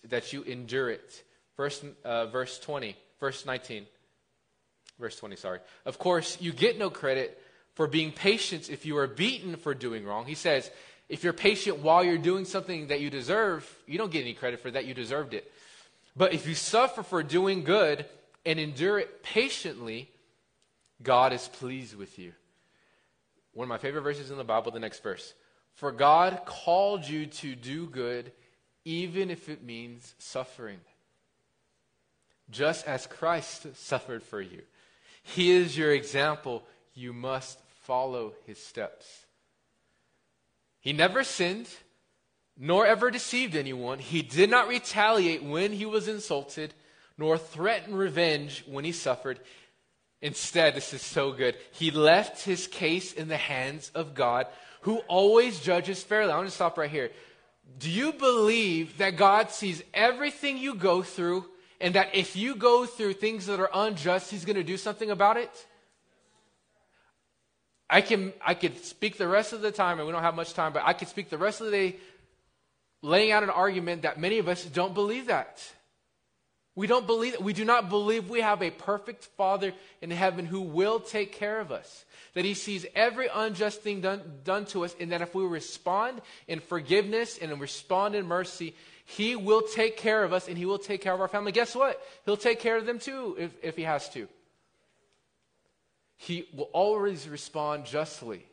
that 0.07 0.31
you 0.31 0.43
endure 0.43 0.91
it. 0.91 1.23
Verse, 1.57 1.83
uh, 2.05 2.27
verse 2.27 2.59
20, 2.59 2.95
verse 3.19 3.45
19. 3.45 3.87
Verse 4.99 5.17
20, 5.17 5.35
sorry. 5.35 5.59
Of 5.85 5.97
course, 5.97 6.37
you 6.39 6.53
get 6.53 6.77
no 6.77 6.91
credit 6.91 7.41
for 7.73 7.87
being 7.87 8.11
patient 8.11 8.69
if 8.69 8.85
you 8.85 8.97
are 8.97 9.07
beaten 9.07 9.55
for 9.55 9.73
doing 9.73 10.05
wrong. 10.05 10.25
He 10.25 10.35
says, 10.35 10.69
if 11.09 11.23
you're 11.23 11.33
patient 11.33 11.79
while 11.79 12.03
you're 12.03 12.17
doing 12.17 12.45
something 12.45 12.87
that 12.87 13.01
you 13.01 13.09
deserve, 13.09 13.67
you 13.87 13.97
don't 13.97 14.11
get 14.11 14.21
any 14.21 14.33
credit 14.33 14.59
for 14.59 14.69
that. 14.71 14.85
You 14.85 14.93
deserved 14.93 15.33
it. 15.33 15.51
But 16.15 16.33
if 16.33 16.47
you 16.47 16.53
suffer 16.55 17.01
for 17.01 17.23
doing 17.23 17.63
good, 17.63 18.05
and 18.47 18.61
endure 18.61 18.97
it 18.97 19.23
patiently, 19.23 20.09
God 21.03 21.33
is 21.33 21.49
pleased 21.49 21.97
with 21.97 22.17
you. 22.17 22.31
One 23.53 23.65
of 23.65 23.69
my 23.69 23.77
favorite 23.77 24.03
verses 24.03 24.31
in 24.31 24.37
the 24.37 24.45
Bible, 24.45 24.71
the 24.71 24.79
next 24.79 25.03
verse. 25.03 25.33
For 25.73 25.91
God 25.91 26.43
called 26.45 27.05
you 27.05 27.25
to 27.25 27.55
do 27.55 27.87
good, 27.87 28.31
even 28.85 29.29
if 29.29 29.49
it 29.49 29.65
means 29.65 30.15
suffering. 30.17 30.79
Just 32.49 32.87
as 32.87 33.05
Christ 33.05 33.75
suffered 33.75 34.23
for 34.23 34.39
you. 34.39 34.61
He 35.23 35.51
is 35.51 35.77
your 35.77 35.91
example. 35.91 36.63
You 36.93 37.11
must 37.11 37.59
follow 37.81 38.31
his 38.45 38.63
steps. 38.63 39.25
He 40.79 40.93
never 40.93 41.25
sinned, 41.25 41.67
nor 42.57 42.85
ever 42.85 43.11
deceived 43.11 43.57
anyone. 43.57 43.99
He 43.99 44.21
did 44.21 44.49
not 44.49 44.69
retaliate 44.69 45.43
when 45.43 45.73
he 45.73 45.85
was 45.85 46.07
insulted 46.07 46.73
nor 47.17 47.37
threaten 47.37 47.95
revenge 47.95 48.63
when 48.67 48.85
he 48.85 48.91
suffered. 48.91 49.39
Instead, 50.21 50.75
this 50.75 50.93
is 50.93 51.01
so 51.01 51.31
good. 51.31 51.55
He 51.71 51.91
left 51.91 52.43
his 52.43 52.67
case 52.67 53.13
in 53.13 53.27
the 53.27 53.37
hands 53.37 53.91
of 53.93 54.15
God, 54.15 54.47
who 54.81 54.97
always 55.07 55.59
judges 55.59 56.01
fairly. 56.01 56.31
I'm 56.31 56.39
going 56.39 56.47
to 56.47 56.53
stop 56.53 56.77
right 56.77 56.89
here. 56.89 57.11
Do 57.79 57.89
you 57.89 58.13
believe 58.13 58.97
that 58.97 59.17
God 59.17 59.51
sees 59.51 59.83
everything 59.93 60.57
you 60.57 60.75
go 60.75 61.03
through, 61.03 61.45
and 61.79 61.95
that 61.95 62.15
if 62.15 62.35
you 62.35 62.55
go 62.55 62.85
through 62.85 63.13
things 63.13 63.45
that 63.45 63.59
are 63.59 63.69
unjust, 63.73 64.31
He's 64.31 64.45
going 64.45 64.55
to 64.55 64.63
do 64.63 64.77
something 64.77 65.11
about 65.11 65.37
it? 65.37 65.67
I 67.89 68.01
can 68.01 68.33
I 68.45 68.53
could 68.53 68.83
speak 68.83 69.17
the 69.17 69.27
rest 69.27 69.53
of 69.53 69.61
the 69.61 69.71
time, 69.71 69.99
and 69.99 70.07
we 70.07 70.13
don't 70.13 70.23
have 70.23 70.35
much 70.35 70.53
time, 70.53 70.73
but 70.73 70.83
I 70.85 70.93
could 70.93 71.07
speak 71.07 71.29
the 71.29 71.37
rest 71.37 71.61
of 71.61 71.67
the 71.67 71.71
day 71.71 71.95
laying 73.01 73.31
out 73.31 73.43
an 73.43 73.49
argument 73.49 74.01
that 74.01 74.19
many 74.19 74.39
of 74.39 74.47
us 74.47 74.65
don't 74.65 74.93
believe 74.93 75.27
that. 75.27 75.61
We 76.77 76.85
don't 76.85 77.07
believe 77.07 77.31
that. 77.33 77.41
We 77.41 77.53
do 77.53 77.65
not 77.65 77.89
believe 77.89 78.29
we 78.29 78.41
have 78.41 78.61
a 78.61 78.69
perfect 78.69 79.25
Father 79.35 79.73
in 79.99 80.11
heaven 80.11 80.45
who 80.45 80.61
will 80.61 80.99
take 80.99 81.31
care 81.31 81.59
of 81.59 81.71
us. 81.71 82.05
That 82.35 82.45
He 82.45 82.53
sees 82.53 82.85
every 82.93 83.27
unjust 83.33 83.81
thing 83.81 84.01
done, 84.01 84.21
done 84.43 84.65
to 84.67 84.85
us, 84.85 84.95
and 84.99 85.11
that 85.11 85.23
if 85.23 85.33
we 85.33 85.43
respond 85.43 86.21
in 86.47 86.59
forgiveness 86.59 87.39
and 87.41 87.59
respond 87.59 88.13
in 88.13 88.27
mercy, 88.27 88.75
He 89.05 89.35
will 89.35 89.63
take 89.63 89.97
care 89.97 90.23
of 90.23 90.33
us 90.33 90.47
and 90.47 90.55
He 90.55 90.67
will 90.67 90.77
take 90.77 91.01
care 91.01 91.15
of 91.15 91.19
our 91.19 91.27
family. 91.27 91.51
Guess 91.51 91.75
what? 91.75 91.99
He'll 92.25 92.37
take 92.37 92.59
care 92.59 92.77
of 92.77 92.85
them 92.85 92.99
too 92.99 93.35
if, 93.39 93.51
if 93.63 93.75
He 93.75 93.81
has 93.81 94.07
to. 94.09 94.27
He 96.15 96.47
will 96.53 96.69
always 96.73 97.27
respond 97.27 97.85
justly. 97.85 98.45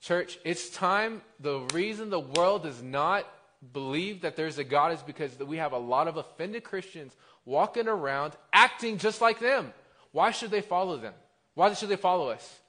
Church, 0.00 0.38
it's 0.42 0.70
time. 0.70 1.20
The 1.38 1.60
reason 1.74 2.08
the 2.08 2.18
world 2.18 2.62
does 2.62 2.82
not 2.82 3.26
believe 3.74 4.22
that 4.22 4.36
there's 4.36 4.56
a 4.56 4.64
God 4.64 4.92
is 4.92 5.02
because 5.02 5.38
we 5.38 5.58
have 5.58 5.72
a 5.72 5.78
lot 5.78 6.08
of 6.08 6.16
offended 6.16 6.64
Christians 6.64 7.14
walking 7.48 7.88
around 7.88 8.34
acting 8.52 8.98
just 8.98 9.22
like 9.22 9.40
them. 9.40 9.72
Why 10.12 10.30
should 10.32 10.50
they 10.50 10.60
follow 10.60 10.98
them? 10.98 11.14
Why 11.54 11.72
should 11.72 11.88
they 11.88 11.96
follow 11.96 12.28
us? 12.28 12.60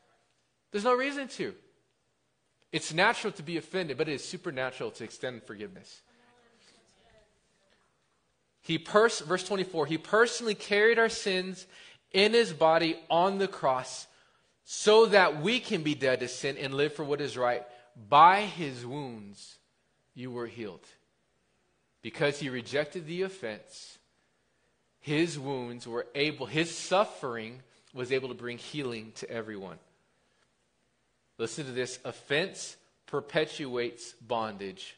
There's 0.71 0.85
no 0.85 0.95
reason 0.95 1.27
to. 1.27 1.53
It's 2.71 2.93
natural 2.93 3.33
to 3.33 3.43
be 3.43 3.57
offended, 3.57 3.97
but 3.97 4.07
it 4.07 4.13
is 4.13 4.23
supernatural 4.23 4.91
to 4.91 5.03
extend 5.03 5.43
forgiveness. 5.43 6.01
He 8.61 8.77
pers- 8.77 9.19
verse 9.19 9.43
24, 9.43 9.87
he 9.87 9.97
personally 9.97 10.55
carried 10.55 10.97
our 10.97 11.09
sins 11.09 11.67
in 12.13 12.33
his 12.33 12.53
body 12.53 12.97
on 13.09 13.37
the 13.37 13.47
cross 13.47 14.07
so 14.63 15.07
that 15.07 15.41
we 15.41 15.59
can 15.59 15.83
be 15.83 15.95
dead 15.95 16.21
to 16.21 16.27
sin 16.27 16.57
and 16.57 16.73
live 16.73 16.93
for 16.93 17.03
what 17.03 17.19
is 17.19 17.37
right. 17.37 17.65
By 18.09 18.41
his 18.41 18.85
wounds 18.85 19.57
you 20.13 20.31
were 20.31 20.47
healed. 20.47 20.85
Because 22.01 22.39
he 22.39 22.49
rejected 22.49 23.05
the 23.07 23.23
offense, 23.23 23.98
his 25.09 25.39
wounds 25.39 25.87
were 25.87 26.05
able, 26.13 26.45
his 26.45 26.69
suffering 26.69 27.63
was 27.95 28.11
able 28.11 28.27
to 28.27 28.35
bring 28.35 28.59
healing 28.59 29.11
to 29.15 29.27
everyone. 29.27 29.79
Listen 31.39 31.65
to 31.65 31.71
this 31.71 31.97
offense 32.05 32.77
perpetuates 33.07 34.13
bondage, 34.21 34.95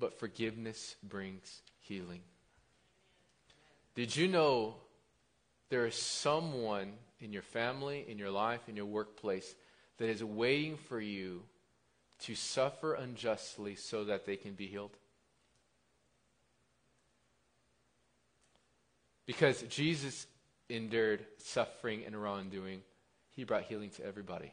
but 0.00 0.18
forgiveness 0.18 0.96
brings 1.04 1.62
healing. 1.78 2.22
Did 3.94 4.16
you 4.16 4.26
know 4.26 4.74
there 5.68 5.86
is 5.86 5.94
someone 5.94 6.94
in 7.20 7.32
your 7.32 7.42
family, 7.42 8.04
in 8.08 8.18
your 8.18 8.32
life, 8.32 8.68
in 8.68 8.74
your 8.74 8.86
workplace 8.86 9.54
that 9.98 10.08
is 10.08 10.24
waiting 10.24 10.76
for 10.76 11.00
you 11.00 11.40
to 12.22 12.34
suffer 12.34 12.94
unjustly 12.94 13.76
so 13.76 14.02
that 14.06 14.26
they 14.26 14.34
can 14.34 14.54
be 14.54 14.66
healed? 14.66 14.96
Because 19.32 19.62
Jesus 19.62 20.26
endured 20.68 21.24
suffering 21.38 22.02
and 22.06 22.14
wrongdoing, 22.14 22.82
he 23.30 23.44
brought 23.44 23.62
healing 23.62 23.88
to 23.88 24.04
everybody. 24.04 24.52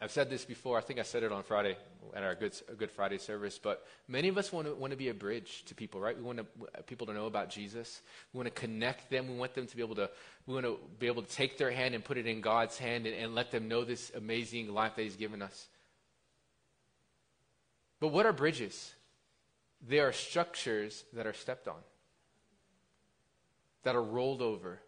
I've 0.00 0.10
said 0.10 0.28
this 0.28 0.44
before. 0.44 0.76
I 0.76 0.80
think 0.80 0.98
I 0.98 1.04
said 1.04 1.22
it 1.22 1.30
on 1.30 1.44
Friday 1.44 1.76
at 2.12 2.24
our 2.24 2.34
Good, 2.34 2.60
Good 2.76 2.90
Friday 2.90 3.18
service. 3.18 3.60
But 3.62 3.86
many 4.08 4.26
of 4.26 4.36
us 4.36 4.52
want 4.52 4.66
to, 4.66 4.74
want 4.74 4.90
to 4.90 4.96
be 4.96 5.10
a 5.10 5.14
bridge 5.14 5.64
to 5.66 5.76
people, 5.76 6.00
right? 6.00 6.16
We 6.16 6.24
want 6.24 6.38
to, 6.38 6.82
people 6.88 7.06
to 7.06 7.12
know 7.12 7.26
about 7.26 7.50
Jesus. 7.50 8.02
We 8.32 8.38
want 8.38 8.52
to 8.52 8.60
connect 8.60 9.10
them. 9.10 9.28
We 9.28 9.36
want 9.36 9.54
them 9.54 9.68
to 9.68 9.76
be 9.76 9.82
able 9.82 9.94
to. 9.94 10.10
We 10.48 10.54
want 10.54 10.66
to 10.66 10.80
be 10.98 11.06
able 11.06 11.22
to 11.22 11.30
take 11.32 11.56
their 11.56 11.70
hand 11.70 11.94
and 11.94 12.04
put 12.04 12.18
it 12.18 12.26
in 12.26 12.40
God's 12.40 12.78
hand 12.78 13.06
and, 13.06 13.14
and 13.14 13.32
let 13.36 13.52
them 13.52 13.68
know 13.68 13.84
this 13.84 14.10
amazing 14.16 14.74
life 14.74 14.96
that 14.96 15.02
He's 15.02 15.14
given 15.14 15.40
us. 15.40 15.68
But 18.00 18.08
what 18.08 18.26
are 18.26 18.32
bridges? 18.32 18.92
They 19.86 20.00
are 20.00 20.12
structures 20.12 21.04
that 21.12 21.28
are 21.28 21.32
stepped 21.32 21.68
on, 21.68 21.78
that 23.82 23.94
are 23.94 24.02
rolled 24.02 24.42
over. 24.42 24.78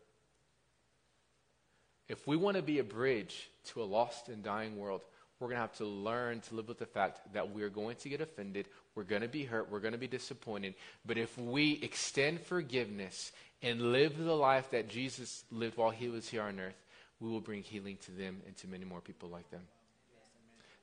If 2.08 2.26
we 2.26 2.36
want 2.36 2.56
to 2.56 2.62
be 2.62 2.78
a 2.78 2.84
bridge 2.84 3.48
to 3.68 3.82
a 3.82 3.84
lost 3.84 4.28
and 4.28 4.42
dying 4.42 4.76
world, 4.76 5.02
we're 5.38 5.48
going 5.48 5.56
to 5.56 5.62
have 5.62 5.76
to 5.78 5.86
learn 5.86 6.40
to 6.40 6.54
live 6.54 6.68
with 6.68 6.78
the 6.78 6.86
fact 6.86 7.20
that 7.32 7.50
we're 7.50 7.68
going 7.68 7.96
to 7.96 8.08
get 8.08 8.20
offended, 8.20 8.68
we're 8.94 9.02
going 9.02 9.22
to 9.22 9.28
be 9.28 9.44
hurt, 9.44 9.70
we're 9.70 9.80
going 9.80 9.92
to 9.92 9.98
be 9.98 10.06
disappointed. 10.06 10.74
But 11.04 11.18
if 11.18 11.36
we 11.36 11.80
extend 11.82 12.40
forgiveness 12.40 13.32
and 13.62 13.92
live 13.92 14.18
the 14.18 14.36
life 14.36 14.70
that 14.70 14.88
Jesus 14.88 15.44
lived 15.50 15.76
while 15.76 15.90
he 15.90 16.08
was 16.08 16.28
here 16.28 16.42
on 16.42 16.60
earth, 16.60 16.80
we 17.18 17.30
will 17.30 17.40
bring 17.40 17.62
healing 17.62 17.98
to 18.04 18.12
them 18.12 18.40
and 18.46 18.56
to 18.58 18.68
many 18.68 18.84
more 18.84 19.00
people 19.00 19.28
like 19.28 19.50
them. 19.50 19.62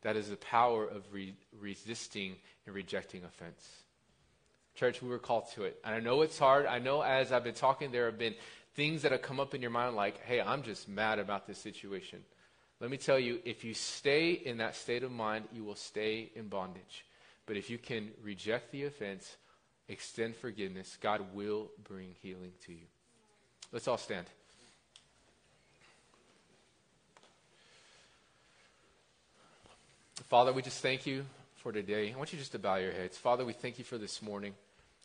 That 0.02 0.16
is 0.16 0.30
the 0.30 0.38
power 0.38 0.86
of 0.86 1.04
re- 1.12 1.36
resisting 1.60 2.36
and 2.66 2.74
rejecting 2.74 3.24
offense. 3.24 3.66
Church, 4.80 5.02
we 5.02 5.10
were 5.10 5.20
called 5.20 5.44
to 5.56 5.64
it. 5.64 5.78
And 5.84 5.94
I 5.94 6.00
know 6.00 6.22
it's 6.22 6.40
hard. 6.40 6.66
I 6.66 6.80
know 6.80 7.02
as 7.02 7.34
I've 7.34 7.44
been 7.44 7.54
talking, 7.54 7.92
there 7.92 8.06
have 8.06 8.18
been 8.18 8.36
things 8.76 9.02
that 9.02 9.12
have 9.12 9.22
come 9.22 9.38
up 9.38 9.54
in 9.54 9.62
your 9.62 9.72
mind 9.72 9.98
like, 9.98 10.24
hey, 10.24 10.40
I'm 10.40 10.64
just 10.64 10.88
mad 10.88 11.20
about 11.20 11.46
this 11.46 11.58
situation. 11.58 12.20
Let 12.80 12.90
me 12.90 12.96
tell 12.96 13.20
you, 13.20 13.40
if 13.44 13.66
you 13.66 13.74
stay 13.74 14.32
in 14.32 14.60
that 14.60 14.78
state 14.78 15.04
of 15.04 15.12
mind, 15.12 15.50
you 15.52 15.66
will 15.66 15.76
stay 15.76 16.32
in 16.34 16.48
bondage. 16.48 17.04
But 17.46 17.58
if 17.58 17.70
you 17.70 17.78
can 17.78 18.12
reject 18.24 18.72
the 18.72 18.86
offense, 18.86 19.36
extend 19.90 20.38
forgiveness, 20.38 20.98
God 21.02 21.26
will 21.34 21.72
bring 21.84 22.16
healing 22.22 22.54
to 22.68 22.72
you. 22.72 22.88
Let's 23.74 23.90
all 23.90 23.98
stand. 23.98 24.28
Father, 30.30 30.54
we 30.54 30.62
just 30.62 30.82
thank 30.82 31.06
you 31.06 31.26
for 31.58 31.74
today. 31.74 32.14
I 32.14 32.18
want 32.18 32.32
you 32.32 32.40
just 32.40 32.54
to 32.54 32.60
bow 32.60 32.76
your 32.76 32.94
heads. 32.94 33.18
Father, 33.18 33.44
we 33.44 33.52
thank 33.52 33.78
you 33.78 33.84
for 33.84 33.98
this 33.98 34.22
morning. 34.22 34.54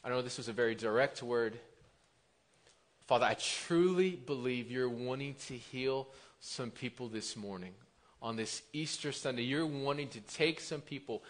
I 0.05 0.11
know 0.11 0.20
this 0.20 0.36
was 0.36 0.48
a 0.48 0.52
very 0.52 0.74
direct 0.74 1.22
word. 1.22 1.59
Father, 3.07 3.24
I 3.24 3.34
truly 3.34 4.11
believe 4.11 4.70
you're 4.70 4.88
wanting 4.88 5.34
to 5.46 5.55
heal 5.55 6.09
some 6.40 6.70
people 6.70 7.09
this 7.09 7.36
morning 7.36 7.72
on 8.20 8.36
this 8.36 8.62
Easter 8.74 9.12
Sunday. 9.12 9.42
You're 9.42 9.64
wanting 9.64 10.09
to 10.09 10.20
take 10.20 10.61
some 10.61 10.82
people 10.82 11.22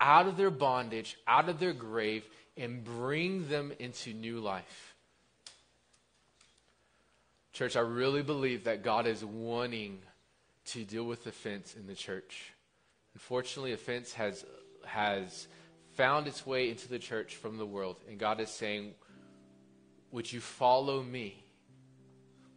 out 0.00 0.26
of 0.26 0.36
their 0.36 0.50
bondage, 0.50 1.16
out 1.28 1.48
of 1.48 1.60
their 1.60 1.72
grave, 1.72 2.24
and 2.56 2.82
bring 2.82 3.48
them 3.48 3.72
into 3.78 4.12
new 4.12 4.40
life. 4.40 4.94
Church, 7.52 7.76
I 7.76 7.80
really 7.80 8.22
believe 8.22 8.64
that 8.64 8.82
God 8.82 9.06
is 9.06 9.24
wanting 9.24 10.00
to 10.66 10.84
deal 10.84 11.04
with 11.04 11.26
offense 11.28 11.76
in 11.76 11.86
the 11.86 11.94
church. 11.94 12.52
Unfortunately, 13.14 13.72
offense 13.72 14.12
has, 14.14 14.44
has 14.84 15.46
found 15.96 16.28
its 16.28 16.46
way 16.46 16.70
into 16.70 16.88
the 16.88 16.98
church 16.98 17.36
from 17.36 17.56
the 17.56 17.66
world, 17.66 17.96
and 18.08 18.18
God 18.18 18.40
is 18.40 18.50
saying, 18.50 18.94
Would 20.12 20.32
you 20.32 20.40
follow 20.40 21.02
me? 21.02 21.42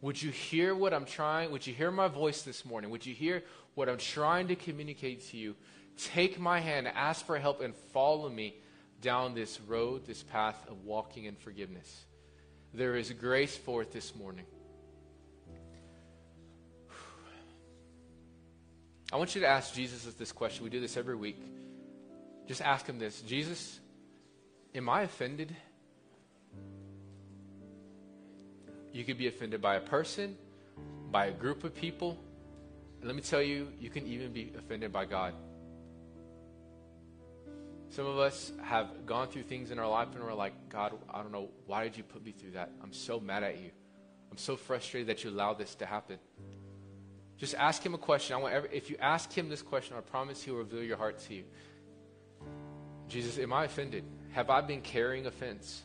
Would 0.02 0.22
you 0.22 0.30
hear 0.30 0.74
what 0.74 0.94
I'm 0.94 1.04
trying? 1.04 1.50
Would 1.50 1.66
you 1.66 1.74
hear 1.74 1.90
my 1.90 2.08
voice 2.08 2.42
this 2.42 2.64
morning? 2.64 2.90
Would 2.90 3.04
you 3.04 3.14
hear 3.14 3.42
what 3.74 3.88
I'm 3.88 3.98
trying 3.98 4.48
to 4.48 4.56
communicate 4.56 5.28
to 5.30 5.36
you? 5.36 5.56
Take 5.96 6.38
my 6.38 6.60
hand, 6.60 6.88
ask 6.88 7.26
for 7.26 7.38
help, 7.38 7.60
and 7.60 7.74
follow 7.92 8.30
me 8.30 8.54
down 9.02 9.34
this 9.34 9.60
road, 9.60 10.06
this 10.06 10.22
path 10.22 10.56
of 10.68 10.84
walking 10.84 11.24
in 11.24 11.34
forgiveness. 11.34 12.06
There 12.72 12.96
is 12.96 13.10
grace 13.12 13.56
for 13.56 13.82
it 13.82 13.92
this 13.92 14.14
morning. 14.14 14.46
I 19.12 19.16
want 19.16 19.34
you 19.34 19.40
to 19.42 19.48
ask 19.48 19.74
Jesus 19.74 20.04
this 20.14 20.32
question. 20.32 20.64
We 20.64 20.70
do 20.70 20.80
this 20.80 20.96
every 20.96 21.16
week. 21.16 21.42
Just 22.50 22.62
ask 22.62 22.84
him 22.84 22.98
this 22.98 23.20
Jesus, 23.20 23.78
am 24.74 24.88
I 24.88 25.02
offended? 25.02 25.54
You 28.92 29.04
could 29.04 29.18
be 29.18 29.28
offended 29.28 29.62
by 29.62 29.76
a 29.76 29.80
person, 29.80 30.36
by 31.12 31.26
a 31.26 31.30
group 31.30 31.62
of 31.62 31.76
people. 31.76 32.18
Let 33.04 33.14
me 33.14 33.22
tell 33.22 33.40
you, 33.40 33.68
you 33.78 33.88
can 33.88 34.04
even 34.04 34.32
be 34.32 34.52
offended 34.58 34.92
by 34.92 35.04
God. 35.04 35.34
Some 37.90 38.06
of 38.06 38.18
us 38.18 38.50
have 38.64 39.06
gone 39.06 39.28
through 39.28 39.44
things 39.44 39.70
in 39.70 39.78
our 39.78 39.88
life 39.88 40.08
and 40.16 40.24
we're 40.24 40.34
like, 40.34 40.54
God, 40.70 40.94
I 41.08 41.22
don't 41.22 41.30
know, 41.30 41.50
why 41.66 41.84
did 41.84 41.96
you 41.96 42.02
put 42.02 42.24
me 42.24 42.32
through 42.32 42.50
that? 42.54 42.72
I'm 42.82 42.92
so 42.92 43.20
mad 43.20 43.44
at 43.44 43.60
you. 43.60 43.70
I'm 44.28 44.38
so 44.38 44.56
frustrated 44.56 45.06
that 45.06 45.22
you 45.22 45.30
allowed 45.30 45.58
this 45.58 45.76
to 45.76 45.86
happen. 45.86 46.18
Just 47.36 47.54
ask 47.54 47.80
him 47.86 47.94
a 47.94 47.98
question. 47.98 48.34
I 48.34 48.40
want 48.40 48.54
every, 48.54 48.70
if 48.72 48.90
you 48.90 48.96
ask 48.98 49.32
him 49.32 49.48
this 49.48 49.62
question, 49.62 49.96
I 49.96 50.00
promise 50.00 50.42
he'll 50.42 50.56
reveal 50.56 50.82
your 50.82 50.96
heart 50.96 51.20
to 51.28 51.34
you. 51.34 51.44
Jesus, 53.10 53.38
am 53.38 53.52
I 53.52 53.64
offended? 53.64 54.04
Have 54.32 54.50
I 54.50 54.60
been 54.60 54.80
carrying 54.80 55.26
offense? 55.26 55.82